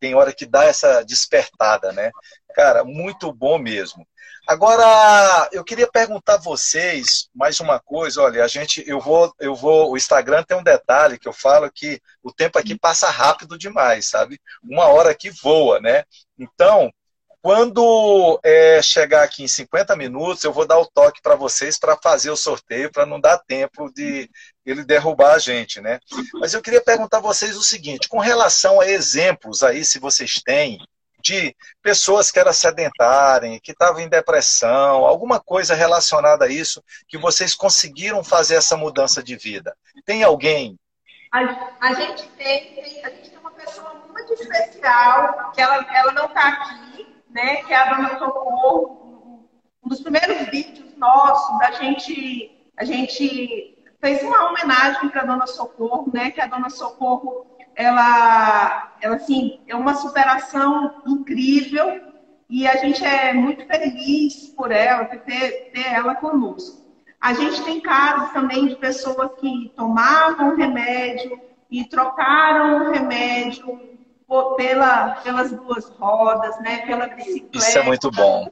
tem 0.01 0.17
hora 0.17 0.33
que 0.33 0.47
dá 0.47 0.65
essa 0.65 1.05
despertada, 1.05 1.93
né? 1.93 2.11
Cara, 2.57 2.83
muito 2.83 3.33
bom 3.33 3.57
mesmo. 3.57 4.05
Agora, 4.47 5.49
eu 5.51 5.65
queria 5.65 5.91
perguntar 5.91 6.35
a 6.35 6.41
vocês 6.41 7.29
mais 7.35 7.59
uma 7.59 7.81
coisa. 7.81 8.23
Olha, 8.23 8.45
a 8.45 8.47
gente, 8.47 8.85
eu 8.87 9.01
vou, 9.01 9.35
eu 9.41 9.57
vou. 9.57 9.91
O 9.91 9.97
Instagram 9.97 10.45
tem 10.45 10.57
um 10.57 10.63
detalhe 10.63 11.19
que 11.19 11.27
eu 11.27 11.33
falo 11.33 11.69
que 11.69 12.01
o 12.23 12.33
tempo 12.33 12.57
aqui 12.57 12.79
passa 12.79 13.11
rápido 13.11 13.59
demais, 13.59 14.07
sabe? 14.07 14.41
Uma 14.63 14.85
hora 14.87 15.11
aqui 15.11 15.31
voa, 15.31 15.81
né? 15.81 16.05
Então, 16.39 16.93
quando 17.43 18.39
é, 18.45 18.81
chegar 18.81 19.25
aqui 19.25 19.43
em 19.43 19.49
50 19.49 19.97
minutos, 19.97 20.45
eu 20.45 20.53
vou 20.53 20.65
dar 20.65 20.79
o 20.79 20.87
toque 20.87 21.21
para 21.21 21.35
vocês 21.35 21.77
para 21.77 21.97
fazer 21.97 22.31
o 22.31 22.37
sorteio, 22.37 22.91
para 22.93 23.05
não 23.05 23.21
dar 23.21 23.39
tempo 23.39 23.93
de 23.93 24.31
ele 24.65 24.85
derrubar 24.85 25.35
a 25.35 25.39
gente, 25.41 25.81
né? 25.81 25.99
Mas 26.35 26.55
eu 26.55 26.63
queria 26.63 26.81
perguntar 26.81 27.19
a 27.19 27.21
vocês 27.21 27.57
o 27.57 27.65
seguinte: 27.65 28.09
com 28.09 28.21
relação 28.21 28.81
a 28.81 28.89
exemplos 28.89 29.65
aí, 29.65 29.85
se 29.85 29.99
vocês 29.99 30.41
têm 30.41 30.79
de 31.27 31.57
pessoas 31.83 32.31
que 32.31 32.39
eram 32.39 32.53
sedentarem, 32.53 33.59
que 33.59 33.73
estavam 33.73 34.01
em 34.01 34.09
depressão, 34.09 35.05
alguma 35.05 35.41
coisa 35.41 35.75
relacionada 35.75 36.45
a 36.45 36.49
isso, 36.49 36.83
que 37.09 37.19
vocês 37.19 37.53
conseguiram 37.53 38.23
fazer 38.23 38.55
essa 38.55 38.77
mudança 38.77 39.21
de 39.23 39.37
vida? 39.37 39.77
Tem 40.05 40.23
alguém? 40.23 40.79
A, 41.33 41.41
a 41.81 41.95
gente 41.95 42.29
tem, 42.39 42.75
tem, 42.75 43.05
a 43.05 43.11
gente 43.11 43.31
tem 43.31 43.39
uma 43.41 43.51
pessoa 43.51 44.07
muito 44.09 44.33
especial, 44.35 45.51
que 45.53 45.61
ela, 45.61 45.85
ela 45.93 46.13
não 46.13 46.27
está 46.27 46.49
aqui, 46.49 47.07
né? 47.29 47.57
Que 47.65 47.73
é 47.73 47.77
a 47.77 47.95
Dona 47.95 48.19
Socorro. 48.19 49.49
Um 49.85 49.89
dos 49.89 50.01
primeiros 50.01 50.49
vídeos 50.49 50.97
nossos, 50.97 51.61
a 51.61 51.73
gente, 51.73 52.71
a 52.77 52.85
gente 52.85 53.77
fez 54.01 54.23
uma 54.23 54.51
homenagem 54.51 55.09
para 55.09 55.23
a 55.23 55.27
Dona 55.27 55.47
Socorro, 55.49 56.09
né? 56.15 56.31
Que 56.31 56.41
a 56.41 56.47
Dona 56.47 56.71
Socorro 56.71 57.56
ela, 57.77 58.95
ela 59.03 59.17
assim, 59.17 59.61
é 59.69 59.77
uma 59.77 59.95
superação 59.95 61.03
incrível. 61.07 62.01
e 62.49 62.67
a 62.67 62.77
gente 62.77 63.05
é 63.05 63.35
muito 63.35 63.67
feliz 63.67 64.49
por 64.57 64.73
ela, 64.73 65.05
por 65.05 65.19
ter, 65.21 65.71
ter 65.73 65.87
ela 65.93 66.15
conosco. 66.15 66.87
A 67.21 67.35
gente 67.35 67.63
tem 67.65 67.81
casos 67.81 68.33
também 68.33 68.69
de 68.69 68.77
pessoas 68.77 69.33
que 69.41 69.73
tomavam 69.77 70.57
remédio 70.57 71.39
e 71.71 71.85
trocaram 71.85 72.87
o 72.87 72.93
remédio 72.93 73.81
pela, 74.57 75.17
pelas 75.17 75.53
duas 75.53 75.89
rodas, 75.91 76.59
né? 76.61 76.87
Pela 76.87 77.09
bicicleta. 77.09 77.59
Isso 77.59 77.79
é 77.79 77.83
muito 77.83 78.11
bom. 78.11 78.51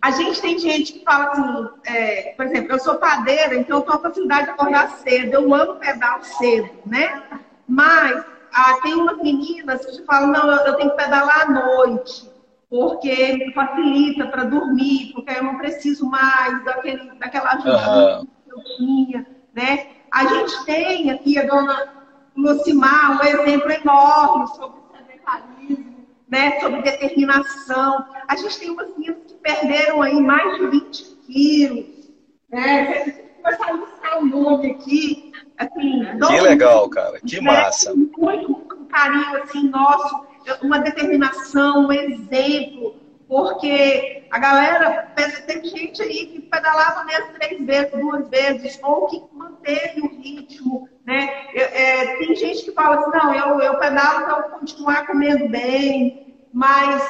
A 0.00 0.10
gente 0.10 0.40
tem 0.40 0.58
gente 0.58 0.94
que 0.94 1.04
fala 1.04 1.30
assim, 1.30 1.68
é, 1.86 2.34
por 2.36 2.46
exemplo, 2.46 2.72
eu 2.72 2.78
sou 2.78 2.96
padeira, 2.96 3.54
então 3.54 3.78
eu 3.78 3.82
tenho 3.82 3.96
a 3.96 4.02
facilidade 4.02 4.44
de 4.44 4.50
acordar 4.50 4.90
cedo, 4.98 5.34
eu 5.34 5.54
amo 5.54 5.76
pedal 5.76 6.22
cedo, 6.22 6.70
né? 6.84 7.22
Mas 7.66 8.24
ah, 8.52 8.78
tem 8.82 8.94
umas 8.94 9.18
meninas 9.18 9.84
que 9.84 10.04
falam, 10.04 10.28
não, 10.28 10.50
eu 10.50 10.74
tenho 10.76 10.90
que 10.90 10.96
pedalar 10.96 11.42
à 11.42 11.50
noite, 11.50 12.30
porque 12.70 13.50
facilita 13.54 14.26
para 14.26 14.44
dormir, 14.44 15.12
porque 15.14 15.32
eu 15.32 15.44
não 15.44 15.58
preciso 15.58 16.08
mais 16.08 16.64
daquele, 16.64 17.12
daquela 17.18 17.52
ajuda 17.52 18.18
uhum. 18.20 18.26
que 18.44 18.52
eu 18.52 18.64
tinha, 18.76 19.26
né? 19.54 19.86
A 20.10 20.26
gente 20.26 20.64
tem 20.64 21.10
aqui 21.10 21.36
a 21.38 21.46
dona 21.46 22.04
Lucimar 22.36 23.20
um 23.20 23.24
exemplo 23.24 23.70
enorme 23.70 24.48
sobre 24.48 24.80
sedentarismo, 24.96 26.06
né? 26.28 26.60
sobre 26.60 26.82
determinação. 26.82 28.06
A 28.26 28.36
gente 28.36 28.58
tem 28.58 28.70
umas 28.70 28.90
meninas 28.96 29.18
que 29.26 29.34
perderam 29.34 30.02
aí 30.02 30.20
mais 30.20 30.58
de 30.58 30.66
20 30.66 31.04
quilos. 31.26 32.10
Né? 32.50 32.86
Se 32.86 32.92
a 32.92 33.04
gente 33.04 33.22
começar 33.42 33.68
a 33.68 33.72
listar 33.72 34.18
o 34.18 34.26
nome 34.26 34.70
aqui, 34.72 35.23
assim... 35.58 36.04
Que 36.26 36.40
legal, 36.40 36.88
cara. 36.88 37.20
Que 37.20 37.40
né? 37.40 37.52
massa. 37.52 37.94
Muito 37.94 38.64
carinho, 38.94 39.42
assim, 39.42 39.68
nosso, 39.68 40.24
uma 40.62 40.78
determinação, 40.78 41.86
um 41.86 41.92
exemplo, 41.92 42.96
porque 43.26 44.26
a 44.30 44.38
galera, 44.38 45.12
tem 45.46 45.64
gente 45.64 46.00
aí 46.02 46.26
que 46.26 46.40
pedalava 46.42 47.04
mesmo 47.04 47.32
três 47.32 47.64
vezes, 47.64 47.90
duas 47.92 48.28
vezes, 48.28 48.80
ou 48.82 49.06
que 49.06 49.22
manteve 49.32 50.00
o 50.00 50.08
ritmo, 50.20 50.88
né? 51.04 51.28
É, 51.54 52.16
tem 52.18 52.36
gente 52.36 52.64
que 52.64 52.72
fala 52.72 52.96
assim, 52.96 53.10
não, 53.16 53.34
eu, 53.34 53.60
eu 53.60 53.78
pedalo 53.78 54.24
para 54.24 54.42
continuar 54.50 55.06
comendo 55.06 55.48
bem, 55.48 56.46
mas 56.52 57.02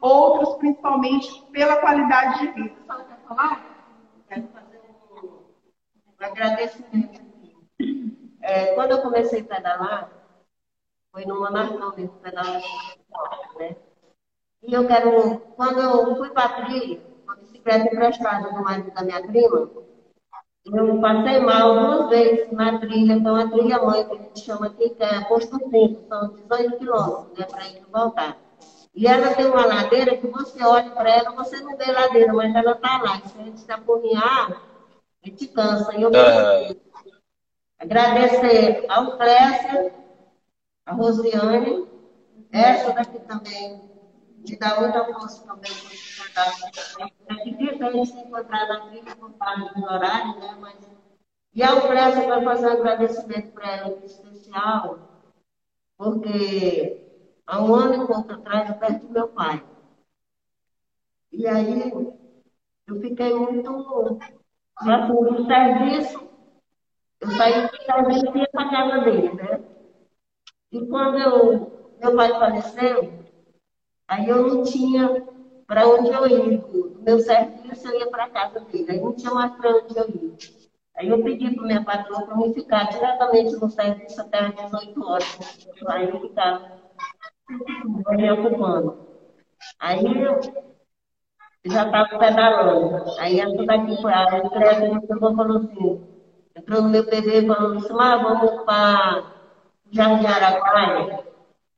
outros, 0.00 0.56
principalmente, 0.56 1.28
pela 1.52 1.76
qualidade 1.76 2.40
de 2.40 2.52
vida. 2.52 2.74
Só 2.86 2.96
quer 2.96 3.18
falar? 3.28 3.64
Quero 4.28 4.48
fazer 4.54 4.80
um 5.22 6.24
agradecimento 6.24 7.25
é, 8.46 8.74
quando 8.74 8.92
eu 8.92 9.02
comecei 9.02 9.40
a 9.40 9.44
pedalar, 9.44 10.10
foi 11.10 11.24
numa 11.24 11.50
marcão 11.50 11.92
mesmo, 11.96 12.16
pedalar 12.22 12.62
né? 13.58 13.76
E 14.62 14.72
eu 14.72 14.86
quero, 14.86 15.40
quando 15.56 15.80
eu 15.80 16.16
fui 16.16 16.30
para 16.30 16.44
a 16.44 16.64
trilha, 16.64 17.00
uma 17.24 17.36
bicicleta 17.36 17.92
emprestada 17.92 18.52
do 18.52 18.62
marido 18.62 18.92
da 18.92 19.02
minha 19.02 19.26
prima, 19.26 19.68
eu 20.64 21.00
passei 21.00 21.40
mal 21.40 21.74
duas 21.74 22.08
vezes 22.08 22.52
na 22.52 22.78
trilha, 22.78 23.14
então 23.14 23.34
a 23.34 23.50
trilha 23.50 23.82
mãe, 23.82 24.06
que 24.06 24.12
a 24.12 24.16
gente 24.16 24.40
chama 24.40 24.66
aqui, 24.66 24.90
que 24.90 25.02
é 25.02 25.24
posto 25.24 25.58
5, 25.58 26.08
são 26.08 26.28
18 26.28 26.78
quilômetros, 26.78 27.38
né, 27.38 27.46
para 27.46 27.66
ir 27.66 27.82
e 27.82 27.92
voltar. 27.92 28.36
E 28.94 29.06
ela 29.08 29.34
tem 29.34 29.46
uma 29.46 29.66
ladeira 29.66 30.16
que 30.16 30.26
você 30.28 30.64
olha 30.64 30.90
para 30.90 31.10
ela, 31.10 31.32
você 31.32 31.60
não 31.60 31.76
vê 31.76 31.90
ladeira, 31.90 32.32
mas 32.32 32.54
ela 32.54 32.72
está 32.72 33.02
lá. 33.02 33.20
se 33.20 33.38
a 33.38 33.44
gente 33.44 33.60
se 33.60 33.72
apurrinhar, 33.72 34.52
a 34.52 35.28
gente 35.28 35.48
cansa. 35.48 35.94
E 35.96 36.02
eu 36.02 36.08
uhum. 36.08 36.76
Agradecer 37.78 38.86
ao 38.88 39.16
Clécio, 39.18 39.92
a 40.86 40.92
Rosiane, 40.92 41.86
essa 42.50 42.92
daqui 42.92 43.18
também, 43.20 43.80
me 44.38 44.56
dá 44.56 44.80
muita 44.80 45.04
força 45.04 45.44
também 45.46 45.72
É 47.28 47.34
difícil 47.44 47.86
a 47.86 47.92
gente 47.92 48.10
se 48.10 48.18
encontrar 48.18 48.88
trilha 48.88 49.14
por 49.16 49.30
parte 49.32 49.78
do 49.78 49.84
horário, 49.84 50.40
né? 50.40 50.56
Mas... 50.58 50.76
E 51.54 51.62
ao 51.62 51.82
Clécio 51.82 52.24
para 52.24 52.42
fazer 52.42 52.66
um 52.66 52.72
agradecimento 52.72 53.52
para 53.52 53.70
ela 53.72 54.04
especial, 54.04 54.98
porque 55.98 57.00
há 57.46 57.62
um 57.62 57.74
ano 57.74 58.04
e 58.04 58.06
pouco 58.06 58.32
atrás 58.32 58.68
eu 58.70 58.76
perdi 58.76 59.06
meu 59.06 59.28
pai. 59.28 59.62
E 61.32 61.46
aí 61.46 61.90
eu 62.86 63.00
fiquei 63.00 63.34
muito 63.34 64.18
já 64.84 65.06
por 65.06 65.46
serviço 65.46 66.25
eu 67.20 67.30
saí 67.30 67.62
do 67.62 67.68
serviço 67.84 68.36
e 68.36 68.40
ia 68.40 68.48
para 68.52 68.70
casa 68.70 68.98
dele, 69.04 69.32
né? 69.34 69.60
E 70.72 70.86
quando 70.86 71.18
eu, 71.18 71.72
meu 71.96 72.16
pai 72.16 72.28
faleceu, 72.30 73.14
aí 74.08 74.28
eu 74.28 74.46
não 74.46 74.62
tinha 74.64 75.22
para 75.66 75.86
onde 75.88 76.10
eu 76.10 76.26
ir. 76.26 76.58
Do 76.60 77.02
meu 77.02 77.18
serviço 77.20 77.88
eu 77.88 78.00
ia 78.00 78.10
para 78.10 78.28
casa 78.28 78.60
dele, 78.60 78.90
aí 78.90 79.00
não 79.00 79.14
tinha 79.14 79.32
mais 79.32 79.52
para 79.56 79.70
onde 79.70 79.96
eu 79.96 80.08
ir. 80.08 80.36
Aí 80.96 81.08
eu 81.08 81.22
pedi 81.22 81.54
para 81.54 81.64
minha 81.64 81.84
patroa 81.84 82.24
para 82.24 82.36
me 82.36 82.54
ficar 82.54 82.84
diretamente 82.84 83.54
no 83.56 83.68
serviço 83.70 84.20
até 84.20 84.38
às 84.46 84.54
18 84.54 85.04
horas. 85.04 85.38
Aí 85.88 86.08
eu 86.08 86.20
ficava 86.20 86.64
me 87.48 88.30
ocupando. 88.30 88.98
Aí 89.78 90.04
eu 90.04 90.40
já 91.66 91.86
estava 91.86 92.18
pedalando. 92.18 93.04
Aí 93.18 93.40
essa 93.40 93.64
daqui 93.64 94.00
foi 94.00 94.12
a 94.12 94.38
entrega 94.38 95.00
que 95.00 95.12
eu 95.12 95.18
falou 95.36 95.58
assim, 95.58 96.05
entrou 96.66 96.82
no 96.82 96.88
meu 96.88 97.04
e 97.04 97.46
falou 97.46 97.76
assim, 97.76 97.88
vamos 97.94 98.64
para 98.64 99.32
Jardim 99.92 100.26
Araguaia. 100.26 101.24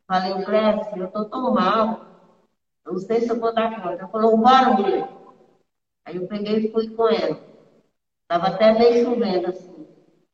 Falei, 0.06 0.42
Clécio, 0.42 0.96
eu 0.96 1.06
estou 1.06 1.26
tão 1.26 1.52
mal, 1.52 2.06
eu 2.86 2.94
não 2.94 2.98
sei 2.98 3.20
se 3.20 3.28
eu 3.28 3.38
vou 3.38 3.52
dar 3.52 3.76
conta. 3.76 3.98
Ela 4.00 4.08
falou, 4.08 4.38
bora, 4.38 4.70
mulher. 4.70 5.08
Aí 6.06 6.16
eu 6.16 6.26
peguei 6.26 6.56
e 6.56 6.72
fui 6.72 6.88
com 6.88 7.06
ela. 7.06 7.38
Estava 8.22 8.46
até 8.46 8.72
meio 8.72 9.04
chovendo, 9.04 9.48
assim. 9.48 9.86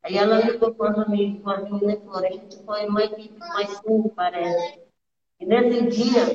Aí 0.04 0.16
ela 0.16 0.40
ligou 0.40 0.72
com 0.72 0.84
as 0.84 0.98
amigas, 0.98 1.42
com 1.42 1.50
as 1.50 1.64
meninas 1.64 1.94
e 1.94 2.04
falou, 2.04 2.18
a 2.18 2.30
gente 2.30 2.64
foi 2.64 2.86
mais 2.86 3.10
cinco, 3.78 4.12
parece. 4.14 4.80
E 5.40 5.46
nesse 5.46 5.86
dia, 5.88 6.32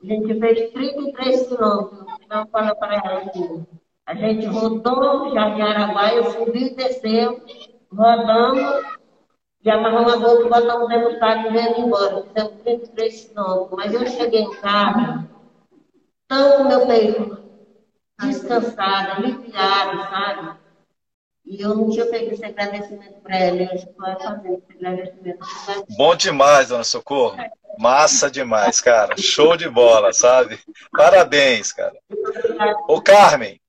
a 0.00 0.06
gente 0.06 0.38
fez 0.38 0.72
33 0.72 1.48
quilômetros. 1.48 2.06
Então, 2.22 2.40
eu 2.42 2.46
falei 2.46 2.74
para 2.76 2.94
ela 2.94 3.22
assim, 3.22 3.66
a 4.08 4.14
gente 4.14 4.46
rodou 4.46 5.28
o 5.28 5.34
Jardim 5.34 5.60
Araguaia, 5.60 6.30
subiu 6.30 6.68
e 6.68 6.74
desceu, 6.74 7.42
rodamos, 7.94 8.86
e 9.62 9.70
amarramos 9.70 10.14
a 10.14 10.16
boca 10.16 10.46
e 10.46 10.48
botamos 10.48 10.88
dentro 10.88 11.12
do 11.12 11.20
carro 11.20 11.48
e 11.48 11.52
viemos 11.52 11.78
embora. 11.78 12.22
Fizemos 12.22 12.62
33 12.62 13.24
quilômetros. 13.26 13.70
Mas 13.76 13.92
eu 13.92 14.06
cheguei 14.06 14.40
em 14.40 14.54
casa, 14.62 15.28
tão 16.26 16.56
com 16.56 16.64
meu 16.64 16.86
peito 16.86 17.38
descansada, 18.18 19.16
aliviada, 19.16 20.08
sabe? 20.08 20.58
E 21.44 21.60
eu 21.60 21.74
não 21.74 21.90
tinha 21.90 22.06
feito 22.06 22.32
esse 22.32 22.44
agradecimento 22.46 23.20
para 23.20 23.36
ela. 23.36 23.58
Eu 23.58 23.74
estou 23.74 23.94
fazendo 23.94 24.54
esse 24.54 24.86
agradecimento. 24.86 25.44
Bom 25.98 26.16
demais, 26.16 26.70
dona 26.70 26.82
Socorro. 26.82 27.36
Massa 27.78 28.30
demais, 28.30 28.80
cara. 28.80 29.18
Show 29.18 29.54
de 29.54 29.68
bola, 29.68 30.14
sabe? 30.14 30.58
Parabéns, 30.92 31.72
cara. 31.72 31.96
Ô, 32.88 33.02
Carmen, 33.02 33.60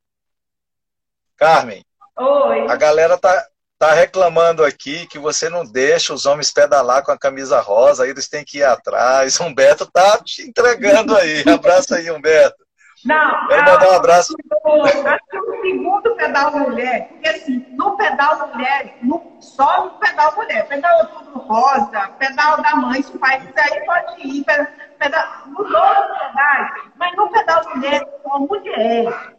Carmen. 1.39 1.83
Oi. 2.17 2.67
A 2.69 2.75
galera 2.75 3.17
tá, 3.17 3.45
tá 3.79 3.93
reclamando 3.93 4.63
aqui 4.65 5.07
que 5.07 5.17
você 5.17 5.49
não 5.49 5.63
deixa 5.63 6.13
os 6.13 6.25
homens 6.25 6.51
pedalar 6.51 7.01
com 7.01 7.13
a 7.13 7.17
camisa 7.17 7.61
rosa, 7.61 8.03
aí 8.03 8.09
eles 8.09 8.27
têm 8.27 8.43
que 8.43 8.57
ir 8.57 8.63
atrás. 8.63 9.39
Humberto 9.41 9.89
tá 9.89 10.19
te 10.23 10.41
entregando 10.41 11.15
aí. 11.15 11.43
Abraço 11.47 11.95
aí, 11.95 12.11
Humberto. 12.11 12.57
Não, 13.05 13.47
Quero 13.47 13.63
mandar 13.63 13.91
um 13.91 13.95
abraço. 13.95 14.35
Acho 14.65 15.29
que 15.29 15.37
o 15.37 15.61
segundo 15.61 16.15
pedal 16.15 16.51
mulher, 16.51 17.07
porque 17.07 17.29
assim, 17.29 17.65
no 17.69 17.95
pedal 17.95 18.49
mulher, 18.49 18.97
no, 19.01 19.37
só 19.39 19.85
no 19.85 19.91
pedal 19.91 20.35
mulher, 20.35 20.67
pedal 20.67 21.07
tudo 21.07 21.39
rosa, 21.39 22.09
pedal 22.19 22.61
da 22.61 22.75
mãe, 22.75 23.01
se 23.01 23.15
o 23.15 23.19
pai 23.19 23.41
ir, 23.41 23.85
pode 23.85 24.27
ir, 24.27 24.43
pedal, 24.43 24.67
pedal, 24.99 25.25
nos 25.47 25.73
outros 25.73 26.17
pedais, 26.19 26.71
mas 26.97 27.15
no 27.15 27.31
pedal 27.31 27.63
mulher, 27.73 28.05
só 28.21 28.39
mulher, 28.39 29.33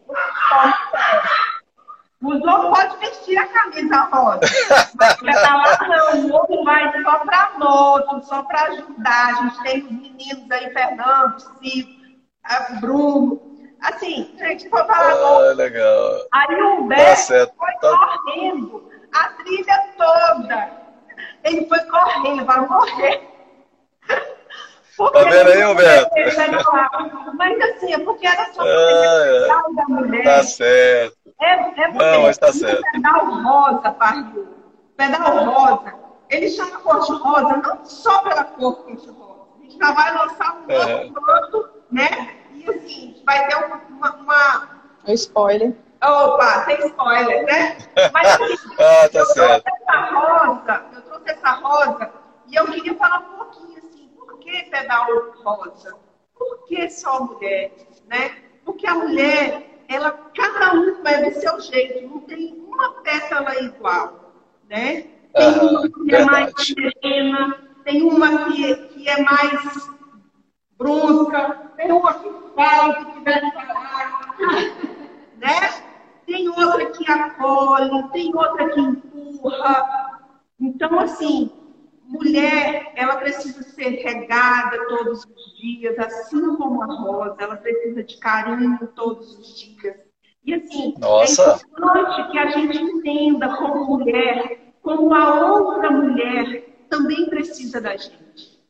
só 0.49 0.67
mulher. 0.67 1.60
Os 2.23 2.43
homens 2.43 2.79
podem 2.79 2.99
vestir 2.99 3.39
a 3.39 3.47
camisa 3.47 3.97
rosa, 4.13 4.41
mas 4.95 5.15
pedalar 5.15 5.89
não, 5.89 6.27
o 6.27 6.35
homem 6.35 6.65
vai 6.65 7.03
só 7.03 7.19
para 7.21 7.53
moto, 7.59 8.23
só 8.27 8.43
para 8.43 8.63
ajudar. 8.65 9.29
A 9.29 9.33
gente 9.43 9.63
tem 9.63 9.83
os 9.85 9.91
meninos 9.91 10.51
aí, 10.51 10.71
Fernando, 10.71 11.41
Cico, 11.41 11.91
Bruno. 12.81 13.41
Assim, 13.81 14.35
gente 14.37 14.69
foi 14.69 14.85
falar. 14.85 15.13
Ah, 15.13 15.55
legal. 15.55 16.27
Aí 16.33 16.55
o 16.57 16.81
Humberto 16.81 17.29
tá 17.29 17.53
foi 17.57 17.73
tá... 17.81 17.97
correndo 17.97 18.91
a 19.15 19.29
trilha 19.31 19.89
toda. 19.97 20.71
Ele 21.45 21.67
foi 21.67 21.81
correndo, 21.87 22.45
vai 22.45 22.61
morrer. 22.67 23.31
Porque 24.97 25.19
tá 25.19 25.31
vendo 25.31 25.51
aí, 25.51 25.65
Humberto? 25.65 26.11
Mas 27.37 27.61
assim, 27.61 27.95
é 27.95 27.99
porque 27.99 28.27
era 28.27 28.53
só 28.53 28.63
ah, 28.63 28.67
é. 28.67 29.75
da 29.75 29.85
mulher. 29.89 30.25
Tá 30.25 30.43
certo. 30.43 31.17
É, 31.41 31.83
é 31.83 31.93
Não, 31.93 32.23
mas 32.23 32.39
tá 32.39 32.53
certo. 32.53 32.83
pedal 32.93 33.43
rosa, 33.43 33.91
Pardo. 33.93 34.49
Pedal 34.97 35.45
rosa. 35.45 35.95
Ele 36.29 36.49
chama 36.51 36.79
cor 36.79 37.01
de 37.01 37.13
rosa 37.13 37.57
não 37.57 37.85
só 37.85 38.23
pela 38.23 38.45
cor 38.45 38.77
cor 38.85 38.97
de 38.97 39.09
rosa. 39.11 39.41
A 39.59 39.63
gente 39.63 39.79
já 39.79 39.93
vai 39.93 40.15
lançar 40.15 40.57
um 40.57 40.73
outro 40.73 41.23
produto, 41.23 41.71
né? 41.91 42.37
E 42.53 42.69
assim, 42.69 43.23
vai 43.25 43.47
ter 43.49 43.57
uma. 43.57 43.81
uma... 44.15 44.81
Um 45.07 45.13
spoiler. 45.15 45.75
Opa, 46.03 46.61
tem 46.67 46.87
spoiler, 46.87 47.45
né? 47.45 47.77
Mas 48.13 48.27
assim, 48.29 48.57
Ah, 48.79 49.09
tá 49.09 49.19
eu 49.19 49.27
certo. 49.27 49.65
trouxe 49.65 49.83
essa 49.83 50.01
rosa, 50.15 50.85
eu 50.95 51.03
trouxe 51.03 51.31
essa 51.31 51.51
rosa 51.51 52.11
e 52.47 52.55
eu 52.57 52.67
queria 52.67 52.95
falar 52.97 53.19
um 53.19 53.37
pouquinho 53.37 53.80
que 54.51 54.65
pedal 54.65 55.07
rosa? 55.43 55.97
Por 56.35 56.65
que 56.67 56.91
só 56.91 57.25
mulher? 57.25 57.73
Né? 58.07 58.43
Porque 58.65 58.87
a 58.87 58.95
mulher, 58.95 59.85
ela, 59.89 60.11
cada 60.35 60.73
uma 60.73 61.11
é 61.11 61.31
do 61.31 61.41
seu 61.41 61.61
jeito, 61.61 62.09
não 62.09 62.21
tem 62.21 62.55
uma 62.67 63.03
pétala 63.03 63.59
igual. 63.61 64.33
Né? 64.69 65.03
Tem 65.33 65.47
Aham, 65.47 65.69
uma 65.71 65.89
que 65.89 66.15
é 66.15 66.25
mais 66.25 66.53
serena, 66.57 67.69
tem 67.85 68.03
uma 68.03 68.51
que, 68.51 68.75
que 68.75 69.09
é 69.09 69.23
mais 69.23 69.91
brusca, 70.77 71.73
tem 71.77 71.93
uma 71.93 72.15
que 72.15 72.31
fala 72.55 72.89
o 72.91 72.95
que 72.95 73.21
que 73.21 73.53
falar, 73.53 74.37
né? 75.37 75.91
Tem 76.27 76.49
outra 76.49 76.87
que 76.87 77.11
acolhe, 77.11 78.09
tem 78.13 78.35
outra 78.35 78.69
que 78.71 78.81
empurra. 78.81 80.21
Então, 80.59 80.99
assim, 81.01 81.51
mulher, 82.11 82.93
ela 82.97 83.17
precisa 83.17 83.63
ser 83.63 84.03
regada 84.03 84.77
todos 84.89 85.25
os 85.25 85.61
dias, 85.61 85.99
assim 85.99 86.57
como 86.57 86.83
a 86.83 86.87
rosa, 86.87 87.37
ela 87.39 87.57
precisa 87.57 88.03
de 88.03 88.19
carinho 88.19 88.79
todos 88.95 89.39
os 89.39 89.59
dias. 89.59 89.97
E 90.45 90.55
assim, 90.55 90.95
Nossa. 90.99 91.53
é 91.53 91.55
importante 91.55 92.31
que 92.31 92.39
a 92.39 92.47
gente 92.49 92.79
entenda 92.79 93.57
como 93.57 93.85
mulher, 93.85 94.73
como 94.83 95.15
a 95.15 95.53
outra 95.53 95.91
mulher 95.91 96.65
também 96.89 97.29
precisa 97.29 97.81
da 97.81 97.97
gente. 97.97 98.61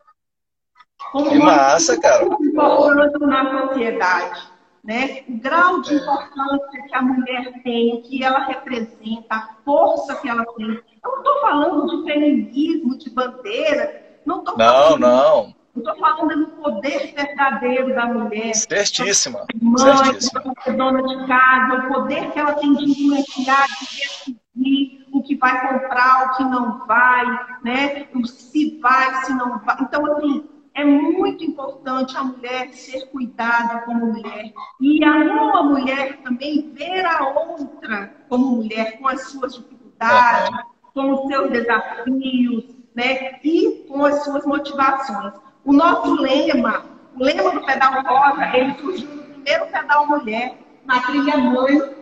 Como 1.13 1.31
Que 1.31 1.39
massa, 1.39 1.99
cara. 1.99 2.25
importante 2.25 3.19
na 3.21 3.69
sociedade. 3.69 4.51
Né? 4.83 5.25
O 5.29 5.39
grau 5.39 5.83
de 5.83 5.95
importância 5.95 6.83
que 6.89 6.95
a 6.95 7.03
mulher 7.03 7.53
tem, 7.63 8.01
que 8.03 8.25
ela 8.25 8.39
representa, 8.47 9.27
a 9.35 9.49
força 9.65 10.17
que 10.17 10.29
ela 10.29 10.45
tem. 10.57 10.67
Eu 10.69 11.11
não 11.11 11.19
estou 11.19 11.41
falando 11.43 11.87
de 11.87 12.11
feminismo, 12.13 12.99
de 12.99 13.11
bandeira. 13.11 14.03
Não 14.25 14.39
estou 14.39 14.57
Não, 14.57 14.65
falando, 14.67 15.01
não. 15.01 15.55
Estou 15.77 15.97
falando 15.97 16.47
do 16.47 16.47
poder 16.63 17.15
verdadeiro 17.15 17.95
da 17.95 18.07
mulher. 18.07 18.55
Certíssima. 18.55 19.47
Mãe, 19.61 19.97
Certíssima. 19.97 20.43
dona 20.77 21.03
de 21.03 21.27
casa, 21.27 21.75
o 21.75 21.89
poder 21.93 22.31
que 22.33 22.39
ela 22.39 22.55
tem 22.55 22.75
de 22.75 22.91
influenciar, 22.91 23.67
de 23.67 24.35
decidir 24.35 25.07
o 25.13 25.23
que 25.23 25.37
vai 25.37 25.61
comprar, 25.69 26.27
o 26.27 26.37
que 26.37 26.45
não 26.45 26.87
vai, 26.87 27.25
né? 27.63 28.09
O 28.15 28.27
se 28.27 28.79
vai, 28.81 29.25
se 29.25 29.33
não 29.35 29.59
vai. 29.61 29.77
Então, 29.81 30.05
assim, 30.13 30.49
é 30.81 30.85
muito 30.85 31.45
importante 31.45 32.17
a 32.17 32.25
mulher 32.25 32.73
ser 32.73 33.07
cuidada 33.11 33.81
como 33.81 34.07
mulher. 34.07 34.53
E 34.81 35.05
a 35.05 35.17
uma 35.17 35.63
mulher 35.63 36.19
também 36.23 36.73
ver 36.73 37.05
a 37.05 37.29
outra 37.29 38.15
como 38.29 38.57
mulher, 38.57 38.99
com 38.99 39.09
as 39.09 39.29
suas 39.29 39.55
dificuldades, 39.55 40.57
com 40.95 41.13
os 41.13 41.27
seus 41.29 41.51
desafios, 41.51 42.65
né? 42.95 43.39
E 43.45 43.85
com 43.89 44.05
as 44.05 44.25
suas 44.25 44.45
motivações. 44.47 45.35
O 45.65 45.73
nosso 45.73 46.15
lema, 46.15 46.85
o 47.15 47.23
lema 47.23 47.53
do 47.53 47.67
pedal 47.67 48.03
rosa, 48.03 48.57
ele 48.57 48.75
surgiu 48.75 49.09
no 49.15 49.23
primeiro 49.25 49.67
pedal 49.67 50.07
mulher, 50.07 50.59
na 50.87 51.01
trilha 51.01 51.37
mãe, 51.37 51.95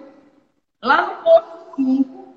lá 0.83 1.07
no 1.07 1.23
posto 1.25 1.77
5. 1.77 2.29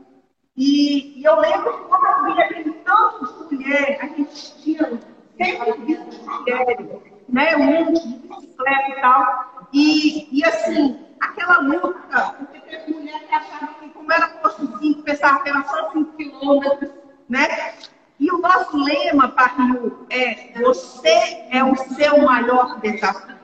E, 0.57 1.19
e 1.19 1.23
eu 1.23 1.39
lembro 1.39 1.71
que 1.71 1.83
quando 1.85 2.05
eu 2.05 2.33
vi 2.33 2.41
aquele 2.41 2.73
tanto 2.73 3.47
de 3.49 3.55
mulher, 3.55 3.99
a 4.01 4.07
gente 4.07 4.61
tinha 4.61 4.99
sempre 5.43 5.99
mulheres, 6.25 6.87
né? 7.27 7.55
Um 7.55 7.93
de 7.93 8.07
bicicleta 8.17 8.89
e 8.89 9.01
tal. 9.01 9.67
E, 9.73 10.39
e 10.39 10.45
assim, 10.45 10.99
aquela 11.19 11.59
luta, 11.61 12.35
porque 12.37 12.59
teve 12.59 12.93
mulher 12.93 13.19
que 13.27 13.35
achava 13.35 13.73
que 13.75 13.89
como 13.89 14.11
era 14.11 14.27
posto 14.27 14.77
5, 14.79 15.01
pensava 15.03 15.39
que 15.39 15.49
era 15.49 15.63
só 15.63 15.91
5 15.91 16.15
quilômetros, 16.15 16.91
né? 17.27 17.73
E 18.19 18.31
o 18.31 18.37
nosso 18.37 18.77
lema, 18.77 19.29
Parriu, 19.29 20.05
é 20.09 20.51
você 20.61 21.47
é 21.49 21.63
o 21.63 21.75
seu 21.75 22.21
maior 22.21 22.79
desafio. 22.79 23.39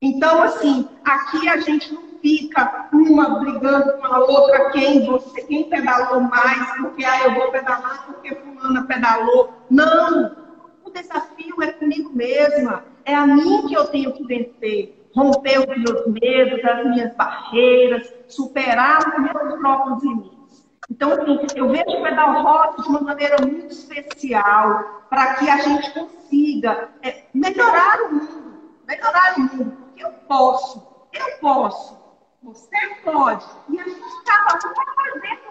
Então, 0.00 0.42
assim, 0.42 0.88
aqui 1.04 1.48
a 1.48 1.58
gente 1.58 1.92
não 1.92 2.02
fica 2.22 2.88
uma 2.92 3.40
brigando 3.40 3.92
com 3.98 4.06
a 4.06 4.18
outra, 4.20 4.70
quem 4.70 5.04
você, 5.04 5.42
quem 5.42 5.68
pedalou 5.68 6.20
mais, 6.20 6.72
porque 6.80 7.04
ah, 7.04 7.24
eu 7.24 7.34
vou 7.34 7.50
pedalar 7.50 8.06
porque 8.06 8.34
fulana 8.34 8.84
pedalou. 8.84 9.52
Não! 9.68 10.41
Desafio 10.92 11.62
é 11.62 11.72
comigo 11.72 12.10
mesma. 12.10 12.84
É 13.04 13.14
a 13.14 13.26
mim 13.26 13.66
que 13.66 13.74
eu 13.74 13.86
tenho 13.86 14.12
que 14.12 14.24
vencer. 14.24 15.08
Romper 15.14 15.60
os 15.60 15.66
meus 15.66 16.06
medos, 16.06 16.64
as 16.64 16.86
minhas 16.86 17.14
barreiras, 17.16 18.12
superar 18.28 19.00
os 19.00 19.18
meus 19.18 19.60
próprios 19.60 20.02
limites. 20.02 20.66
Então, 20.90 21.12
assim, 21.12 21.46
eu 21.54 21.68
vejo 21.68 21.84
o 21.88 22.02
pedal 22.02 22.42
rosa 22.42 22.82
de 22.82 22.88
uma 22.88 23.00
maneira 23.00 23.36
muito 23.44 23.72
especial 23.72 25.06
para 25.10 25.34
que 25.34 25.48
a 25.48 25.58
gente 25.58 25.90
consiga 25.92 26.90
é, 27.02 27.24
melhorar 27.34 28.02
o 28.02 28.14
mundo. 28.14 28.60
Melhorar 28.86 29.34
o 29.36 29.40
mundo. 29.40 29.76
Porque 29.76 30.04
eu 30.04 30.12
posso. 30.28 30.82
Eu 31.12 31.38
posso. 31.40 32.02
Você 32.42 32.76
pode. 33.04 33.46
E 33.68 33.78
a 33.78 33.84
gente 33.84 34.00
vai 34.00 34.50
fazer 34.50 34.68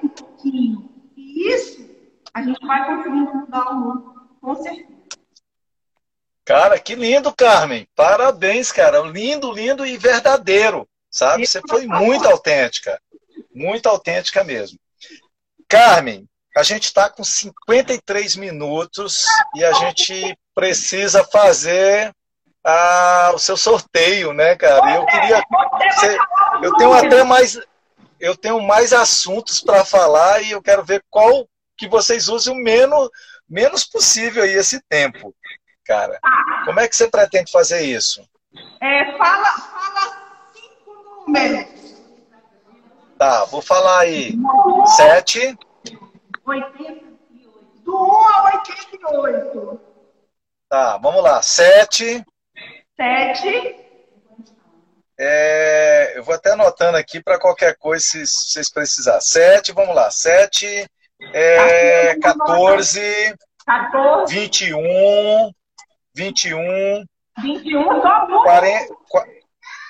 um 0.04 0.08
pouquinho. 0.10 0.90
E 1.16 1.50
isso 1.50 1.90
a 2.34 2.42
gente 2.42 2.66
vai 2.66 2.86
conseguindo 2.86 3.36
mudar 3.36 3.72
o 3.72 3.76
mundo, 3.76 4.16
com 4.42 4.56
certeza. 4.56 4.91
Cara, 6.52 6.78
que 6.78 6.96
lindo, 6.96 7.34
Carmen. 7.34 7.88
Parabéns, 7.96 8.74
cara. 8.74 9.00
Lindo, 9.00 9.54
lindo 9.54 9.86
e 9.86 9.98
verdadeiro, 9.98 10.86
sabe? 11.10 11.48
Você 11.48 11.62
foi 11.66 11.88
muito 11.88 12.28
autêntica. 12.28 13.02
Muito 13.56 13.88
autêntica 13.88 14.44
mesmo. 14.44 14.78
Carmen, 15.66 16.28
a 16.54 16.62
gente 16.62 16.84
está 16.84 17.10
com 17.10 17.24
53 17.24 18.36
minutos 18.36 19.24
e 19.56 19.64
a 19.64 19.72
gente 19.72 20.38
precisa 20.54 21.24
fazer 21.24 22.14
ah, 22.66 23.32
o 23.34 23.40
seu 23.40 23.56
sorteio, 23.56 24.34
né, 24.34 24.54
cara? 24.58 24.96
Eu 24.98 25.06
queria. 25.06 25.42
Você, 25.94 26.18
eu 26.64 26.76
tenho 26.76 26.92
até 26.92 27.24
mais. 27.24 27.58
Eu 28.20 28.36
tenho 28.36 28.62
mais 28.62 28.92
assuntos 28.92 29.62
para 29.62 29.86
falar 29.86 30.42
e 30.42 30.52
eu 30.52 30.62
quero 30.62 30.84
ver 30.84 31.02
qual 31.10 31.48
que 31.78 31.88
vocês 31.88 32.28
usem 32.28 32.54
o 32.54 32.58
menos, 32.58 33.10
menos 33.48 33.86
possível 33.86 34.44
aí 34.44 34.52
esse 34.52 34.82
tempo, 34.90 35.34
cara. 35.92 36.20
Como 36.64 36.80
é 36.80 36.88
que 36.88 36.96
você 36.96 37.10
pretende 37.10 37.52
fazer 37.52 37.82
isso? 37.82 38.26
É, 38.82 39.18
fala, 39.18 39.46
fala 39.46 40.48
cinco 40.54 41.26
números. 41.28 41.68
Tá, 43.18 43.44
vou 43.46 43.62
falar 43.62 44.00
aí. 44.00 44.34
7, 44.96 45.58
88. 46.46 47.12
Do 47.84 47.94
1 47.94 47.98
ao 47.98 48.46
88. 48.46 49.82
tá, 50.70 50.98
vamos 50.98 51.22
lá. 51.22 51.42
7, 51.42 52.24
7. 52.96 53.76
é, 55.20 56.14
eu 56.16 56.24
vou 56.24 56.36
até 56.36 56.52
anotando 56.52 56.98
aqui 56.98 57.22
para 57.22 57.40
qualquer 57.40 57.76
coisa 57.78 58.04
se 58.04 58.26
se 58.26 58.52
vocês 58.52 58.72
precisarem. 58.72 59.22
7, 59.22 59.74
vamos 59.74 59.94
lá. 59.94 60.10
7, 60.10 60.88
é, 61.34 62.18
14, 62.20 63.36
14. 63.66 64.34
21, 64.34 65.52
21, 66.16 67.06
21. 67.42 68.02
Só 68.02 68.26
um. 68.26 68.44
40, 68.44 68.96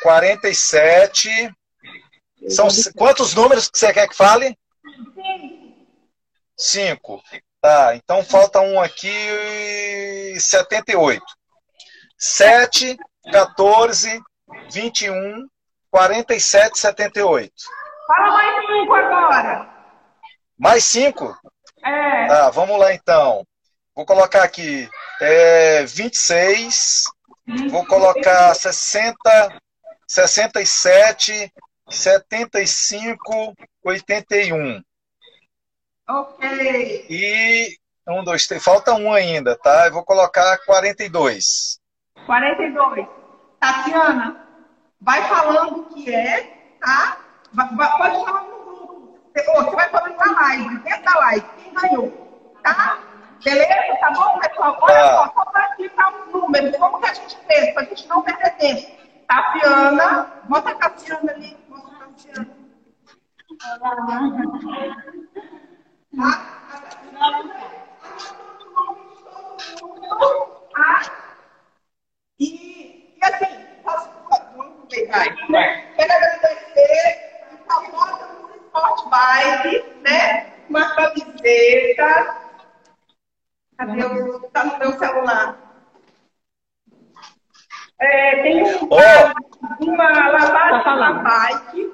47. 0.04 1.52
São 2.50 2.68
quantos 2.96 3.34
números 3.34 3.70
que 3.70 3.78
você 3.78 3.94
quer 3.94 4.08
que 4.08 4.16
fale? 4.16 4.58
Cinco. 6.58 7.22
Tá, 7.62 7.96
então 7.96 8.24
falta 8.24 8.60
um 8.60 8.82
aqui, 8.82 9.10
78. 10.40 11.24
7, 12.18 12.98
14, 13.32 14.22
21, 14.72 15.48
47, 15.92 16.80
78. 16.80 17.54
Fala 18.08 18.32
mais 18.32 18.66
cinco 18.66 18.94
agora. 18.94 19.70
Mais 20.58 20.84
cinco? 20.84 21.38
É. 21.84 22.28
Tá, 22.28 22.50
vamos 22.50 22.80
lá 22.80 22.94
então. 22.94 23.46
Vou 23.96 24.06
colocar 24.06 24.44
aqui 24.44 24.90
é, 25.20 25.84
26, 25.86 27.04
vou 27.70 27.86
colocar 27.86 28.54
60, 28.56 29.20
67, 30.08 31.52
75, 31.90 33.54
81. 33.84 34.82
Ok. 36.10 37.06
E 37.10 37.78
um, 38.08 38.24
dois, 38.24 38.48
três, 38.48 38.64
falta 38.64 38.94
um 38.94 39.14
ainda, 39.14 39.58
tá? 39.58 39.88
Eu 39.88 39.94
vou 39.94 40.04
colocar 40.04 40.58
42. 40.66 41.80
42. 42.26 43.08
Tatiana, 43.60 44.48
vai 45.00 45.28
falando 45.28 45.82
o 45.82 45.86
que 45.94 46.14
é, 46.14 46.76
tá? 46.80 47.18
Vai- 47.54 47.76
vai- 47.76 47.98
pode 47.98 48.26
falar 48.26 48.44
no 48.44 48.64
grupo. 48.64 49.20
Você, 49.36 49.76
vai 49.76 49.90
falando 49.90 50.16
na 50.18 50.32
live, 50.42 50.80
dentro 50.80 51.04
da 51.04 51.16
live, 51.20 51.46
quem 51.62 51.74
ganhou, 51.74 52.58
tá? 52.64 53.11
Beleza? 53.44 53.98
Tá 54.00 54.12
bom, 54.12 54.40
pessoal? 54.40 54.78
Olha 54.82 54.94
Tá. 54.94 55.18
só, 55.18 55.34
só 55.34 55.52
para 55.52 55.68
explicar 55.70 56.14
os 56.14 56.34
números, 56.34 56.78
como 56.78 57.00
que 57.00 57.10
a 57.10 57.14
gente 57.14 57.38
fez, 57.48 57.74
pra 57.74 57.84
gente 57.84 58.08
não 58.08 58.22
perder 58.22 58.52
tempo. 58.58 58.92
Cassiana. 59.28 60.32
Mostra 60.48 60.72
a 60.72 60.76
Cassiana 60.76 61.32
ali. 61.32 61.58
Mostra 61.70 61.96
a 61.96 62.00
Cassiana. 62.10 62.48
Tá? 66.16 66.62
Tá? 70.74 71.02
E, 72.40 73.16
e 73.16 73.20
assim, 73.26 73.66
posso, 73.84 74.10
vamos 74.30 74.84
aproveitar. 74.84 75.26
Quero 75.96 76.14
agradecer 76.14 77.32
a 77.70 77.74
famosa 77.74 78.30
Sport 78.66 79.10
Bike, 79.10 80.00
né? 80.02 80.54
Uma 80.70 80.96
camiseta. 80.96 82.36
Cadê 83.78 84.04
o. 84.04 84.40
Tá 84.50 84.64
no 84.64 84.80
meu 84.80 84.98
celular. 84.98 85.58
É, 88.00 88.42
tem 88.42 88.64
um, 88.64 88.84
Ô. 88.86 88.98
uma 89.82 90.10
lavagem 90.10 91.00
na 91.00 91.14
bike. 91.14 91.94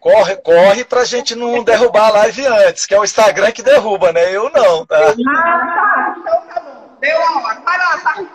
Corre, 0.00 0.36
corre 0.36 0.84
pra 0.84 1.04
gente 1.04 1.34
não 1.34 1.62
derrubar 1.62 2.08
a 2.08 2.12
live 2.12 2.46
antes, 2.46 2.86
que 2.86 2.94
é 2.94 2.98
o 2.98 3.04
Instagram 3.04 3.50
que 3.50 3.62
derruba, 3.62 4.12
né? 4.12 4.34
Eu 4.34 4.48
não, 4.50 4.86
tá? 4.86 4.96
Ah, 4.96 5.14
tá. 5.14 6.14
Então 6.18 6.46
tá 6.46 6.60
bom. 6.60 6.96
Deu 7.00 7.20
a 7.20 7.42
hora. 7.42 7.60
Vai 7.60 7.78
lá, 7.78 7.98
Sarru. 7.98 8.28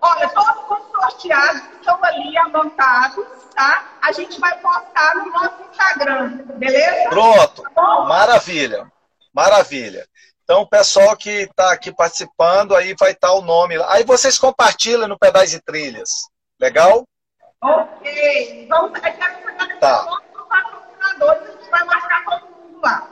Olha, 0.00 0.28
todos 0.30 0.64
os 0.68 0.90
sorteados 0.90 1.60
que 1.60 1.76
estão 1.76 1.98
ali 2.02 2.36
anotados, 2.38 3.24
tá? 3.54 3.84
A 4.00 4.10
gente 4.10 4.40
vai 4.40 4.58
postar 4.58 5.14
no 5.14 5.30
nosso 5.30 5.62
Instagram, 5.70 6.38
beleza? 6.56 7.08
Pronto. 7.10 7.62
Tá? 7.62 8.00
Maravilha. 8.08 8.90
Maravilha. 9.32 10.06
Então, 10.52 10.64
o 10.64 10.68
pessoal 10.68 11.16
que 11.16 11.30
está 11.30 11.72
aqui 11.72 11.90
participando, 11.90 12.76
aí 12.76 12.94
vai 13.00 13.12
estar 13.12 13.32
o 13.32 13.40
nome. 13.40 13.82
Aí 13.86 14.04
vocês 14.04 14.36
compartilham 14.36 15.08
no 15.08 15.18
Pedais 15.18 15.54
e 15.54 15.62
Trilhas. 15.62 16.10
Legal? 16.60 17.08
Ok. 17.64 18.66
Vamos, 18.68 18.94
eu 18.94 19.00
quero 19.00 19.78
Tá. 19.80 20.04
todos 20.04 20.28
os 20.36 20.48
patrocinadores, 20.48 21.42
a 21.42 21.52
gente 21.52 21.70
vai 21.70 21.84
marcar 21.84 22.24
todo 22.26 22.50
mundo 22.50 22.80
lá. 22.82 23.08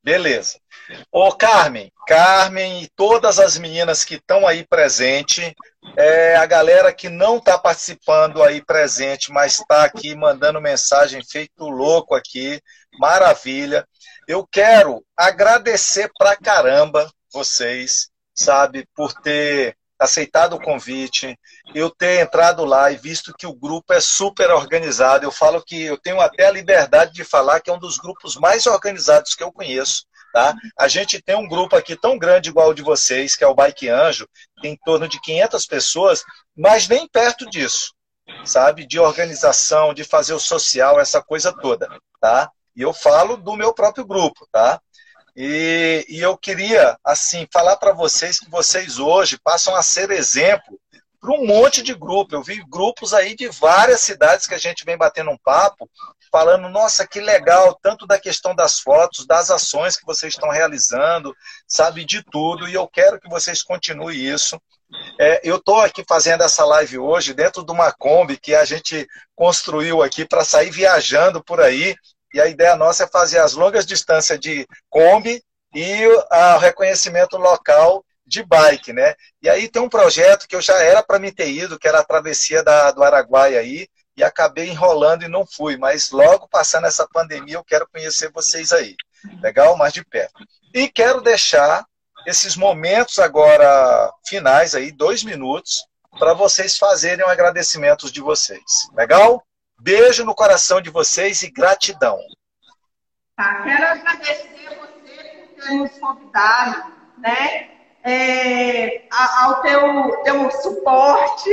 Beleza. 0.00 0.60
Ô, 1.10 1.32
Carmen, 1.32 1.90
Carmen 2.06 2.84
e 2.84 2.88
todas 2.94 3.40
as 3.40 3.58
meninas 3.58 4.04
que 4.04 4.14
estão 4.14 4.46
aí 4.46 4.64
presente, 4.64 5.52
é, 5.96 6.36
a 6.36 6.46
galera 6.46 6.92
que 6.92 7.08
não 7.08 7.38
está 7.38 7.58
participando 7.58 8.44
aí 8.44 8.64
presente, 8.64 9.32
mas 9.32 9.58
está 9.58 9.82
aqui 9.84 10.14
mandando 10.14 10.60
mensagem 10.60 11.20
feito 11.24 11.68
louco 11.68 12.14
aqui, 12.14 12.60
maravilha. 12.98 13.86
Eu 14.26 14.46
quero 14.46 15.04
agradecer 15.16 16.10
pra 16.16 16.36
caramba 16.36 17.10
vocês, 17.32 18.08
sabe, 18.34 18.86
por 18.94 19.12
ter 19.12 19.76
aceitado 19.98 20.54
o 20.54 20.60
convite, 20.60 21.38
eu 21.74 21.88
ter 21.88 22.20
entrado 22.20 22.64
lá 22.64 22.90
e 22.90 22.96
visto 22.96 23.32
que 23.38 23.46
o 23.46 23.54
grupo 23.54 23.92
é 23.92 24.00
super 24.00 24.50
organizado. 24.50 25.24
Eu 25.24 25.30
falo 25.30 25.62
que 25.62 25.80
eu 25.82 25.96
tenho 25.96 26.20
até 26.20 26.46
a 26.46 26.50
liberdade 26.50 27.12
de 27.12 27.24
falar 27.24 27.60
que 27.60 27.70
é 27.70 27.72
um 27.72 27.78
dos 27.78 27.98
grupos 27.98 28.36
mais 28.36 28.66
organizados 28.66 29.34
que 29.34 29.42
eu 29.42 29.52
conheço. 29.52 30.04
Tá? 30.32 30.54
A 30.78 30.88
gente 30.88 31.20
tem 31.20 31.36
um 31.36 31.46
grupo 31.46 31.76
aqui 31.76 31.94
tão 31.94 32.18
grande 32.18 32.48
igual 32.48 32.70
o 32.70 32.74
de 32.74 32.80
vocês, 32.80 33.36
que 33.36 33.44
é 33.44 33.46
o 33.46 33.54
Bike 33.54 33.88
Anjo, 33.90 34.26
tem 34.62 34.72
em 34.72 34.78
torno 34.82 35.06
de 35.06 35.20
500 35.20 35.66
pessoas, 35.66 36.24
mas 36.56 36.88
nem 36.88 37.06
perto 37.06 37.48
disso, 37.50 37.92
sabe? 38.42 38.86
De 38.86 38.98
organização, 38.98 39.92
de 39.92 40.04
fazer 40.04 40.32
o 40.32 40.40
social, 40.40 40.98
essa 40.98 41.22
coisa 41.22 41.52
toda, 41.52 41.86
tá? 42.18 42.50
E 42.74 42.82
eu 42.82 42.92
falo 42.92 43.36
do 43.36 43.56
meu 43.56 43.74
próprio 43.74 44.04
grupo, 44.04 44.46
tá? 44.50 44.80
E, 45.34 46.04
e 46.08 46.20
eu 46.20 46.36
queria, 46.36 46.96
assim, 47.04 47.46
falar 47.52 47.76
para 47.76 47.92
vocês 47.92 48.38
que 48.38 48.50
vocês 48.50 48.98
hoje 48.98 49.38
passam 49.42 49.74
a 49.74 49.82
ser 49.82 50.10
exemplo 50.10 50.78
para 51.20 51.32
um 51.32 51.46
monte 51.46 51.82
de 51.82 51.94
grupo. 51.94 52.34
Eu 52.34 52.42
vi 52.42 52.62
grupos 52.68 53.14
aí 53.14 53.34
de 53.34 53.48
várias 53.48 54.00
cidades 54.00 54.46
que 54.46 54.54
a 54.54 54.58
gente 54.58 54.84
vem 54.84 54.96
batendo 54.96 55.30
um 55.30 55.38
papo, 55.38 55.88
falando, 56.30 56.68
nossa, 56.68 57.06
que 57.06 57.20
legal, 57.20 57.78
tanto 57.82 58.06
da 58.06 58.18
questão 58.18 58.54
das 58.54 58.80
fotos, 58.80 59.26
das 59.26 59.50
ações 59.50 59.96
que 59.96 60.04
vocês 60.04 60.34
estão 60.34 60.50
realizando, 60.50 61.34
sabe, 61.68 62.04
de 62.04 62.22
tudo, 62.24 62.66
e 62.66 62.74
eu 62.74 62.88
quero 62.88 63.20
que 63.20 63.28
vocês 63.28 63.62
continuem 63.62 64.18
isso. 64.18 64.60
É, 65.18 65.40
eu 65.44 65.56
estou 65.56 65.80
aqui 65.80 66.04
fazendo 66.06 66.42
essa 66.42 66.64
live 66.64 66.98
hoje 66.98 67.32
dentro 67.32 67.64
de 67.64 67.72
uma 67.72 67.92
Kombi 67.92 68.36
que 68.36 68.54
a 68.54 68.64
gente 68.64 69.06
construiu 69.34 70.02
aqui 70.02 70.26
para 70.26 70.44
sair 70.44 70.70
viajando 70.70 71.42
por 71.42 71.60
aí, 71.60 71.94
e 72.32 72.40
a 72.40 72.46
ideia 72.46 72.76
nossa 72.76 73.04
é 73.04 73.08
fazer 73.08 73.38
as 73.38 73.54
longas 73.54 73.86
distâncias 73.86 74.38
de 74.38 74.66
Kombi 74.88 75.42
e 75.74 76.06
o 76.06 76.58
reconhecimento 76.58 77.36
local 77.36 78.04
de 78.26 78.42
bike, 78.42 78.92
né? 78.92 79.14
E 79.42 79.48
aí 79.48 79.68
tem 79.68 79.82
um 79.82 79.88
projeto 79.88 80.46
que 80.46 80.56
eu 80.56 80.62
já 80.62 80.80
era 80.82 81.02
para 81.02 81.18
me 81.18 81.32
ter 81.32 81.50
ido, 81.50 81.78
que 81.78 81.88
era 81.88 82.00
a 82.00 82.04
travessia 82.04 82.62
da, 82.62 82.90
do 82.90 83.02
Araguaia 83.02 83.60
aí, 83.60 83.86
e 84.16 84.22
acabei 84.22 84.68
enrolando 84.68 85.24
e 85.24 85.28
não 85.28 85.46
fui, 85.46 85.76
mas 85.76 86.10
logo 86.10 86.48
passando 86.48 86.86
essa 86.86 87.06
pandemia 87.12 87.56
eu 87.56 87.64
quero 87.64 87.88
conhecer 87.88 88.30
vocês 88.32 88.72
aí. 88.72 88.94
Legal? 89.42 89.76
Mais 89.76 89.92
de 89.92 90.04
perto. 90.04 90.44
E 90.74 90.88
quero 90.88 91.20
deixar 91.20 91.84
esses 92.26 92.56
momentos 92.56 93.18
agora 93.18 94.12
finais 94.26 94.74
aí, 94.74 94.92
dois 94.92 95.24
minutos, 95.24 95.84
para 96.18 96.34
vocês 96.34 96.76
fazerem 96.76 97.24
um 97.24 97.28
agradecimento 97.28 98.10
de 98.10 98.20
vocês. 98.20 98.62
Legal? 98.94 99.42
Beijo 99.82 100.24
no 100.24 100.32
coração 100.32 100.80
de 100.80 100.90
vocês 100.90 101.42
e 101.42 101.50
gratidão. 101.50 102.16
Tá, 103.36 103.62
quero 103.64 103.84
agradecer 103.84 104.68
a 104.68 104.74
você 104.74 105.50
por 105.56 105.64
ter 105.64 105.72
nos 105.72 105.98
convidado, 105.98 106.92
né? 107.18 107.68
É, 108.04 109.08
ao 109.10 109.60
teu, 109.60 110.22
teu 110.22 110.50
suporte. 110.52 111.50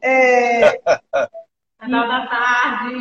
É, 0.00 0.80
Final 1.84 2.08
da 2.08 2.26
tarde. 2.28 2.98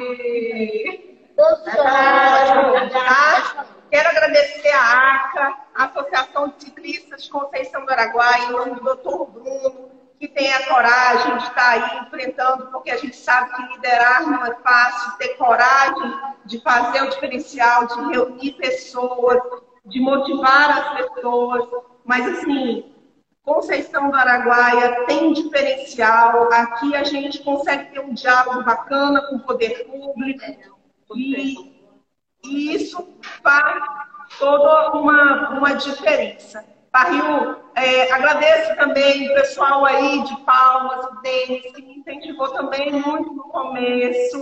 tá? 2.91 3.65
Quero 3.89 4.09
agradecer 4.09 4.71
a 4.71 5.15
ACA, 5.15 5.57
Associação 5.73 6.49
de 6.49 6.65
Ciclistas 6.65 7.29
Conceição 7.29 7.85
do 7.85 7.91
Araguaia, 7.93 8.43
em 8.43 8.51
nome 8.51 8.75
do 8.75 8.83
doutor 8.83 9.25
Bruno, 9.31 9.92
que 10.23 10.29
tem 10.29 10.53
a 10.53 10.67
coragem 10.69 11.35
de 11.35 11.43
estar 11.43 11.69
aí 11.71 11.99
enfrentando, 11.99 12.67
porque 12.67 12.89
a 12.89 12.95
gente 12.95 13.13
sabe 13.13 13.53
que 13.53 13.73
liderar 13.73 14.25
não 14.25 14.45
é 14.45 14.55
fácil, 14.55 15.17
ter 15.17 15.35
coragem 15.35 16.13
de 16.45 16.61
fazer 16.61 17.03
o 17.03 17.09
diferencial, 17.09 17.87
de 17.87 17.95
reunir 18.09 18.53
pessoas, 18.53 19.37
de 19.83 19.99
motivar 19.99 20.77
as 20.77 21.13
pessoas. 21.13 21.67
Mas, 22.05 22.25
assim, 22.25 22.89
Conceição 23.43 24.09
do 24.09 24.15
Araguaia 24.15 25.05
tem 25.07 25.33
diferencial. 25.33 26.47
Aqui 26.53 26.95
a 26.95 27.03
gente 27.03 27.43
consegue 27.43 27.91
ter 27.91 27.99
um 27.99 28.13
diálogo 28.13 28.63
bacana 28.63 29.27
com 29.27 29.35
o 29.35 29.39
poder 29.41 29.85
público. 29.85 30.79
E, 31.13 31.83
e 32.45 32.75
isso 32.75 33.05
faz 33.41 33.83
toda 34.39 34.93
uma, 34.93 35.49
uma 35.49 35.73
diferença. 35.73 36.72
Barril, 36.93 37.55
é, 37.73 38.11
agradeço 38.13 38.75
também 38.75 39.27
o 39.27 39.33
pessoal 39.33 39.83
aí 39.83 40.21
de 40.21 40.37
Palmas, 40.41 41.03
o 41.05 41.21
Denis, 41.21 41.63
que 41.73 41.81
me 41.81 41.97
incentivou 41.97 42.49
também 42.49 42.91
muito 42.91 43.33
no 43.33 43.45
começo. 43.45 44.39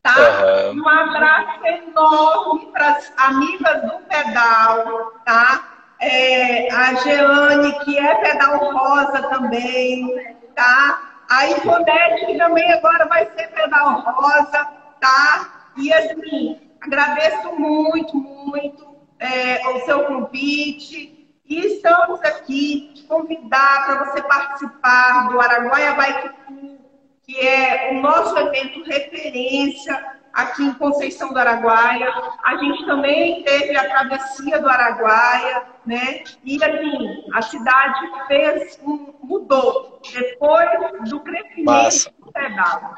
Tá? 0.00 0.14
Aham. 0.16 0.74
Um 0.76 0.88
abraço 0.88 1.66
enorme 1.66 2.66
para 2.66 2.90
as 2.90 3.12
amigas 3.16 3.82
do 3.82 3.98
pedal, 4.06 5.12
tá? 5.24 5.60
É, 6.00 6.72
a 6.72 6.94
Jeane, 6.94 7.76
que 7.80 7.98
é 7.98 8.14
pedal 8.14 8.72
rosa 8.72 9.20
também, 9.28 10.06
tá? 10.54 11.00
A 11.28 11.48
Iconete, 11.48 12.26
que 12.26 12.38
também 12.38 12.72
agora 12.74 13.06
vai 13.06 13.28
ser 13.36 13.48
pedal 13.48 14.02
rosa, 14.02 14.68
tá? 15.00 15.48
E 15.76 15.92
assim, 15.92 16.60
agradeço 16.80 17.52
muito, 17.58 18.16
muito 18.16 18.87
é, 19.18 19.66
o 19.68 19.84
seu 19.84 20.04
convite. 20.04 21.14
E 21.44 21.66
estamos 21.66 22.20
aqui 22.22 22.92
te 22.94 23.04
convidar 23.04 23.86
para 23.86 24.04
você 24.04 24.22
participar 24.22 25.30
do 25.30 25.40
Araguaia 25.40 25.94
Bike 25.94 26.28
Tour, 26.46 26.78
que 27.22 27.40
é 27.40 27.90
o 27.92 28.00
nosso 28.00 28.36
evento 28.38 28.82
referência 28.84 30.18
aqui 30.32 30.62
em 30.62 30.74
Conceição 30.74 31.32
do 31.32 31.38
Araguaia. 31.38 32.12
A 32.44 32.56
gente 32.56 32.84
também 32.86 33.42
teve 33.42 33.76
a 33.76 33.88
travessia 33.88 34.60
do 34.60 34.68
Araguaia, 34.68 35.64
né? 35.86 36.22
E 36.44 36.62
assim, 36.62 37.24
a 37.32 37.42
cidade 37.42 38.00
fez 38.26 38.78
um, 38.82 39.14
mudou 39.22 40.00
depois 40.12 40.68
do 41.08 41.20
crescimento 41.20 41.64
Massa. 41.64 42.12
do 42.18 42.32
pedal. 42.32 42.94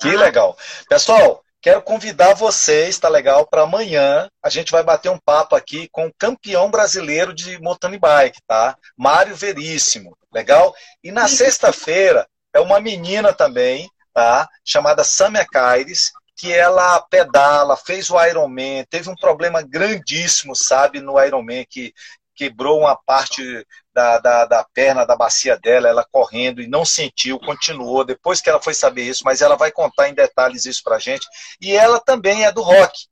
Que 0.00 0.16
legal. 0.16 0.56
Pessoal, 0.88 1.42
quero 1.66 1.82
convidar 1.82 2.32
vocês, 2.32 2.96
tá 2.96 3.08
legal, 3.08 3.44
para 3.44 3.62
amanhã 3.62 4.30
a 4.40 4.48
gente 4.48 4.70
vai 4.70 4.84
bater 4.84 5.08
um 5.08 5.18
papo 5.18 5.56
aqui 5.56 5.88
com 5.88 6.06
o 6.06 6.14
campeão 6.16 6.70
brasileiro 6.70 7.34
de 7.34 7.60
mountain 7.60 7.98
bike, 7.98 8.38
tá? 8.46 8.78
Mário 8.96 9.34
Veríssimo, 9.34 10.16
legal? 10.32 10.72
E 11.02 11.10
na 11.10 11.26
sexta-feira 11.26 12.24
é 12.54 12.60
uma 12.60 12.78
menina 12.78 13.32
também, 13.32 13.90
tá? 14.14 14.48
Chamada 14.64 15.02
Samia 15.02 15.44
Caires, 15.44 16.12
que 16.36 16.52
ela 16.52 17.00
pedala, 17.10 17.76
fez 17.76 18.10
o 18.10 18.24
Ironman, 18.24 18.84
teve 18.88 19.10
um 19.10 19.16
problema 19.16 19.60
grandíssimo, 19.60 20.54
sabe, 20.54 21.00
no 21.00 21.20
Ironman, 21.20 21.66
que 21.68 21.92
quebrou 22.36 22.78
uma 22.78 22.94
parte 22.94 23.66
da, 23.96 24.18
da, 24.18 24.44
da, 24.44 24.62
perna, 24.62 25.06
da 25.06 25.16
bacia 25.16 25.56
dela, 25.56 25.88
ela 25.88 26.04
correndo 26.04 26.60
e 26.60 26.66
não 26.66 26.84
sentiu, 26.84 27.40
continuou, 27.40 28.04
depois 28.04 28.42
que 28.42 28.50
ela 28.50 28.60
foi 28.60 28.74
saber 28.74 29.04
isso, 29.04 29.22
mas 29.24 29.40
ela 29.40 29.56
vai 29.56 29.72
contar 29.72 30.10
em 30.10 30.14
detalhes 30.14 30.66
isso 30.66 30.82
pra 30.84 30.98
gente. 30.98 31.26
E 31.58 31.74
ela 31.74 31.98
também 31.98 32.44
é 32.44 32.52
do 32.52 32.60
rock. 32.60 33.06